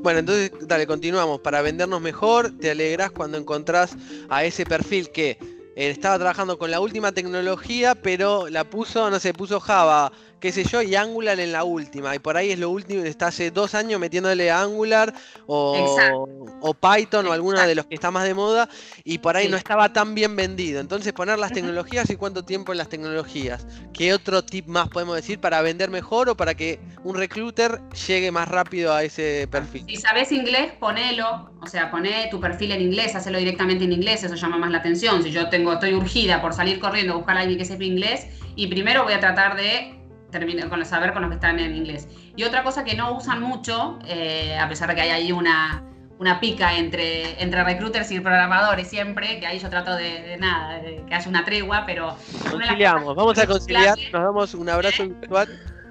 Bueno, 0.00 0.20
entonces, 0.20 0.50
dale, 0.62 0.86
continuamos. 0.86 1.40
Para 1.40 1.62
vendernos 1.62 2.00
mejor, 2.00 2.56
te 2.58 2.70
alegrás 2.70 3.10
cuando 3.10 3.38
encontrás 3.38 3.96
a 4.28 4.44
ese 4.44 4.64
perfil 4.64 5.10
que 5.10 5.38
eh, 5.76 5.90
estaba 5.90 6.16
trabajando 6.16 6.58
con 6.58 6.70
la 6.70 6.80
última 6.80 7.12
tecnología, 7.12 7.94
pero 7.94 8.48
la 8.48 8.64
puso, 8.64 9.10
no 9.10 9.18
sé, 9.18 9.32
puso 9.32 9.60
Java 9.60 10.12
qué 10.40 10.52
sé 10.52 10.64
yo, 10.64 10.82
y 10.82 10.94
Angular 10.94 11.38
en 11.40 11.52
la 11.52 11.64
última. 11.64 12.14
Y 12.14 12.18
por 12.18 12.36
ahí 12.36 12.50
es 12.50 12.58
lo 12.58 12.70
último, 12.70 13.02
está 13.04 13.28
hace 13.28 13.50
dos 13.50 13.74
años 13.74 13.98
metiéndole 14.00 14.50
Angular 14.50 15.12
o, 15.46 16.74
Python 16.80 17.26
o 17.26 17.32
alguna 17.32 17.66
de 17.66 17.74
los 17.74 17.86
que 17.86 17.94
está 17.94 18.10
más 18.10 18.24
de 18.24 18.34
moda, 18.34 18.68
y 19.04 19.18
por 19.18 19.36
ahí 19.36 19.48
no 19.48 19.56
estaba 19.56 19.92
tan 19.92 20.14
bien 20.14 20.36
vendido. 20.36 20.80
Entonces 20.80 21.12
poner 21.12 21.38
las 21.38 21.52
tecnologías 21.52 22.10
y 22.10 22.16
cuánto 22.16 22.44
tiempo 22.44 22.72
en 22.72 22.78
las 22.78 22.88
tecnologías. 22.88 23.66
¿Qué 23.92 24.12
otro 24.12 24.44
tip 24.44 24.66
más 24.66 24.88
podemos 24.88 25.16
decir 25.16 25.40
para 25.40 25.62
vender 25.62 25.90
mejor 25.90 26.28
o 26.28 26.36
para 26.36 26.54
que 26.54 26.80
un 27.04 27.16
recruiter 27.16 27.80
llegue 28.06 28.30
más 28.30 28.48
rápido 28.48 28.92
a 28.92 29.02
ese 29.02 29.48
perfil? 29.50 29.84
Si 29.88 29.96
sabes 29.96 30.32
inglés, 30.32 30.72
ponelo, 30.78 31.50
o 31.62 31.66
sea, 31.66 31.90
poné 31.90 32.28
tu 32.30 32.40
perfil 32.40 32.72
en 32.72 32.82
inglés, 32.82 33.14
hacelo 33.14 33.38
directamente 33.38 33.84
en 33.84 33.92
inglés, 33.92 34.22
eso 34.22 34.34
llama 34.34 34.58
más 34.58 34.70
la 34.70 34.78
atención. 34.78 35.22
Si 35.22 35.30
yo 35.30 35.48
tengo, 35.48 35.72
estoy 35.74 35.94
urgida 35.94 36.40
por 36.40 36.52
salir 36.52 36.78
corriendo 36.78 37.14
a 37.14 37.16
buscar 37.16 37.36
a 37.36 37.40
alguien 37.40 37.58
que 37.58 37.64
sepa 37.64 37.84
inglés, 37.84 38.26
y 38.54 38.66
primero 38.68 39.04
voy 39.04 39.12
a 39.12 39.20
tratar 39.20 39.56
de 39.56 39.94
termino 40.30 40.68
con 40.68 40.84
saber 40.84 41.12
con 41.12 41.22
los 41.22 41.30
que 41.30 41.36
están 41.36 41.58
en 41.58 41.74
inglés. 41.74 42.08
Y 42.36 42.44
otra 42.44 42.62
cosa 42.62 42.84
que 42.84 42.94
no 42.94 43.16
usan 43.16 43.40
mucho, 43.40 43.98
eh, 44.06 44.58
a 44.58 44.68
pesar 44.68 44.88
de 44.88 44.94
que 44.94 45.00
hay 45.02 45.10
ahí 45.10 45.32
una, 45.32 45.82
una 46.18 46.40
pica 46.40 46.76
entre, 46.76 47.42
entre 47.42 47.62
recruiters 47.64 48.10
y 48.10 48.20
programadores 48.20 48.88
siempre, 48.88 49.38
que 49.40 49.46
ahí 49.46 49.58
yo 49.58 49.68
trato 49.68 49.94
de, 49.94 50.36
nada, 50.38 50.78
de 50.80 51.04
que 51.06 51.14
haya 51.14 51.28
una 51.28 51.44
tregua, 51.44 51.84
pero... 51.86 52.16
Conciliamos, 52.50 53.14
vamos 53.14 53.38
a 53.38 53.46
conciliar, 53.46 53.98
nos 54.12 54.22
damos 54.22 54.54
un 54.54 54.68
abrazo 54.68 55.08
virtual. 55.08 55.48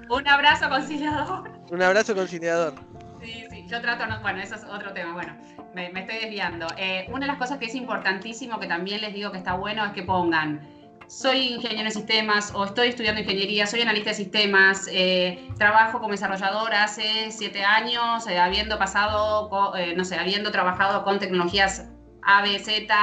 Un 0.08 0.28
abrazo 0.28 0.68
conciliador. 0.68 1.50
Un 1.70 1.82
abrazo 1.82 2.14
conciliador. 2.14 2.74
Sí, 3.22 3.44
sí, 3.50 3.66
yo 3.68 3.80
trato, 3.80 4.04
bueno, 4.22 4.40
eso 4.40 4.54
es 4.54 4.64
otro 4.64 4.92
tema, 4.92 5.14
bueno, 5.14 5.34
me, 5.74 5.90
me 5.90 6.00
estoy 6.00 6.16
desviando. 6.18 6.66
Eh, 6.76 7.06
una 7.08 7.26
de 7.26 7.32
las 7.32 7.38
cosas 7.38 7.58
que 7.58 7.66
es 7.66 7.74
importantísimo, 7.74 8.60
que 8.60 8.66
también 8.66 9.00
les 9.00 9.12
digo 9.14 9.32
que 9.32 9.38
está 9.38 9.54
bueno, 9.54 9.84
es 9.84 9.92
que 9.92 10.02
pongan 10.02 10.60
soy 11.08 11.54
ingeniero 11.54 11.86
en 11.86 11.92
sistemas 11.92 12.52
o 12.54 12.64
estoy 12.64 12.88
estudiando 12.88 13.20
ingeniería, 13.20 13.66
soy 13.66 13.82
analista 13.82 14.10
de 14.10 14.16
sistemas, 14.16 14.88
eh, 14.90 15.48
trabajo 15.58 16.00
como 16.00 16.12
desarrollador 16.12 16.74
hace 16.74 17.30
siete 17.30 17.64
años, 17.64 18.26
eh, 18.26 18.38
habiendo 18.38 18.78
pasado, 18.78 19.72
eh, 19.76 19.94
no 19.96 20.04
sé, 20.04 20.16
habiendo 20.16 20.50
trabajado 20.50 21.04
con 21.04 21.18
tecnologías 21.18 21.88
A, 22.22 22.42
B, 22.42 22.58
Z, 22.58 22.94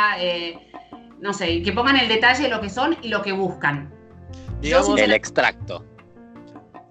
no 1.20 1.34
sé, 1.34 1.62
que 1.62 1.72
pongan 1.72 1.96
el 1.98 2.10
detalle 2.10 2.44
de 2.44 2.50
lo 2.50 2.60
que 2.60 2.70
son 2.70 2.98
y 3.02 3.08
lo 3.08 3.22
que 3.22 3.32
buscan. 3.32 3.94
Digamos 4.60 5.00
el 5.00 5.14
extracto. 5.14 5.86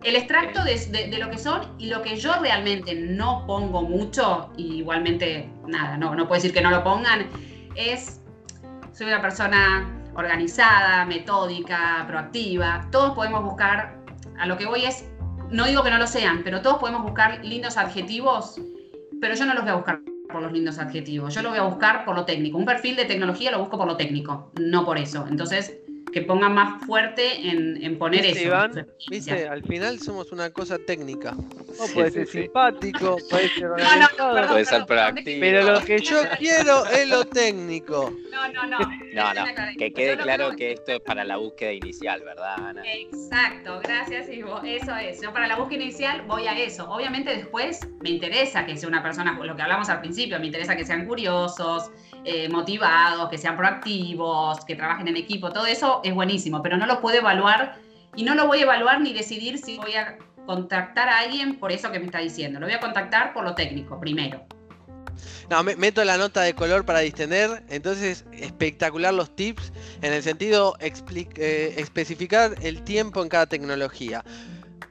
El 0.02 0.16
extracto 0.16 0.64
de, 0.64 1.16
lo 1.18 1.30
que 1.30 1.38
son 1.38 1.76
y 1.78 1.86
lo 1.86 2.02
que 2.02 2.16
yo 2.16 2.34
realmente 2.40 2.94
no 2.94 3.44
pongo 3.46 3.82
mucho, 3.82 4.50
y 4.56 4.78
igualmente, 4.78 5.48
nada, 5.68 5.96
no, 5.96 6.14
no 6.14 6.26
puedo 6.26 6.40
decir 6.40 6.52
que 6.52 6.60
no 6.60 6.70
lo 6.70 6.82
pongan, 6.82 7.28
es, 7.76 8.20
soy 8.92 9.06
una 9.06 9.20
persona 9.20 10.01
organizada, 10.14 11.04
metódica, 11.04 12.04
proactiva. 12.06 12.88
Todos 12.90 13.14
podemos 13.14 13.42
buscar, 13.42 13.98
a 14.38 14.46
lo 14.46 14.56
que 14.56 14.66
voy 14.66 14.84
es, 14.84 15.08
no 15.50 15.66
digo 15.66 15.82
que 15.82 15.90
no 15.90 15.98
lo 15.98 16.06
sean, 16.06 16.42
pero 16.44 16.62
todos 16.62 16.78
podemos 16.78 17.02
buscar 17.02 17.44
lindos 17.44 17.76
adjetivos, 17.76 18.60
pero 19.20 19.34
yo 19.34 19.44
no 19.44 19.54
los 19.54 19.62
voy 19.62 19.72
a 19.72 19.76
buscar 19.76 20.00
por 20.30 20.42
los 20.42 20.52
lindos 20.52 20.78
adjetivos, 20.78 21.34
yo 21.34 21.42
lo 21.42 21.50
voy 21.50 21.58
a 21.58 21.64
buscar 21.64 22.04
por 22.04 22.16
lo 22.16 22.24
técnico. 22.24 22.56
Un 22.56 22.64
perfil 22.64 22.96
de 22.96 23.04
tecnología 23.04 23.50
lo 23.50 23.58
busco 23.58 23.76
por 23.76 23.86
lo 23.86 23.96
técnico, 23.96 24.50
no 24.58 24.84
por 24.84 24.96
eso. 24.98 25.26
Entonces, 25.28 25.81
que 26.12 26.22
pongan 26.22 26.54
más 26.54 26.84
fuerte 26.84 27.48
en, 27.48 27.98
poner 27.98 28.24
eso. 28.26 28.44
Iván, 28.44 28.86
viste, 29.08 29.48
al 29.48 29.62
final 29.62 29.98
somos 29.98 30.30
una 30.32 30.50
cosa 30.50 30.78
técnica. 30.78 31.34
O 31.78 31.86
puede 31.94 32.10
ser 32.10 32.26
simpático, 32.26 33.16
puede 33.30 33.48
ser 33.48 33.66
organizado, 33.66 34.48
puede 34.48 34.64
ser 34.64 34.86
proactivo. 34.86 35.40
Pero 35.40 35.72
lo 35.72 35.80
que 35.80 35.98
yo 35.98 36.22
quiero 36.38 36.84
es 36.86 37.08
lo 37.08 37.24
técnico. 37.24 38.12
No, 38.30 38.48
no, 38.52 38.66
no. 38.66 38.78
No, 39.12 39.34
no, 39.34 39.44
que 39.76 39.92
quede 39.92 40.16
claro 40.16 40.52
que 40.56 40.72
esto 40.72 40.92
es 40.92 41.00
para 41.00 41.22
la 41.22 41.36
búsqueda 41.36 41.70
inicial, 41.72 42.22
¿verdad, 42.24 42.54
Ana? 42.66 42.82
Exacto, 42.86 43.78
gracias, 43.82 44.26
Ivo. 44.30 44.58
Eso 44.64 44.96
es. 44.96 45.20
Yo 45.20 45.34
para 45.34 45.46
la 45.46 45.56
búsqueda 45.56 45.82
inicial 45.82 46.22
voy 46.22 46.46
a 46.46 46.58
eso. 46.58 46.90
Obviamente 46.90 47.36
después 47.36 47.80
me 48.00 48.08
interesa 48.08 48.64
que 48.64 48.74
sea 48.78 48.88
una 48.88 49.02
persona, 49.02 49.38
lo 49.38 49.54
que 49.54 49.60
hablamos 49.60 49.90
al 49.90 50.00
principio, 50.00 50.40
me 50.40 50.46
interesa 50.46 50.74
que 50.76 50.86
sean 50.86 51.04
curiosos, 51.04 51.90
eh, 52.24 52.48
motivados, 52.48 53.28
que 53.28 53.38
sean 53.38 53.56
proactivos, 53.56 54.64
que 54.64 54.76
trabajen 54.76 55.08
en 55.08 55.16
equipo, 55.16 55.50
todo 55.50 55.66
eso 55.66 56.00
es 56.04 56.14
buenísimo, 56.14 56.62
pero 56.62 56.76
no 56.76 56.86
lo 56.86 57.00
puedo 57.00 57.18
evaluar 57.18 57.76
y 58.14 58.22
no 58.22 58.34
lo 58.34 58.46
voy 58.46 58.58
a 58.58 58.62
evaluar 58.62 59.00
ni 59.00 59.12
decidir 59.12 59.58
si 59.58 59.76
voy 59.78 59.94
a 59.94 60.18
contactar 60.46 61.08
a 61.08 61.20
alguien 61.20 61.58
por 61.58 61.72
eso 61.72 61.90
que 61.90 61.98
me 61.98 62.06
está 62.06 62.18
diciendo. 62.18 62.60
Lo 62.60 62.66
voy 62.66 62.74
a 62.74 62.80
contactar 62.80 63.32
por 63.32 63.44
lo 63.44 63.54
técnico, 63.54 63.98
primero. 63.98 64.44
No, 65.50 65.62
meto 65.62 66.04
la 66.04 66.16
nota 66.16 66.42
de 66.42 66.54
color 66.54 66.84
para 66.84 67.00
distender. 67.00 67.62
Entonces, 67.68 68.24
espectacular 68.32 69.12
los 69.12 69.34
tips 69.34 69.72
en 70.00 70.12
el 70.12 70.22
sentido 70.22 70.76
eh, 70.80 71.74
especificar 71.76 72.54
el 72.62 72.82
tiempo 72.82 73.22
en 73.22 73.28
cada 73.28 73.46
tecnología 73.46 74.24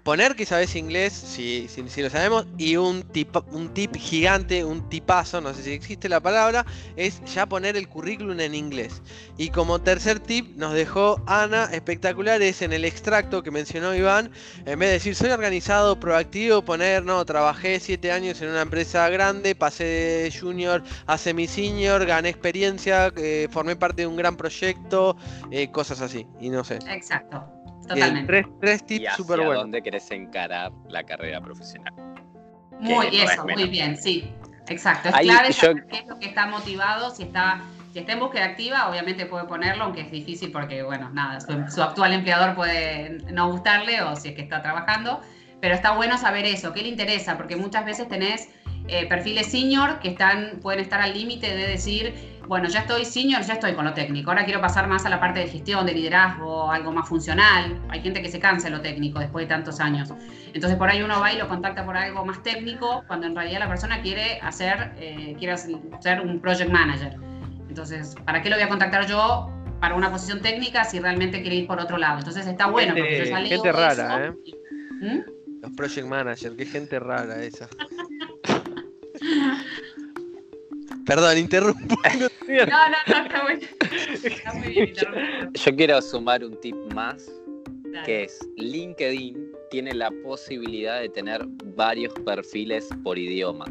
poner 0.04 0.36
que 0.36 0.46
sabes 0.46 0.76
inglés, 0.76 1.14
si, 1.14 1.68
si, 1.68 2.02
lo 2.02 2.10
sabemos, 2.10 2.48
y 2.58 2.76
un 2.78 3.04
tip, 3.04 3.36
un 3.52 3.74
tip 3.74 3.96
gigante, 3.96 4.64
un 4.64 4.88
tipazo, 4.90 5.42
no 5.42 5.54
sé 5.54 5.64
si 5.64 5.72
existe 5.72 6.10
la 6.10 6.20
palabra, 6.20 6.66
es 6.96 7.24
ya 7.26 7.46
poner 7.46 7.78
el 7.78 7.88
currículum 7.88 8.40
en 8.40 8.56
inglés. 8.56 9.02
Y 9.38 9.50
como 9.50 9.80
tercer 9.80 10.20
tip 10.20 10.56
nos 10.58 10.74
dejó 10.74 11.22
Ana, 11.28 11.66
espectacular, 11.72 12.42
es 12.42 12.62
en 12.62 12.74
el 12.74 12.86
extracto 12.86 13.44
que 13.44 13.52
mencionó 13.52 13.96
Iván, 13.96 14.32
en 14.66 14.80
vez 14.80 14.90
de 14.90 14.94
decir 14.94 15.16
soy 15.16 15.30
organizado, 15.30 16.00
proactivo, 16.00 16.64
poner, 16.64 17.04
no, 17.04 17.24
trabajé 17.26 17.80
siete 17.80 18.12
años 18.12 18.42
en 18.42 18.50
una 18.50 18.62
empresa 18.62 19.10
grande, 19.10 19.56
pasé 19.56 19.84
de 19.84 20.34
junior 20.38 20.84
a 21.06 21.18
semi-senior, 21.18 22.06
gané 22.06 22.30
experiencia, 22.30 23.12
eh, 23.18 23.48
formé 23.52 23.76
parte 23.76 24.04
de 24.04 24.08
un 24.08 24.16
gran 24.16 24.36
proyecto, 24.38 25.16
eh, 25.52 25.70
cosas 25.72 26.02
así, 26.02 26.26
y 26.40 26.50
no 26.50 26.64
sé. 26.64 26.80
Exacto. 26.88 27.61
Totalmente. 27.94 28.46
tres, 28.60 28.86
tips 28.86 29.16
súper 29.16 29.40
buenos. 29.40 29.64
dónde 29.64 29.82
querés 29.82 30.10
encarar 30.12 30.72
la 30.90 31.04
carrera 31.04 31.42
profesional? 31.42 31.94
Muy, 32.80 33.08
eso, 33.08 33.46
muy 33.46 33.68
bien, 33.68 33.96
sí. 33.96 34.34
Exacto. 34.68 35.10
Es 35.10 35.16
clave 35.16 35.54
saber 35.54 35.86
qué 35.88 36.00
es 36.00 36.08
lo 36.08 36.20
que 36.20 36.28
está 36.28 36.48
motivado, 36.48 37.14
si 37.14 37.24
está, 37.24 37.62
si 37.94 38.00
está 38.00 38.14
en 38.14 38.20
búsqueda 38.20 38.46
activa, 38.46 38.90
obviamente 38.90 39.26
puede 39.26 39.46
ponerlo, 39.46 39.86
aunque 39.86 40.02
es 40.02 40.12
difícil 40.12 40.52
porque, 40.52 40.84
bueno, 40.84 41.10
nada, 41.12 41.40
su, 41.40 41.82
actual 41.82 42.14
empleador 42.14 42.56
puede 42.56 43.18
no 43.32 43.52
gustarle 43.52 44.02
o 44.02 44.16
si 44.16 44.30
es 44.30 44.36
que 44.36 44.42
está 44.42 44.62
trabajando, 44.62 45.22
pero 45.60 45.76
está 45.76 45.92
bueno 45.92 46.18
saber 46.18 46.46
eso, 46.46 46.74
qué 46.74 46.82
le 46.82 46.90
interesa, 46.90 47.38
porque 47.38 47.56
muchas 47.56 47.86
veces 47.86 48.08
tenés 48.08 48.50
eh, 48.88 49.06
perfiles 49.08 49.48
senior 49.48 50.00
que 50.00 50.10
están, 50.10 50.60
pueden 50.62 50.80
estar 50.80 51.02
al 51.02 51.14
límite 51.14 51.54
de 51.54 51.68
decir, 51.68 52.31
bueno, 52.48 52.68
ya 52.68 52.82
estoy 52.82 53.06
senior, 53.06 53.42
ya 53.44 53.54
estoy 53.54 53.74
con 53.74 53.86
lo 53.86 53.94
técnico, 53.94 54.32
ahora 54.32 54.46
quiero 54.46 54.62
pasar 54.62 54.88
más 54.88 55.06
a 55.06 55.10
la 55.10 55.20
parte 55.20 55.40
de 55.40 55.48
gestión, 55.48 55.86
de 55.86 55.94
liderazgo, 55.94 56.72
algo 56.72 56.92
más 56.92 57.08
funcional. 57.08 57.80
Hay 57.90 58.02
gente 58.02 58.22
que 58.22 58.30
se 58.30 58.40
cansa 58.40 58.70
de 58.70 58.76
lo 58.76 58.82
técnico 58.82 59.20
después 59.20 59.46
de 59.46 59.50
tantos 59.50 59.80
años. 59.80 60.14
Entonces 60.54 60.78
por 60.78 60.90
ahí 60.90 61.02
uno 61.02 61.20
va 61.20 61.32
y 61.32 61.38
lo 61.38 61.48
contacta 61.48 61.86
por 61.86 61.96
algo 61.96 62.26
más 62.26 62.42
técnico, 62.44 63.04
cuando 63.08 63.28
en 63.28 63.36
realidad 63.36 63.60
la 63.60 63.70
persona 63.70 64.02
quiere 64.02 64.40
hacer, 64.42 64.94
eh, 64.98 65.36
quiere 65.38 65.56
ser 65.58 66.22
un 66.22 66.40
project 66.40 66.72
manager. 66.72 67.16
Entonces, 67.70 68.16
¿para 68.26 68.42
qué 68.42 68.50
lo 68.50 68.58
voy 68.58 68.64
a 68.64 68.70
contactar 68.70 69.08
yo 69.08 69.50
para 69.80 69.96
una 69.96 70.12
posición 70.12 70.42
técnica 70.42 70.84
si 70.84 71.00
realmente 71.00 71.42
quiere 71.42 71.56
ir 71.56 71.68
por 71.68 71.80
otro 71.80 71.98
lado? 71.98 72.20
Entonces 72.20 72.46
está 72.46 72.68
bueno. 72.68 72.94
Gente, 72.94 73.02
porque 73.02 73.18
yo 73.18 73.26
ya 73.26 73.46
gente 73.46 73.72
rara, 73.72 74.26
¿eh? 74.26 74.34
¿Mm? 75.00 75.20
Los 75.62 75.72
project 75.72 76.08
managers, 76.08 76.56
qué 76.58 76.66
gente 76.66 77.00
rara 77.00 77.42
esa. 77.44 77.70
Perdón, 81.12 81.38
interrumpo. 81.38 81.96
no, 82.48 82.66
no, 82.68 82.98
no, 83.08 83.26
está 83.26 83.44
muy, 83.44 83.60
está 84.24 84.54
muy 84.54 84.68
bien. 84.70 84.94
Yo 85.54 85.76
quiero 85.76 86.02
sumar 86.02 86.42
un 86.42 86.58
tip 86.62 86.78
más, 86.94 87.30
que 88.06 88.24
es 88.24 88.40
LinkedIn 88.56 89.52
tiene 89.72 89.94
la 89.94 90.10
posibilidad 90.24 91.02
de 91.02 91.10
tener 91.10 91.46
varios 91.76 92.14
perfiles 92.26 92.88
por 93.04 93.18
idioma. 93.18 93.66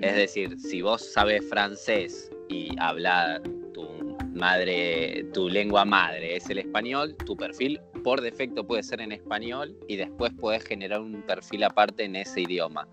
Es 0.00 0.14
decir, 0.14 0.58
si 0.58 0.80
vos 0.80 1.12
sabes 1.12 1.46
francés 1.46 2.30
y 2.48 2.70
hablas 2.78 3.42
tu 3.74 4.16
madre, 4.32 5.26
tu 5.34 5.50
lengua 5.50 5.84
madre 5.84 6.36
es 6.36 6.48
el 6.48 6.56
español, 6.56 7.14
tu 7.26 7.36
perfil 7.36 7.78
por 8.02 8.22
defecto 8.22 8.66
puede 8.66 8.82
ser 8.82 9.02
en 9.02 9.12
español 9.12 9.76
y 9.88 9.96
después 9.96 10.32
puedes 10.40 10.64
generar 10.64 11.02
un 11.02 11.20
perfil 11.20 11.64
aparte 11.64 12.04
en 12.04 12.16
ese 12.16 12.40
idioma. 12.40 12.88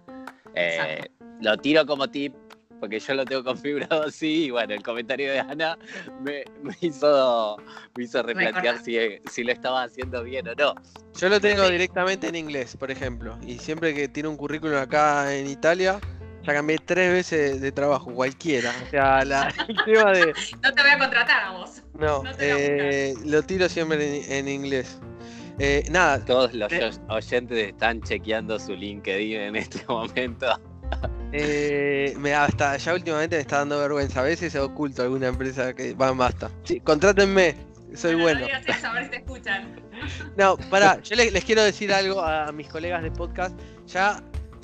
Eh, 0.53 0.99
lo 1.39 1.55
tiro 1.55 1.85
como 1.85 2.09
tip 2.09 2.33
porque 2.79 2.99
yo 2.99 3.13
lo 3.13 3.25
tengo 3.25 3.43
configurado 3.43 4.03
así 4.03 4.45
y 4.45 4.51
bueno, 4.51 4.73
el 4.73 4.83
comentario 4.83 5.31
de 5.31 5.39
Ana 5.39 5.77
me, 6.21 6.43
hizo, 6.81 7.57
me 7.95 8.03
hizo 8.03 8.23
replantear 8.23 8.83
si, 8.83 8.97
si, 9.29 9.43
lo 9.43 9.51
estaba 9.51 9.83
haciendo 9.83 10.23
bien 10.23 10.47
o 10.47 10.55
no. 10.55 10.75
Yo 11.15 11.29
lo 11.29 11.39
tengo 11.39 11.69
directamente 11.69 12.27
en 12.27 12.35
inglés, 12.35 12.75
por 12.77 12.91
ejemplo, 12.91 13.37
y 13.45 13.57
siempre 13.57 13.93
que 13.93 14.07
tiene 14.07 14.29
un 14.29 14.37
currículum 14.37 14.77
acá 14.77 15.33
en 15.35 15.47
Italia, 15.47 15.99
ya 16.47 16.53
cambié 16.53 16.77
tres 16.77 17.11
veces 17.11 17.61
de 17.61 17.71
trabajo, 17.71 18.13
cualquiera. 18.13 18.73
O 18.85 18.89
sea, 18.89 19.25
la, 19.25 19.53
el 19.67 19.75
tema 19.83 20.11
de... 20.11 20.33
No 20.63 20.73
te 20.73 20.81
voy 20.81 20.91
a 20.91 20.99
contratar 20.99 21.43
a 21.43 21.51
vos. 21.51 21.83
No, 21.99 22.23
eh, 22.39 23.13
lo 23.25 23.43
tiro 23.43 23.67
siempre 23.67 24.37
en, 24.37 24.47
inglés. 24.47 24.97
Eh, 25.59 25.83
nada. 25.89 26.23
Todos 26.23 26.53
los 26.53 26.71
oyentes 27.09 27.67
están 27.69 28.01
chequeando 28.01 28.59
su 28.59 28.73
LinkedIn 28.73 29.41
en 29.41 29.55
este 29.57 29.83
momento. 29.87 30.47
Eh, 31.31 32.15
me, 32.19 32.33
hasta 32.33 32.77
ya 32.77 32.93
últimamente 32.93 33.35
me 33.35 33.41
está 33.41 33.57
dando 33.57 33.79
vergüenza. 33.79 34.21
A 34.21 34.23
veces 34.23 34.53
se 34.53 34.59
oculto 34.59 35.03
alguna 35.03 35.27
empresa 35.27 35.73
que 35.73 35.93
va, 35.93 36.11
basta. 36.11 36.49
Sí, 36.63 36.79
contrátenme, 36.79 37.55
soy 37.95 38.15
bueno. 38.15 38.45
No, 40.37 40.57
pará, 40.69 41.01
yo 41.01 41.15
les, 41.15 41.43
quiero 41.43 41.63
decir 41.63 41.91
algo 41.91 42.21
a 42.21 42.51
mis 42.51 42.67
colegas 42.67 43.03
de 43.03 43.11
podcast. 43.11 43.59
Ya 43.87 44.21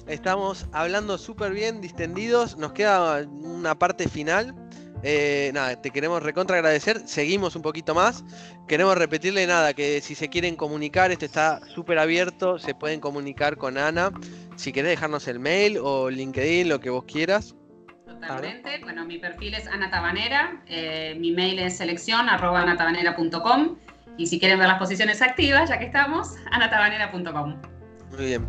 estamos 0.08 0.68
hablando 0.72 1.18
súper 1.18 1.54
bien, 1.54 1.82
distendidos. 1.82 2.58
Nos 2.58 2.74
queda 2.74 3.24
una 3.24 3.76
parte 3.78 4.08
final. 4.08 4.56
Eh, 5.04 5.52
nada, 5.54 5.82
te 5.82 5.92
queremos 5.92 6.24
recontra 6.24 6.58
agradecer. 6.58 7.02
Seguimos 7.06 7.56
un 7.56 7.62
poquito 7.62 7.94
más. 7.94 8.24
Queremos 8.68 8.98
repetirle 8.98 9.46
nada, 9.46 9.74
que 9.74 10.00
si 10.02 10.16
se 10.16 10.30
quieren 10.30 10.56
comunicar, 10.56 11.12
esto 11.12 11.26
está 11.26 11.60
súper 11.68 12.00
abierto. 12.00 12.58
Se 12.58 12.74
pueden 12.74 13.00
comunicar 13.00 13.58
con 13.58 13.78
Ana. 13.78 14.12
Si 14.56 14.72
querés 14.72 14.92
dejarnos 14.92 15.28
el 15.28 15.40
mail 15.40 15.78
o 15.82 16.10
LinkedIn, 16.10 16.70
lo 16.70 16.80
que 16.80 16.90
vos 16.90 17.04
quieras. 17.04 17.56
Totalmente. 18.06 18.80
Bueno, 18.84 19.06
mi 19.06 19.20
perfil 19.20 19.56
es 19.56 19.68
Ana 19.68 19.92
Tabanera. 19.92 20.62
Eh, 20.68 21.16
mi 21.20 21.32
mail 21.32 21.60
es 21.60 21.78
selección 21.78 22.30
arroba 22.30 22.66
Y 24.18 24.28
si 24.28 24.40
quieren 24.40 24.60
ver 24.60 24.68
las 24.70 24.80
posiciones 24.80 25.22
activas, 25.22 25.70
ya 25.70 25.80
que 25.80 25.86
estamos, 25.86 26.36
anatabanera.com. 26.52 27.62
Muy 28.12 28.26
bien. 28.26 28.48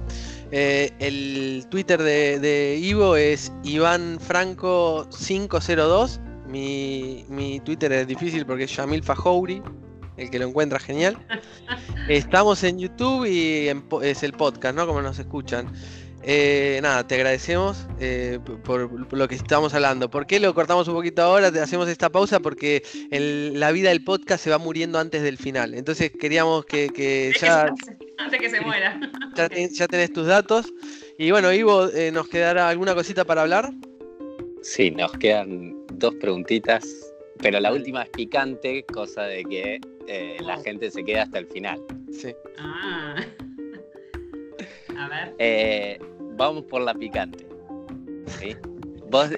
Eh, 0.53 0.93
el 1.01 1.67
Twitter 1.71 2.01
de, 2.01 2.79
Ivo 2.81 3.17
es 3.17 3.53
Iván 3.65 4.21
Franco 4.21 5.09
502 5.27 6.21
mi, 6.55 7.25
mi 7.29 7.59
Twitter 7.59 7.91
es 7.91 8.07
difícil 8.07 8.47
porque 8.47 8.65
es 8.65 8.77
Yamil 8.77 9.03
Fajouri, 9.03 9.61
el 10.17 10.31
que 10.31 10.39
lo 10.39 10.47
encuentra 10.47 10.79
genial. 10.79 11.19
Estamos 12.09 12.63
en 12.63 12.79
YouTube 12.79 13.27
y 13.27 13.69
es 14.03 14.23
el 14.23 14.33
podcast, 14.35 14.77
¿no? 14.77 14.87
Como 14.87 15.03
nos 15.03 15.19
escuchan. 15.19 15.73
Eh, 16.23 16.79
nada, 16.81 17.07
te 17.07 17.17
agradecemos 17.17 17.87
eh, 17.99 18.39
por, 18.63 19.13
lo 19.13 19.29
que 19.29 19.35
estamos 19.35 19.75
hablando. 19.75 20.09
¿Por 20.09 20.27
qué 20.27 20.39
lo 20.39 20.55
cortamos 20.55 20.87
un 20.87 20.95
poquito 20.95 21.23
ahora? 21.23 21.51
Te 21.51 21.61
hacemos 21.61 21.89
esta 21.89 22.09
pausa 22.09 22.39
porque 22.39 22.83
la 23.11 23.73
vida 23.73 23.89
del 23.89 24.05
podcast 24.05 24.45
se 24.45 24.51
va 24.51 24.59
muriendo 24.59 25.01
antes 25.01 25.23
del 25.23 25.37
final. 25.37 25.75
Entonces 25.75 26.13
queríamos 26.13 26.65
que, 26.67 27.35
ya... 27.39 27.75
Antes 28.19 28.41
que 28.41 28.49
se 28.49 28.61
muera. 28.61 28.99
Ya, 29.35 29.89
tenés 29.89 30.13
tus 30.13 30.29
datos. 30.29 30.73
Y 31.19 31.33
bueno, 31.33 31.53
Ivo, 31.53 31.89
eh, 31.89 32.13
¿nos 32.13 32.29
quedará 32.29 32.69
alguna 32.69 32.95
cosita 32.95 33.25
para 33.25 33.43
hablar? 33.43 33.73
Sí, 34.63 34.93
nos 34.93 35.13
quedan 35.13 35.84
dos 36.05 36.15
preguntitas, 36.17 37.15
pero 37.41 37.59
la 37.61 37.73
última 37.73 38.03
es 38.03 38.11
picante, 38.11 38.85
cosa 38.93 39.23
de 39.23 39.43
que 39.45 39.81
eh, 40.07 40.37
la 40.41 40.59
gente 40.59 40.91
se 40.91 41.03
queda 41.03 41.23
hasta 41.23 41.39
el 41.39 41.47
final. 41.47 41.83
Sí. 42.13 42.35
Ah. 42.59 43.17
A 44.99 45.09
ver. 45.09 45.35
Eh, 45.39 45.99
vamos 46.37 46.65
por 46.65 46.83
la 46.83 46.93
picante. 46.93 47.47
¿sí? 48.39 48.55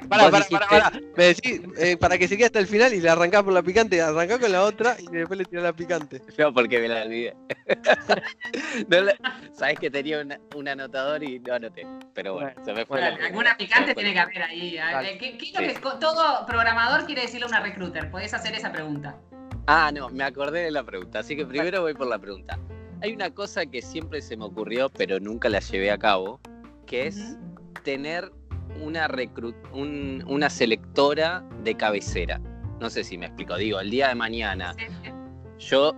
Para, 0.09 0.31
para, 0.31 0.47
para, 0.49 0.91
Me 1.16 1.24
decís, 1.24 1.61
eh, 1.79 1.97
para 1.97 2.16
que 2.16 2.27
se 2.29 2.37
quede 2.37 2.47
hasta 2.47 2.59
el 2.61 2.66
final 2.66 2.95
y 2.95 3.01
le 3.01 3.11
arrancás 3.11 3.43
por 3.43 3.53
la 3.53 3.62
picante, 3.62 4.01
arrancás 4.01 4.39
con 4.39 4.51
la 4.51 4.62
otra 4.62 4.97
y 4.99 5.07
después 5.09 5.39
le 5.39 5.45
tirás 5.45 5.64
la 5.64 5.72
picante. 5.72 6.22
No, 6.39 6.53
porque 6.53 6.79
me 6.81 6.89
la 6.89 7.03
olvidé. 7.03 7.35
Sabes 9.53 9.79
que 9.79 9.91
tenía 9.91 10.24
un 10.55 10.68
anotador 10.68 11.22
y 11.22 11.39
no 11.41 11.55
anoté. 11.55 11.87
Pero 12.14 12.35
bueno, 12.35 12.53
se 12.64 12.72
me 12.72 12.85
fue 12.85 13.01
la 13.01 13.09
Alguna 13.09 13.57
picante 13.57 13.95
tiene 13.95 14.12
que 14.12 14.20
haber 14.20 14.43
ahí. 14.43 14.79
¿Qué, 15.18 15.39
qué 15.39 15.47
es 15.47 15.55
lo 15.55 15.61
que 15.61 15.99
todo 15.99 16.47
programador 16.47 17.07
quiere 17.07 17.22
decirle 17.22 17.47
a 17.47 17.49
una 17.49 17.61
recruiter? 17.61 18.11
Podés 18.11 18.35
hacer 18.35 18.55
esa 18.55 18.70
pregunta. 18.70 19.16
Ah, 19.66 19.91
no, 19.93 20.09
me 20.11 20.24
acordé 20.24 20.61
de 20.61 20.70
la 20.70 20.85
pregunta, 20.85 21.20
así 21.20 21.37
que 21.37 21.45
primero 21.45 21.83
voy 21.83 21.95
por 21.95 22.07
la 22.07 22.18
pregunta. 22.18 22.59
Hay 23.03 23.12
una 23.12 23.31
cosa 23.31 23.66
que 23.66 23.83
siempre 23.83 24.22
se 24.22 24.37
me 24.37 24.45
ocurrió, 24.45 24.89
pero 24.91 25.18
nunca 25.18 25.49
la 25.49 25.61
llevé 25.61 25.91
a 25.91 25.99
cabo, 25.99 26.41
que 26.87 27.09
es 27.09 27.37
tener 27.83 28.31
una, 28.83 29.09
una 30.27 30.51
selectora 30.51 31.45
de 31.62 31.75
cabecera. 31.77 32.41
No 32.81 32.91
sé 32.91 33.05
si 33.05 33.17
me 33.17 33.27
explico. 33.27 33.57
Digo, 33.57 33.81
el 33.81 33.91
día 33.91 34.09
de 34.09 34.14
mañana 34.14 34.75
yo 35.59 35.95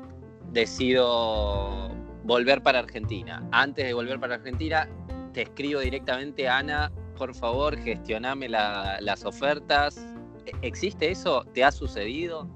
decido 0.53 1.91
volver 2.25 2.63
para 2.63 2.81
Argentina. 2.81 3.47
Antes 3.53 3.87
de 3.87 3.95
volver 3.95 4.21
para 4.21 4.37
Argentina, 4.37 4.89
te 5.33 5.43
escribo 5.43 5.81
directamente, 5.81 6.49
Ana, 6.49 6.93
por 7.17 7.35
favor, 7.35 7.77
gestioname 7.77 8.49
las 8.49 9.25
ofertas. 9.25 9.99
¿E-, 10.47 10.53
¿Existe 10.63 11.11
eso? 11.11 11.45
¿Te 11.53 11.65
ha 11.65 11.73
sucedido? 11.73 12.49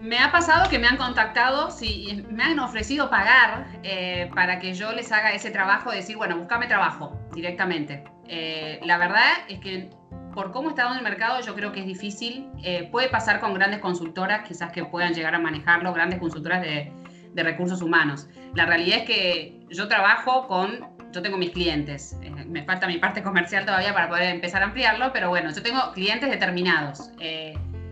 Me 0.00 0.18
ha 0.18 0.32
pasado 0.32 0.70
que 0.70 0.78
me 0.78 0.86
han 0.86 0.96
contactado, 0.96 1.70
sí, 1.70 2.24
me 2.30 2.42
han 2.42 2.58
ofrecido 2.58 3.10
pagar 3.10 3.66
eh, 3.82 4.30
para 4.34 4.58
que 4.58 4.72
yo 4.72 4.92
les 4.92 5.12
haga 5.12 5.32
ese 5.32 5.50
trabajo, 5.50 5.90
decir, 5.90 6.16
bueno, 6.16 6.38
búscame 6.38 6.66
trabajo 6.66 7.18
directamente. 7.34 8.04
Eh, 8.26 8.80
la 8.82 8.96
verdad 8.96 9.28
es 9.48 9.60
que 9.60 9.90
por 10.32 10.52
cómo 10.52 10.70
está 10.70 10.84
dando 10.84 10.98
el 10.98 11.04
mercado, 11.04 11.40
yo 11.42 11.54
creo 11.54 11.72
que 11.72 11.80
es 11.80 11.86
difícil. 11.86 12.48
Eh, 12.62 12.88
puede 12.90 13.08
pasar 13.08 13.40
con 13.40 13.52
grandes 13.52 13.80
consultoras, 13.80 14.48
quizás 14.48 14.72
que 14.72 14.84
puedan 14.84 15.12
llegar 15.12 15.34
a 15.34 15.38
manejarlo, 15.38 15.92
grandes 15.92 16.18
consultoras 16.18 16.62
de, 16.62 16.92
recursos 17.34 17.80
humanos. 17.82 18.28
La 18.54 18.66
realidad 18.66 18.98
es 18.98 19.04
que 19.04 19.60
yo 19.70 19.86
trabajo 19.88 20.46
con, 20.46 20.88
yo 21.12 21.22
tengo 21.22 21.36
mis 21.36 21.50
clientes. 21.50 22.16
Me 22.46 22.64
falta 22.64 22.86
mi 22.86 22.98
parte 22.98 23.22
comercial 23.22 23.64
todavía 23.64 23.94
para 23.94 24.08
poder 24.08 24.34
empezar 24.34 24.62
a 24.62 24.66
ampliarlo, 24.66 25.12
pero 25.12 25.28
bueno, 25.28 25.50
yo 25.50 25.62
tengo 25.62 25.92
clientes 25.92 26.28
determinados. 26.28 27.10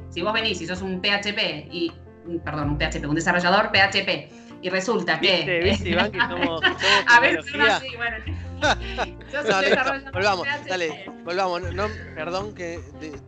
Eh, 0.08 0.12
si 0.12 0.22
vos 0.22 0.32
venís 0.32 0.60
y 0.60 0.66
sos 0.66 0.82
un 0.82 1.00
PHP 1.00 1.68
y, 1.70 1.92
perdón, 2.44 2.70
un 2.70 2.78
PHP, 2.78 3.04
un 3.06 3.14
desarrollador 3.14 3.70
PHP, 3.70 4.48
y 4.60 4.70
resulta 4.70 5.20
que... 5.20 5.62
¿Viste, 5.62 5.90
Iván, 5.90 6.10
que 6.10 6.18
somos, 6.18 6.60
a 7.06 7.20
ver, 7.20 7.38
así, 7.38 7.96
bueno 7.96 8.16
volvamos, 10.12 10.48
dale, 10.68 11.04
volvamos. 11.24 11.74
No, 11.74 11.86
perdón 12.14 12.54
que 12.54 12.80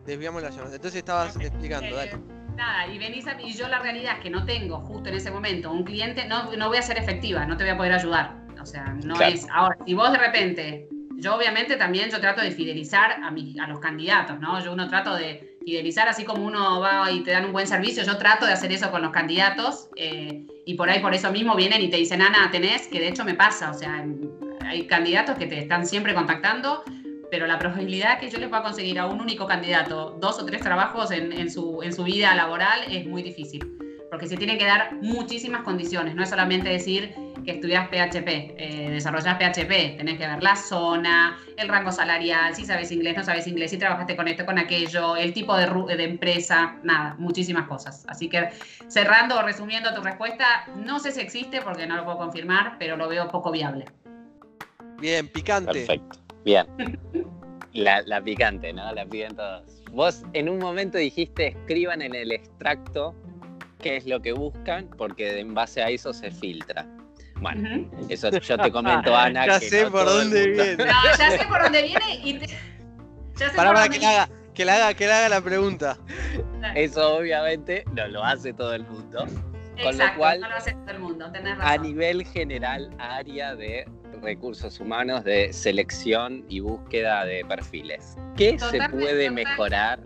desviamos 0.05 0.41
la 0.41 0.49
llamada. 0.49 0.75
Entonces 0.75 0.99
estabas 0.99 1.35
explicando, 1.37 1.95
dale. 1.95 2.19
Nada, 2.55 2.87
y 2.87 2.99
venís 2.99 3.25
a, 3.27 3.41
y 3.41 3.53
yo 3.53 3.67
la 3.69 3.79
realidad 3.79 4.17
es 4.17 4.23
que 4.23 4.29
no 4.29 4.43
tengo 4.45 4.81
justo 4.81 5.09
en 5.09 5.15
ese 5.15 5.31
momento 5.31 5.71
un 5.71 5.83
cliente, 5.83 6.25
no, 6.25 6.53
no 6.55 6.67
voy 6.67 6.77
a 6.77 6.81
ser 6.81 6.97
efectiva, 6.97 7.45
no 7.45 7.55
te 7.55 7.63
voy 7.63 7.71
a 7.71 7.77
poder 7.77 7.93
ayudar. 7.93 8.35
O 8.61 8.65
sea, 8.65 8.93
no 9.03 9.19
es. 9.21 9.47
Ahora, 9.49 9.77
si 9.85 9.93
vos 9.93 10.11
de 10.11 10.17
repente, 10.17 10.89
yo 11.15 11.35
obviamente 11.35 11.77
también 11.77 12.09
yo 12.11 12.19
trato 12.19 12.41
de 12.41 12.51
fidelizar 12.51 13.23
a, 13.23 13.31
mi, 13.31 13.57
a 13.57 13.67
los 13.67 13.79
candidatos, 13.79 14.39
¿no? 14.39 14.61
Yo 14.63 14.73
uno 14.73 14.87
trato 14.87 15.15
de 15.15 15.50
fidelizar, 15.63 16.07
así 16.07 16.23
como 16.23 16.45
uno 16.45 16.79
va 16.79 17.11
y 17.11 17.23
te 17.23 17.31
dan 17.31 17.45
un 17.45 17.53
buen 17.53 17.67
servicio, 17.67 18.03
yo 18.03 18.17
trato 18.17 18.45
de 18.45 18.53
hacer 18.53 18.71
eso 18.71 18.91
con 18.91 19.01
los 19.01 19.11
candidatos 19.11 19.89
eh, 19.95 20.45
y 20.65 20.73
por 20.75 20.89
ahí 20.89 20.99
por 20.99 21.13
eso 21.13 21.31
mismo 21.31 21.55
vienen 21.55 21.81
y 21.81 21.89
te 21.89 21.97
dicen, 21.97 22.21
Ana, 22.21 22.49
tenés, 22.51 22.87
que 22.87 22.99
de 22.99 23.09
hecho 23.09 23.23
me 23.23 23.35
pasa, 23.35 23.71
o 23.71 23.73
sea, 23.73 24.05
hay 24.65 24.87
candidatos 24.87 25.37
que 25.37 25.47
te 25.47 25.59
están 25.59 25.85
siempre 25.85 26.13
contactando, 26.13 26.83
pero 27.29 27.47
la 27.47 27.57
probabilidad 27.59 28.19
que 28.19 28.29
yo 28.29 28.37
les 28.39 28.49
pueda 28.49 28.63
conseguir 28.63 28.99
a 28.99 29.05
un 29.05 29.21
único 29.21 29.47
candidato 29.47 30.17
dos 30.19 30.39
o 30.39 30.45
tres 30.45 30.61
trabajos 30.61 31.11
en, 31.11 31.49
su, 31.49 31.81
en 31.81 31.93
su 31.93 32.03
vida 32.03 32.35
laboral 32.35 32.81
es 32.89 33.05
muy 33.05 33.23
difícil, 33.23 33.65
porque 34.11 34.27
se 34.27 34.35
tienen 34.35 34.57
que 34.57 34.65
dar 34.65 34.93
muchísimas 34.95 35.63
condiciones, 35.63 36.15
no 36.15 36.23
es 36.23 36.29
solamente 36.29 36.67
decir 36.67 37.15
que 37.45 37.51
estudias 37.51 37.87
PHP, 37.87 38.27
eh, 38.57 38.89
desarrollas 38.91 39.37
PHP, 39.37 39.95
tenés 39.97 40.17
que 40.17 40.27
ver 40.27 40.43
la 40.43 40.57
zona, 40.57 41.39
el 41.55 41.69
rango 41.69 41.93
salarial, 41.93 42.53
si 42.53 42.65
sabes 42.65 42.91
inglés, 42.91 43.15
no 43.15 43.23
sabes 43.23 43.47
inglés, 43.47 43.71
si 43.71 43.77
trabajaste 43.77 44.17
con 44.17 44.27
esto, 44.27 44.45
con 44.45 44.59
aquello, 44.59 45.15
el 45.15 45.33
tipo 45.33 45.55
de, 45.55 45.65
de 45.95 46.03
empresa, 46.03 46.75
nada, 46.83 47.15
muchísimas 47.19 47.69
cosas. 47.69 48.05
Así 48.09 48.27
que 48.27 48.49
cerrando 48.89 49.39
o 49.39 49.43
resumiendo 49.43 49.93
tu 49.95 50.01
respuesta, 50.01 50.67
no 50.75 50.99
sé 50.99 51.13
si 51.13 51.21
existe 51.21 51.61
porque 51.61 51.87
no 51.87 51.95
lo 51.95 52.03
puedo 52.03 52.17
confirmar, 52.17 52.75
pero 52.79 52.97
lo 52.97 53.07
veo 53.07 53.29
poco 53.29 53.49
viable. 53.49 53.85
Bien, 54.99 55.25
picante. 55.29 55.71
Perfecto. 55.71 56.19
Bien. 56.43 56.65
La, 57.73 58.21
picante, 58.21 58.73
¿no? 58.73 58.93
La 58.93 59.05
piden 59.05 59.37
todos. 59.37 59.81
Vos 59.91 60.23
en 60.33 60.49
un 60.49 60.59
momento 60.59 60.97
dijiste 60.97 61.47
escriban 61.47 62.01
en 62.01 62.13
el 62.13 62.33
extracto 62.33 63.15
qué 63.81 63.97
es 63.97 64.05
lo 64.05 64.21
que 64.21 64.31
buscan, 64.31 64.89
porque 64.97 65.39
en 65.39 65.53
base 65.53 65.81
a 65.81 65.89
eso 65.89 66.13
se 66.13 66.31
filtra. 66.31 66.87
Bueno, 67.35 67.89
eso 68.09 68.29
yo 68.29 68.57
te 68.57 68.71
comento, 68.71 69.15
Ana. 69.15 69.47
ya 69.47 69.59
sé 69.59 69.89
por 69.89 70.05
dónde 70.05 70.49
viene. 70.49 70.75
No, 70.85 71.17
ya 71.17 71.31
sé 71.31 71.45
por 71.47 71.63
dónde 71.63 71.81
viene 71.81 72.15
y 72.23 72.33
te... 72.35 72.47
Ya 73.37 73.49
sé 73.49 73.55
para, 73.55 73.73
para 73.73 73.89
que, 73.89 73.99
la 73.99 74.09
haga, 74.09 74.29
que, 74.53 74.65
la 74.65 74.75
haga, 74.75 74.93
que 74.93 75.07
la 75.07 75.17
haga 75.17 75.29
la 75.29 75.41
pregunta. 75.41 75.97
Eso 76.75 77.17
obviamente 77.17 77.83
no 77.93 78.07
lo 78.07 78.23
hace 78.23 78.53
todo 78.53 78.75
el 78.75 78.83
mundo. 78.85 79.25
Con 79.81 79.97
lo 79.97 80.15
cual, 80.15 80.41
no 80.41 80.49
lo 80.49 80.55
hace 80.55 80.73
todo 80.73 80.91
el 80.91 80.99
mundo, 80.99 81.31
tenés 81.31 81.57
razón. 81.57 81.73
A 81.73 81.77
nivel 81.77 82.23
general, 82.25 82.91
área 82.99 83.55
de 83.55 83.85
recursos 84.21 84.79
humanos 84.79 85.23
de 85.23 85.51
selección 85.51 86.45
y 86.47 86.59
búsqueda 86.59 87.25
de 87.25 87.43
perfiles. 87.45 88.15
¿Qué 88.37 88.59
se 88.59 88.87
puede 88.89 89.31
mejorar? 89.31 89.99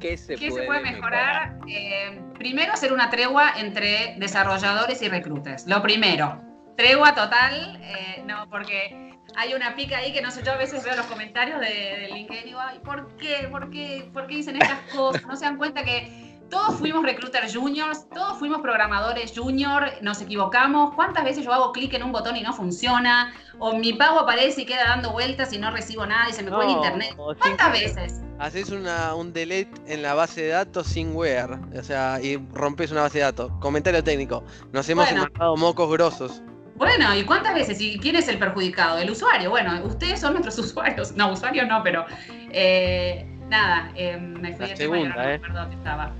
¿Qué 0.00 0.16
se, 0.16 0.36
puede, 0.36 0.80
mejorar? 0.80 1.58
Eh, 1.68 2.18
primero, 2.40 2.72
hacer 2.72 2.94
una 2.94 3.10
tregua 3.10 3.52
entre 3.58 4.14
desarrolladores 4.16 5.02
y 5.02 5.08
recruiters. 5.10 5.66
Lo 5.66 5.82
primero, 5.82 6.40
tregua 6.74 7.14
total, 7.14 7.78
eh, 7.82 8.22
no, 8.24 8.48
porque 8.48 9.20
hay 9.36 9.52
una 9.52 9.76
pica 9.76 9.98
ahí 9.98 10.10
que 10.10 10.22
no 10.22 10.30
sé, 10.30 10.42
yo 10.42 10.52
a 10.52 10.56
veces 10.56 10.82
veo 10.82 10.96
los 10.96 11.04
comentarios 11.04 11.60
de, 11.60 12.08
LinkedIn 12.10 12.44
y 12.44 12.46
digo, 12.46 12.58
Ay, 12.58 12.78
¿por 12.78 13.14
qué? 13.18 13.46
¿Por 13.50 13.68
qué? 13.68 14.08
¿Por 14.10 14.26
qué 14.26 14.36
dicen 14.36 14.56
estas 14.56 14.80
cosas? 14.90 15.26
No 15.26 15.36
se 15.36 15.44
dan 15.44 15.58
cuenta 15.58 15.84
que 15.84 16.29
todos 16.50 16.76
fuimos 16.76 17.02
recruiters 17.04 17.54
juniors, 17.54 18.06
todos 18.10 18.38
fuimos 18.38 18.60
programadores 18.60 19.32
junior, 19.34 19.90
nos 20.02 20.20
equivocamos. 20.20 20.94
¿Cuántas 20.94 21.24
veces 21.24 21.44
yo 21.44 21.52
hago 21.52 21.72
clic 21.72 21.94
en 21.94 22.02
un 22.02 22.12
botón 22.12 22.36
y 22.36 22.42
no 22.42 22.52
funciona? 22.52 23.32
O 23.58 23.76
mi 23.76 23.92
pago 23.92 24.20
aparece 24.20 24.62
y 24.62 24.66
queda 24.66 24.84
dando 24.84 25.12
vueltas 25.12 25.52
y 25.52 25.58
no 25.58 25.70
recibo 25.70 26.04
nada 26.06 26.28
y 26.28 26.32
se 26.32 26.42
me 26.42 26.50
fue 26.50 26.64
el 26.64 26.72
internet. 26.72 27.14
¿Cuántas 27.16 27.72
veces? 27.72 28.20
Haces 28.38 28.70
una, 28.70 29.14
un 29.14 29.32
delete 29.32 29.80
en 29.86 30.02
la 30.02 30.14
base 30.14 30.42
de 30.42 30.48
datos 30.48 30.86
sin 30.86 31.14
where, 31.14 31.54
o 31.78 31.82
sea, 31.82 32.18
y 32.22 32.36
rompes 32.52 32.90
una 32.90 33.02
base 33.02 33.18
de 33.18 33.24
datos. 33.24 33.52
Comentario 33.60 34.02
técnico. 34.02 34.42
Nos 34.72 34.88
hemos 34.88 35.08
bueno. 35.10 35.56
mocos 35.56 35.90
grosos. 35.90 36.42
Bueno, 36.76 37.14
¿y 37.14 37.24
cuántas 37.24 37.54
veces? 37.54 37.78
¿Y 37.78 37.98
quién 37.98 38.16
es 38.16 38.26
el 38.28 38.38
perjudicado? 38.38 38.96
El 38.96 39.10
usuario. 39.10 39.50
Bueno, 39.50 39.84
ustedes 39.84 40.18
son 40.18 40.32
nuestros 40.32 40.58
usuarios. 40.66 41.12
No, 41.12 41.32
usuarios 41.32 41.68
no, 41.68 41.82
pero 41.82 42.06
eh, 42.50 43.26
nada, 43.48 43.92
eh, 43.94 44.16
me 44.16 44.54
fui 44.54 44.70
a 44.70 44.76
segunda, 44.76 45.34
eh. 45.34 45.38
perdón, 45.38 45.68
que 45.68 45.76
estaba. 45.76 46.10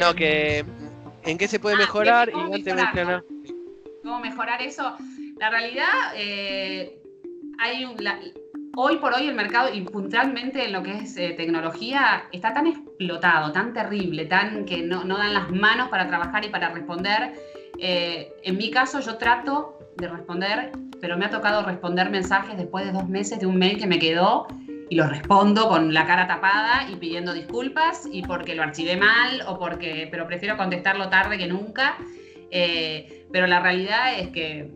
No, 0.00 0.14
que 0.14 0.64
en 1.24 1.38
qué 1.38 1.48
se 1.48 1.58
puede 1.58 1.76
ah, 1.76 1.78
mejorar 1.78 2.28
y 2.28 2.54
antes 2.54 2.74
mejorar, 2.74 3.24
¿Cómo 4.02 4.20
mejorar 4.20 4.62
eso? 4.62 4.96
La 5.38 5.50
realidad, 5.50 6.12
eh, 6.14 7.00
hay 7.58 7.86
hoy 8.76 8.96
por 8.96 9.14
hoy 9.14 9.28
el 9.28 9.34
mercado 9.34 9.72
y 9.72 9.80
puntualmente 9.82 10.64
en 10.64 10.72
lo 10.72 10.82
que 10.82 10.98
es 10.98 11.16
eh, 11.16 11.34
tecnología 11.36 12.24
está 12.32 12.52
tan 12.52 12.66
explotado, 12.66 13.52
tan 13.52 13.72
terrible, 13.72 14.26
tan 14.26 14.64
que 14.64 14.82
no, 14.82 15.04
no, 15.04 15.16
dan 15.16 15.34
las 15.34 15.50
manos 15.50 15.88
para 15.88 16.06
trabajar 16.06 16.44
y 16.44 16.48
para 16.48 16.70
responder. 16.70 17.34
Eh, 17.78 18.32
en 18.42 18.56
mi 18.56 18.70
caso 18.70 19.00
yo 19.00 19.16
trato 19.16 19.78
de 19.96 20.08
responder, 20.08 20.72
pero 21.00 21.16
me 21.16 21.24
ha 21.24 21.30
tocado 21.30 21.62
responder 21.62 22.10
mensajes 22.10 22.56
después 22.56 22.84
de 22.84 22.92
dos 22.92 23.08
meses 23.08 23.38
de 23.40 23.46
un 23.46 23.56
mail 23.56 23.78
que 23.78 23.86
me 23.86 23.98
quedó 23.98 24.46
y 24.90 24.96
lo 24.96 25.08
respondo 25.08 25.68
con 25.68 25.94
la 25.94 26.06
cara 26.06 26.26
tapada 26.26 26.86
y 26.90 26.96
pidiendo 26.96 27.32
disculpas 27.32 28.08
y 28.10 28.22
porque 28.22 28.54
lo 28.54 28.62
archivé 28.62 28.96
mal 28.96 29.42
o 29.46 29.58
porque, 29.58 30.08
pero 30.10 30.26
prefiero 30.26 30.56
contestarlo 30.56 31.08
tarde 31.08 31.38
que 31.38 31.46
nunca. 31.46 31.96
Eh, 32.50 33.26
pero 33.32 33.46
la 33.46 33.60
realidad 33.60 34.18
es 34.18 34.28
que 34.28 34.70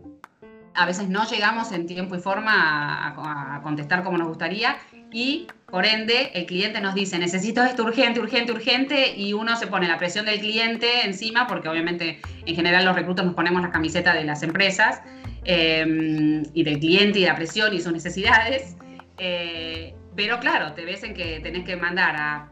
a 0.73 0.85
veces 0.85 1.09
no 1.09 1.27
llegamos 1.29 1.71
en 1.71 1.85
tiempo 1.85 2.15
y 2.15 2.19
forma 2.19 3.07
a, 3.07 3.61
contestar 3.61 4.03
como 4.03 4.17
nos 4.17 4.27
gustaría 4.27 4.77
y 5.11 5.47
por 5.69 5.85
ende 5.85 6.31
el 6.33 6.45
cliente 6.45 6.79
nos 6.79 6.95
dice 6.95 7.19
necesito 7.19 7.63
esto 7.63 7.83
urgente, 7.83 8.19
urgente, 8.19 8.51
urgente 8.51 9.13
y 9.15 9.33
uno 9.33 9.55
se 9.57 9.67
pone 9.67 9.87
la 9.87 9.97
presión 9.97 10.25
del 10.25 10.39
cliente 10.39 11.05
encima 11.05 11.47
porque 11.47 11.67
obviamente 11.67 12.21
en 12.45 12.55
general 12.55 12.85
los 12.85 12.95
reclutos 12.95 13.25
nos 13.25 13.35
ponemos 13.35 13.61
la 13.61 13.71
camiseta 13.71 14.13
de 14.13 14.23
las 14.23 14.41
empresas 14.43 15.01
em, 15.43 16.43
y 16.53 16.63
del 16.63 16.79
cliente 16.79 17.19
y 17.19 17.25
la 17.25 17.35
presión 17.35 17.73
y 17.73 17.81
sus 17.81 17.91
necesidades. 17.91 18.75
Eh, 19.17 19.93
pero 20.15 20.39
claro, 20.39 20.73
te 20.73 20.85
ves 20.85 21.03
en 21.03 21.13
que 21.13 21.39
tenés 21.39 21.65
que 21.65 21.75
mandar 21.75 22.15
a 22.15 22.51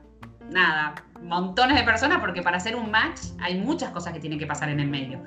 nada, 0.49 0.95
montones 1.21 1.77
de 1.77 1.83
personas 1.83 2.19
porque 2.19 2.41
para 2.41 2.57
hacer 2.57 2.75
un 2.75 2.89
match 2.91 3.19
hay 3.39 3.55
muchas 3.55 3.91
cosas 3.91 4.13
que 4.13 4.19
tienen 4.19 4.39
que 4.39 4.47
pasar 4.47 4.69
en 4.69 4.79
el 4.79 4.87
medio. 4.87 5.23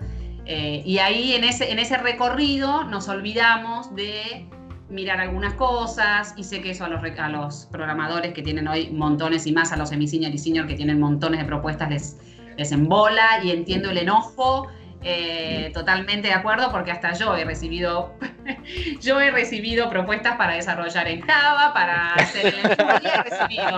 Eh, 0.47 0.83
y 0.85 0.99
ahí 0.99 1.35
en 1.35 1.45
ese, 1.45 1.71
en 1.71 1.79
ese 1.79 1.97
recorrido 1.99 2.85
nos 2.85 3.09
olvidamos 3.09 3.95
de 3.95 4.49
mirar 4.89 5.21
algunas 5.21 5.55
cosas 5.55 6.35
y 6.37 6.45
sé 6.45 6.61
que 6.61 6.71
eso 6.71 6.85
a 6.85 6.89
los, 6.89 7.03
a 7.03 7.29
los 7.29 7.67
programadores 7.71 8.33
que 8.33 8.43
tienen 8.43 8.67
hoy 8.67 8.91
montones 8.91 9.47
y 9.47 9.53
más 9.53 9.73
a 9.73 9.77
los 9.77 9.91
semi-senior 9.91 10.33
y 10.33 10.39
senior 10.39 10.67
que 10.67 10.75
tienen 10.75 10.99
montones 10.99 11.41
de 11.41 11.47
propuestas 11.47 11.91
les, 11.91 12.19
les 12.57 12.73
embola 12.73 13.45
y 13.45 13.51
entiendo 13.51 13.91
el 13.91 13.99
enojo. 13.99 14.67
Eh, 15.03 15.71
totalmente 15.73 16.29
de 16.29 16.35
acuerdo 16.35 16.71
porque 16.71 16.91
hasta 16.91 17.15
yo 17.15 17.35
he 17.35 17.43
recibido 17.47 18.15
yo 19.01 19.19
he 19.19 19.31
recibido 19.31 19.89
propuestas 19.89 20.37
para 20.37 20.57
desarrollar 20.57 21.09
en 21.09 21.23
Java, 21.23 21.73
para 21.73 22.13
hacer 22.17 22.77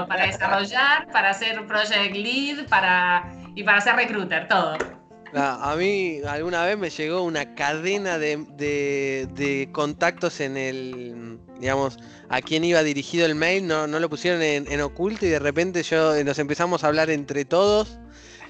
para 0.08 0.26
desarrollar, 0.26 1.06
para 1.12 1.30
hacer 1.30 1.64
project 1.68 2.16
lead, 2.16 2.66
para 2.68 3.32
y 3.54 3.62
para 3.62 3.80
ser 3.80 3.94
recruiter, 3.94 4.48
todo. 4.48 4.76
A 5.34 5.74
mí 5.78 6.20
alguna 6.28 6.64
vez 6.64 6.76
me 6.76 6.90
llegó 6.90 7.22
una 7.22 7.54
cadena 7.54 8.18
de, 8.18 9.68
contactos 9.72 10.40
en 10.40 10.56
el, 10.58 11.38
digamos, 11.58 11.98
a 12.28 12.42
quién 12.42 12.64
iba 12.64 12.82
dirigido 12.82 13.24
el 13.24 13.34
mail, 13.34 13.66
no, 13.66 13.86
no 13.86 13.98
lo 13.98 14.10
pusieron 14.10 14.42
en, 14.42 14.70
en, 14.70 14.80
oculto 14.82 15.24
y 15.24 15.30
de 15.30 15.38
repente 15.38 15.82
yo 15.84 16.22
nos 16.22 16.38
empezamos 16.38 16.84
a 16.84 16.88
hablar 16.88 17.08
entre 17.08 17.46
todos 17.46 17.98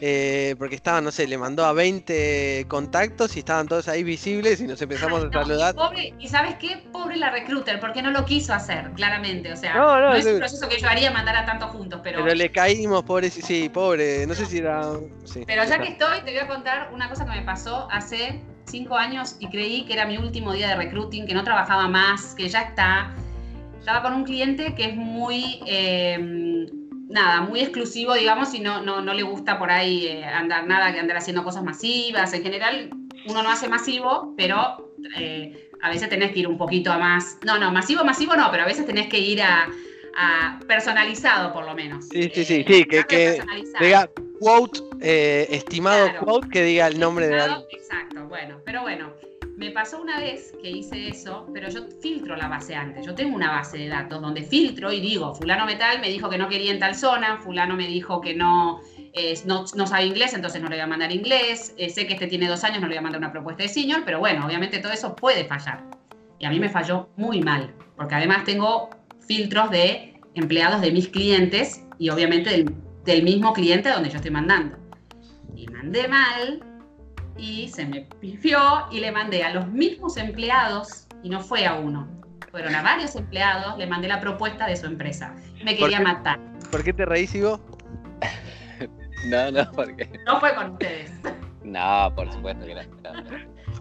eh, 0.04 0.56
porque 0.58 0.74
estaban, 0.74 1.04
no 1.04 1.12
sé, 1.12 1.28
le 1.28 1.38
mandó 1.38 1.64
a 1.64 1.72
20 1.72 2.64
contactos 2.66 3.36
y 3.36 3.38
estaban 3.38 3.68
todos 3.68 3.86
ahí 3.86 4.02
visibles 4.02 4.60
y 4.60 4.66
nos 4.66 4.82
empezamos 4.82 5.24
a 5.24 5.30
saludar. 5.30 5.76
Y, 6.18 6.26
sabes 6.26 6.56
qué, 6.56 6.82
pobre 6.90 7.14
la 7.14 7.30
recruiter, 7.30 7.78
porque 7.78 8.02
no 8.02 8.10
lo 8.10 8.24
quiso 8.24 8.52
hacer, 8.52 8.90
claramente. 8.96 9.52
O 9.52 9.56
sea, 9.56 9.76
no, 9.76 10.12
es 10.12 10.26
un 10.26 10.38
proceso 10.40 10.68
que 10.68 10.80
yo 10.80 10.88
haría 10.88 11.12
mandar 11.12 11.36
a 11.36 11.46
tantos 11.46 11.70
juntos, 11.70 12.00
pero. 12.02 12.24
Pero 12.24 12.34
le 12.34 12.50
caímos, 12.50 13.04
pobre, 13.04 13.30
sí, 13.30 13.68
pobre, 13.68 14.26
no 14.26 14.34
sé 14.34 14.46
si 14.46 14.58
era. 14.58 14.90
pero 15.46 15.64
ya 15.66 15.78
que 15.78 15.90
estoy, 15.90 16.18
te 16.24 16.32
voy 16.32 16.40
a 16.40 16.48
contar 16.48 16.90
una 16.92 17.08
cosa 17.08 17.24
que 17.24 17.30
me 17.30 17.42
pasó 17.42 17.86
hace 17.88 18.40
cinco 18.64 18.96
años 18.96 19.36
y 19.38 19.50
creí 19.50 19.84
que 19.84 19.92
era 19.92 20.04
mi 20.04 20.16
último 20.16 20.52
día 20.52 20.70
de 20.70 20.74
recruiting, 20.74 21.28
que 21.28 21.34
no 21.34 21.44
trabajaba 21.44 21.86
más, 21.86 22.34
que 22.34 22.48
ya 22.48 22.62
está. 22.62 23.14
Estaba 23.78 24.02
con 24.02 24.14
un 24.14 24.24
cliente 24.24 24.74
que 24.74 24.86
es 24.86 24.96
muy. 24.96 25.60
Eh, 25.64 26.66
nada, 27.12 27.42
muy 27.42 27.60
exclusivo, 27.60 28.14
digamos, 28.14 28.52
y 28.54 28.60
no, 28.60 28.82
no, 28.82 29.02
no 29.02 29.14
le 29.14 29.22
gusta 29.22 29.58
por 29.58 29.70
ahí 29.70 30.06
eh, 30.06 30.24
andar 30.24 30.66
nada, 30.66 30.92
que 30.92 30.98
andar 30.98 31.18
haciendo 31.18 31.44
cosas 31.44 31.62
masivas. 31.62 32.32
En 32.32 32.42
general, 32.42 32.90
uno 33.26 33.42
no 33.42 33.50
hace 33.50 33.68
masivo, 33.68 34.34
pero 34.36 34.94
eh, 35.18 35.70
a 35.82 35.90
veces 35.90 36.08
tenés 36.08 36.32
que 36.32 36.40
ir 36.40 36.48
un 36.48 36.58
poquito 36.58 36.90
a 36.90 36.98
más. 36.98 37.38
No, 37.44 37.58
no, 37.58 37.70
masivo, 37.70 38.04
masivo 38.04 38.34
no, 38.34 38.50
pero 38.50 38.64
a 38.64 38.66
veces 38.66 38.86
tenés 38.86 39.08
que 39.08 39.18
ir 39.18 39.42
a, 39.42 39.68
personalizado, 40.66 41.52
por 41.52 41.64
lo 41.64 41.74
menos. 41.74 42.08
Sí, 42.08 42.30
sí, 42.34 42.44
sí, 42.44 42.64
sí, 42.66 42.84
que, 42.84 43.04
que 43.04 43.42
diga 43.80 44.10
quote, 44.40 44.80
eh, 45.00 45.46
estimado 45.50 46.10
quote, 46.18 46.48
que 46.48 46.62
diga 46.62 46.86
el 46.86 46.98
nombre 46.98 47.28
de 47.28 47.40
alguien. 47.40 47.66
Exacto, 47.70 48.26
bueno, 48.26 48.60
pero 48.64 48.82
bueno. 48.82 49.21
Me 49.62 49.70
pasó 49.70 50.02
una 50.02 50.18
vez 50.18 50.52
que 50.60 50.68
hice 50.68 51.06
eso, 51.06 51.48
pero 51.54 51.68
yo 51.68 51.82
filtro 52.00 52.34
la 52.34 52.48
base 52.48 52.74
antes. 52.74 53.06
Yo 53.06 53.14
tengo 53.14 53.36
una 53.36 53.48
base 53.48 53.78
de 53.78 53.86
datos 53.86 54.20
donde 54.20 54.42
filtro 54.42 54.90
y 54.90 55.00
digo, 55.00 55.36
fulano 55.36 55.66
metal 55.66 56.00
me 56.00 56.08
dijo 56.08 56.28
que 56.28 56.36
no 56.36 56.48
quería 56.48 56.72
en 56.72 56.80
tal 56.80 56.96
zona, 56.96 57.38
fulano 57.38 57.76
me 57.76 57.86
dijo 57.86 58.20
que 58.20 58.34
no, 58.34 58.80
no, 59.46 59.86
sabe 59.86 60.06
inglés, 60.06 60.34
entonces 60.34 60.60
no 60.60 60.68
le 60.68 60.74
voy 60.74 60.82
a 60.82 60.88
mandar 60.88 61.12
inglés, 61.12 61.76
eh, 61.78 61.90
sé 61.90 62.08
que 62.08 62.14
este 62.14 62.26
tiene 62.26 62.48
dos 62.48 62.64
años, 62.64 62.80
no 62.80 62.88
le 62.88 62.94
voy 62.94 62.98
a 62.98 63.02
mandar 63.02 63.20
una 63.20 63.30
propuesta 63.30 63.62
de 63.62 63.68
senior, 63.68 64.02
pero 64.04 64.18
bueno, 64.18 64.44
obviamente 64.44 64.80
todo 64.80 64.90
eso 64.90 65.14
puede 65.14 65.44
fallar. 65.44 65.84
Y 66.40 66.44
a 66.44 66.50
mí 66.50 66.58
me 66.58 66.68
falló 66.68 67.10
muy 67.14 67.40
mal, 67.40 67.72
porque 67.94 68.16
además 68.16 68.42
tengo 68.42 68.90
filtros 69.20 69.70
de 69.70 70.20
empleados 70.34 70.80
de 70.80 70.90
mis 70.90 71.06
clientes 71.06 71.86
y 72.00 72.10
obviamente 72.10 72.50
del, 72.50 72.74
del 73.04 73.22
mismo 73.22 73.52
cliente 73.52 73.90
donde 73.90 74.10
yo 74.10 74.16
estoy 74.16 74.32
mandando. 74.32 74.76
Y 75.54 75.68
mandé 75.68 76.08
mal 76.08 76.71
y 77.36 77.68
se 77.68 77.86
me 77.86 78.02
pifió 78.20 78.60
y 78.90 79.00
le 79.00 79.12
mandé 79.12 79.44
a 79.44 79.52
los 79.52 79.68
mismos 79.68 80.16
empleados, 80.16 81.06
y 81.22 81.30
no 81.30 81.40
fue 81.40 81.66
a 81.66 81.74
uno, 81.74 82.08
fueron 82.50 82.74
a 82.74 82.82
varios 82.82 83.16
empleados, 83.16 83.78
le 83.78 83.86
mandé 83.86 84.08
la 84.08 84.20
propuesta 84.20 84.66
de 84.66 84.76
su 84.76 84.86
empresa. 84.86 85.34
Me 85.64 85.76
quería 85.76 86.00
matar. 86.00 86.38
¿Por 86.70 86.84
qué 86.84 86.92
te 86.92 87.04
reís, 87.06 87.34
Ivo? 87.34 87.60
no, 89.26 89.50
no, 89.50 89.72
porque... 89.72 90.08
No 90.26 90.38
fue 90.38 90.54
con 90.54 90.72
ustedes. 90.72 91.10
No, 91.64 92.12
por 92.14 92.30
supuesto 92.32 92.66
que 92.66 92.74
no. 92.74 92.82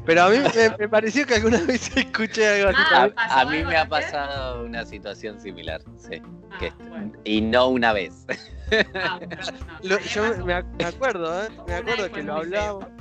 Pero 0.05 0.23
a 0.23 0.29
mí 0.29 0.37
me, 0.79 0.89
pareció 0.89 1.25
que 1.27 1.35
alguna 1.35 1.59
vez 1.61 1.95
escuché 1.95 2.47
algo 2.47 2.69
así. 2.69 3.13
Ah, 3.17 3.41
a, 3.41 3.45
mí 3.45 3.63
me 3.63 3.77
ha 3.77 3.87
pasado 3.87 4.65
una 4.65 4.85
situación 4.85 5.39
similar, 5.39 5.81
sí. 5.97 6.21
Ah, 6.51 7.05
y 7.23 7.41
no 7.41 7.67
una 7.67 7.93
vez. 7.93 8.25
Ah, 8.95 9.19
yo 9.83 9.97
me, 10.45 10.53
acuerdo, 10.85 11.43
¿eh? 11.43 11.49
Me 11.67 11.75
acuerdo 11.75 12.11
que 12.11 12.23
lo 12.23 12.35
hablábamos. 12.35 13.00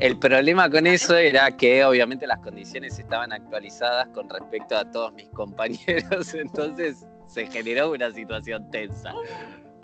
El 0.00 0.16
problema 0.18 0.70
con 0.70 0.86
eso 0.86 1.16
era 1.16 1.50
que 1.56 1.84
obviamente 1.84 2.26
las 2.26 2.38
condiciones 2.38 2.98
estaban 2.98 3.32
actualizadas 3.32 4.08
con 4.08 4.28
respecto 4.28 4.76
a 4.76 4.88
todos 4.90 5.12
mis 5.14 5.28
compañeros, 5.34 6.34
entonces 6.34 7.06
se 7.26 7.46
generó 7.46 7.90
una 7.90 8.10
situación 8.12 8.70
tensa. 8.70 9.12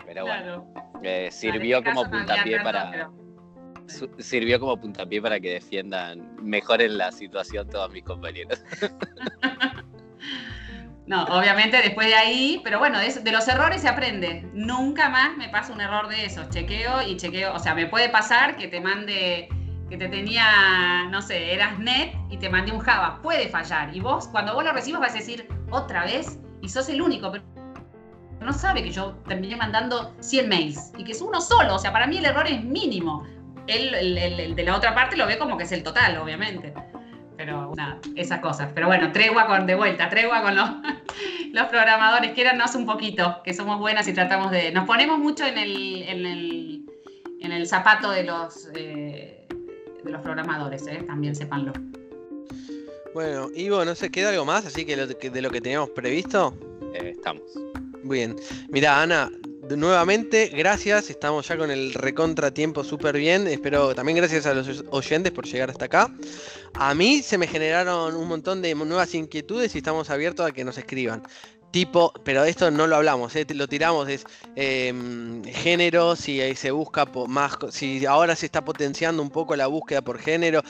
Pero 0.05 0.25
bueno, 0.25 0.73
eh, 1.03 1.29
sirvió 1.31 1.79
este 1.79 1.89
como 1.89 2.09
puntapié 2.09 2.61
para 2.61 3.09
sirvió 4.17 4.59
como 4.59 4.77
puntapié 4.79 5.21
para 5.21 5.39
que 5.39 5.53
defiendan 5.53 6.35
mejor 6.41 6.81
en 6.81 6.97
la 6.97 7.11
situación 7.11 7.69
todos 7.69 7.91
mis 7.91 8.03
compañeros. 8.03 8.63
No, 11.07 11.23
obviamente 11.25 11.77
después 11.77 12.07
de 12.07 12.15
ahí, 12.15 12.61
pero 12.63 12.79
bueno, 12.79 12.97
de, 12.97 13.13
de, 13.13 13.31
los 13.31 13.47
errores 13.47 13.79
se 13.79 13.87
aprende. 13.87 14.49
Nunca 14.53 15.07
más 15.07 15.37
me 15.37 15.49
pasa 15.49 15.71
un 15.71 15.79
error 15.79 16.07
de 16.07 16.25
esos. 16.25 16.49
Chequeo 16.49 17.03
y 17.07 17.15
chequeo. 17.15 17.53
O 17.53 17.59
sea, 17.59 17.75
me 17.75 17.85
puede 17.85 18.09
pasar 18.09 18.55
que 18.55 18.67
te 18.67 18.81
mande 18.81 19.47
que 19.89 19.97
te 19.97 20.07
tenía, 20.07 21.07
no 21.09 21.21
sé, 21.21 21.53
eras 21.53 21.77
net 21.79 22.13
y 22.29 22.37
te 22.37 22.49
mandé 22.49 22.71
un 22.71 22.79
Java. 22.79 23.21
Puede 23.21 23.49
fallar. 23.49 23.95
Y 23.95 23.99
vos, 23.99 24.27
cuando 24.27 24.53
vos 24.53 24.63
lo 24.63 24.73
recibas, 24.73 25.01
vas 25.01 25.11
a 25.11 25.19
decir 25.19 25.47
otra 25.69 26.05
vez 26.05 26.39
y 26.61 26.69
sos 26.69 26.89
el 26.89 27.01
único. 27.01 27.31
Pero 27.31 27.43
no 28.41 28.53
sabe 28.53 28.83
que 28.83 28.91
yo 28.91 29.13
terminé 29.27 29.55
mandando 29.55 30.13
100 30.19 30.49
mails 30.49 30.91
y 30.97 31.03
que 31.03 31.11
es 31.11 31.21
uno 31.21 31.39
solo. 31.39 31.75
O 31.75 31.79
sea, 31.79 31.91
para 31.91 32.07
mí 32.07 32.17
el 32.17 32.25
error 32.25 32.47
es 32.47 32.63
mínimo. 32.63 33.25
Él, 33.67 33.93
el, 33.95 34.55
de 34.55 34.63
la 34.63 34.75
otra 34.75 34.93
parte 34.93 35.17
lo 35.17 35.25
ve 35.25 35.37
como 35.37 35.57
que 35.57 35.63
es 35.63 35.71
el 35.71 35.83
total, 35.83 36.17
obviamente. 36.17 36.73
Pero 37.37 37.71
nada, 37.75 37.99
esas 38.15 38.39
cosas. 38.39 38.71
Pero 38.73 38.87
bueno, 38.87 39.11
tregua 39.11 39.45
con, 39.45 39.65
de 39.65 39.75
vuelta, 39.75 40.09
tregua 40.09 40.41
con 40.41 40.55
los, 40.55 40.69
los 41.53 41.65
programadores. 41.67 42.31
Quédanos 42.31 42.73
un 42.75 42.85
poquito, 42.85 43.41
que 43.43 43.53
somos 43.53 43.79
buenas 43.79 44.07
y 44.07 44.13
tratamos 44.13 44.51
de. 44.51 44.71
Nos 44.71 44.85
ponemos 44.85 45.19
mucho 45.19 45.45
en 45.45 45.57
el, 45.57 46.03
en 46.03 46.25
el, 46.25 46.85
en 47.41 47.51
el 47.51 47.67
zapato 47.67 48.11
de 48.11 48.23
los. 48.23 48.69
Eh, 48.75 49.34
los 50.05 50.21
programadores, 50.21 50.85
¿eh? 50.87 51.03
también 51.05 51.35
sépanlo. 51.35 51.73
Bueno, 53.13 53.49
Ivo, 53.55 53.85
no 53.85 53.95
sé, 53.95 54.11
¿queda 54.11 54.29
algo 54.29 54.45
más 54.45 54.65
así 54.65 54.85
que, 54.85 54.95
de 54.95 55.41
lo 55.41 55.49
que 55.49 55.61
teníamos 55.61 55.89
previsto? 55.91 56.53
Eh, 56.93 57.13
estamos. 57.15 57.43
Bien. 58.03 58.35
Mira, 58.69 59.01
Ana, 59.01 59.31
nuevamente, 59.75 60.49
gracias. 60.49 61.09
Estamos 61.09 61.47
ya 61.47 61.57
con 61.57 61.71
el 61.71 61.93
recontra 61.93 62.53
tiempo 62.53 62.83
súper 62.83 63.17
bien. 63.17 63.47
Espero 63.47 63.95
también 63.95 64.17
gracias 64.17 64.45
a 64.45 64.53
los 64.53 64.83
oyentes 64.91 65.31
por 65.31 65.45
llegar 65.45 65.71
hasta 65.71 65.85
acá. 65.85 66.13
A 66.73 66.93
mí 66.93 67.21
se 67.23 67.37
me 67.37 67.47
generaron 67.47 68.15
un 68.15 68.27
montón 68.27 68.61
de 68.61 68.75
nuevas 68.75 69.15
inquietudes 69.15 69.73
y 69.75 69.79
estamos 69.79 70.09
abiertos 70.09 70.45
a 70.45 70.51
que 70.51 70.63
nos 70.63 70.77
escriban 70.77 71.23
tipo, 71.75 72.13
pero 72.23 72.45
esto 72.45 72.71
no 72.71 72.87
lo 72.87 72.95
hablamos, 72.95 73.35
¿eh? 73.35 73.45
lo 73.53 73.67
tiramos, 73.67 74.07
es 74.07 74.23
em, 74.55 75.43
género, 75.43 76.15
si 76.15 76.39
se 76.55 76.71
busca 76.71 77.05
más, 77.27 77.57
si 77.71 78.05
ahora 78.05 78.33
se 78.37 78.45
está 78.45 78.63
potenciando 78.63 79.21
un 79.21 79.29
poco 79.29 79.57
la 79.57 79.67
búsqueda 79.67 80.01
por 80.01 80.17
género, 80.17 80.61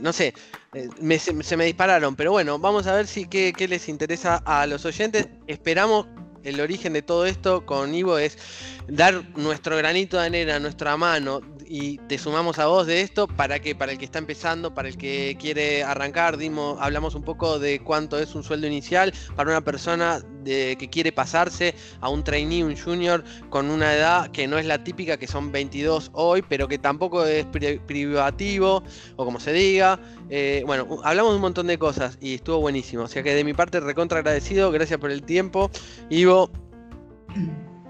no 0.00 0.12
sé, 0.12 0.32
eh, 0.74 1.18
se, 1.18 1.56
me 1.56 1.64
dispararon, 1.64 2.14
pero 2.14 2.30
bueno, 2.30 2.56
vamos 2.60 2.86
a 2.86 2.94
ver 2.94 3.08
si 3.08 3.26
qué, 3.26 3.52
qué 3.52 3.66
les 3.66 3.88
interesa 3.88 4.42
a 4.44 4.64
los 4.68 4.84
oyentes. 4.84 5.26
Esperamos 5.48 6.06
el 6.44 6.60
origen 6.60 6.92
de 6.92 7.02
todo 7.02 7.26
esto 7.26 7.66
con 7.66 7.92
Ivo 7.92 8.18
es 8.18 8.38
dar 8.86 9.24
nuestro 9.36 9.76
granito 9.76 10.18
de 10.18 10.26
arena, 10.26 10.60
nuestra 10.60 10.96
mano, 10.96 11.40
y 11.76 11.98
te 12.06 12.18
sumamos 12.18 12.60
a 12.60 12.66
vos 12.66 12.86
de 12.86 13.00
esto 13.00 13.26
para 13.26 13.58
que 13.58 13.74
para 13.74 13.90
el 13.90 13.98
que 13.98 14.04
está 14.04 14.20
empezando, 14.20 14.72
para 14.72 14.86
el 14.86 14.96
que 14.96 15.36
quiere 15.40 15.82
arrancar, 15.82 16.36
dimos, 16.36 16.78
hablamos 16.80 17.16
un 17.16 17.24
poco 17.24 17.58
de 17.58 17.80
cuánto 17.80 18.16
es 18.16 18.36
un 18.36 18.44
sueldo 18.44 18.68
inicial 18.68 19.12
para 19.34 19.50
una 19.50 19.60
persona 19.60 20.20
de, 20.44 20.76
que 20.78 20.88
quiere 20.88 21.10
pasarse 21.10 21.74
a 22.00 22.10
un 22.10 22.22
trainee, 22.22 22.62
un 22.62 22.76
junior 22.76 23.24
con 23.50 23.72
una 23.72 23.92
edad 23.92 24.30
que 24.30 24.46
no 24.46 24.56
es 24.56 24.66
la 24.66 24.84
típica, 24.84 25.16
que 25.16 25.26
son 25.26 25.50
22 25.50 26.12
hoy, 26.12 26.44
pero 26.48 26.68
que 26.68 26.78
tampoco 26.78 27.24
es 27.24 27.44
privativo 27.44 28.84
o 29.16 29.24
como 29.24 29.40
se 29.40 29.52
diga. 29.52 29.98
Eh, 30.30 30.62
bueno, 30.66 31.00
hablamos 31.02 31.34
un 31.34 31.40
montón 31.40 31.66
de 31.66 31.76
cosas 31.76 32.18
y 32.20 32.34
estuvo 32.34 32.60
buenísimo. 32.60 33.02
O 33.02 33.08
sea 33.08 33.24
que 33.24 33.34
de 33.34 33.42
mi 33.42 33.52
parte 33.52 33.80
recontra 33.80 34.20
agradecido, 34.20 34.70
gracias 34.70 35.00
por 35.00 35.10
el 35.10 35.24
tiempo. 35.24 35.72
Ivo. 36.08 36.52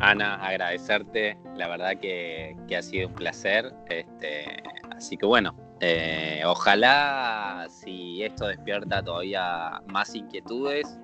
Ana, 0.04 0.34
agradecerte, 0.34 1.38
la 1.56 1.66
verdad 1.66 1.96
que, 1.98 2.54
ha 2.76 2.82
sido 2.82 3.08
un 3.08 3.14
placer. 3.14 3.72
Este, 3.88 4.62
así 4.94 5.16
que 5.16 5.24
bueno, 5.24 5.56
eh, 5.80 6.42
ojalá 6.44 7.66
si 7.70 8.22
esto 8.22 8.48
despierta 8.48 9.02
todavía 9.02 9.80
más 9.86 10.14
inquietudes, 10.14 10.98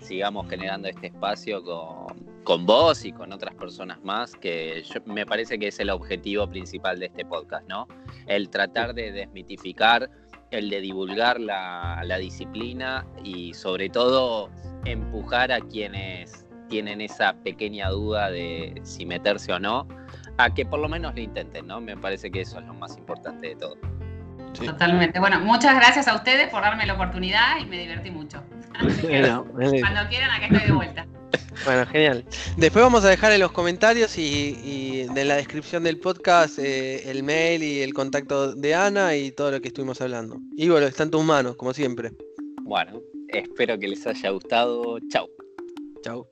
sigamos 0.00 0.48
generando 0.48 0.88
este 0.88 1.08
espacio 1.08 1.62
con, 1.62 2.64
vos 2.64 3.04
y 3.04 3.12
con 3.12 3.34
otras 3.34 3.54
personas 3.54 4.02
más, 4.02 4.34
que 4.34 4.82
me 5.04 5.26
parece 5.26 5.58
que 5.58 5.68
es 5.68 5.78
el 5.78 5.90
objetivo 5.90 6.48
principal 6.48 6.98
de 7.00 7.06
este 7.06 7.26
podcast, 7.26 7.68
¿no? 7.68 7.86
El 8.26 8.48
tratar 8.48 8.94
de 8.94 9.12
desmitificar, 9.12 10.08
el 10.50 10.70
de 10.70 10.80
divulgar 10.80 11.38
la, 11.38 12.00
la 12.02 12.16
disciplina 12.16 13.06
y 13.22 13.52
sobre 13.52 13.90
todo 13.90 14.48
empujar 14.86 15.52
a 15.52 15.60
quienes 15.60 16.47
tienen 16.68 17.00
esa 17.00 17.34
pequeña 17.34 17.88
duda 17.90 18.30
de 18.30 18.80
si 18.84 19.06
meterse 19.06 19.52
o 19.52 19.58
no, 19.58 19.86
a 20.36 20.52
que 20.54 20.64
por 20.64 20.78
lo 20.80 20.88
menos 20.88 21.14
lo 21.14 21.20
intenten, 21.20 21.66
¿no? 21.66 21.80
Me 21.80 21.96
parece 21.96 22.30
que 22.30 22.42
eso 22.42 22.58
es 22.58 22.66
lo 22.66 22.74
más 22.74 22.96
importante 22.96 23.48
de 23.48 23.56
todo. 23.56 23.76
Totalmente. 24.54 25.20
Bueno, 25.20 25.40
muchas 25.40 25.74
gracias 25.76 26.08
a 26.08 26.14
ustedes 26.14 26.48
por 26.48 26.62
darme 26.62 26.86
la 26.86 26.94
oportunidad 26.94 27.58
y 27.60 27.66
me 27.66 27.78
divertí 27.78 28.10
mucho. 28.10 28.42
Bueno. 29.02 29.44
Eh. 29.60 29.80
Cuando 29.80 30.08
quieran, 30.08 30.30
acá 30.30 30.46
estoy 30.46 30.66
de 30.68 30.72
vuelta. 30.72 31.06
Bueno, 31.64 31.86
genial. 31.86 32.24
Después 32.56 32.84
vamos 32.84 33.04
a 33.04 33.08
dejar 33.08 33.32
en 33.32 33.40
los 33.40 33.50
comentarios 33.50 34.16
y, 34.16 34.56
y 34.62 35.12
de 35.12 35.24
la 35.24 35.36
descripción 35.36 35.82
del 35.82 35.98
podcast 35.98 36.58
eh, 36.58 37.10
el 37.10 37.22
mail 37.22 37.62
y 37.62 37.82
el 37.82 37.92
contacto 37.92 38.54
de 38.54 38.74
Ana 38.74 39.16
y 39.16 39.32
todo 39.32 39.50
lo 39.50 39.60
que 39.60 39.68
estuvimos 39.68 40.00
hablando. 40.00 40.40
Y 40.56 40.68
bueno, 40.68 40.86
está 40.86 41.02
en 41.02 41.10
tus 41.10 41.24
manos, 41.24 41.56
como 41.56 41.74
siempre. 41.74 42.12
Bueno, 42.62 43.00
espero 43.28 43.78
que 43.78 43.88
les 43.88 44.06
haya 44.06 44.30
gustado. 44.30 44.98
Chau. 45.10 45.28
Chau. 46.02 46.28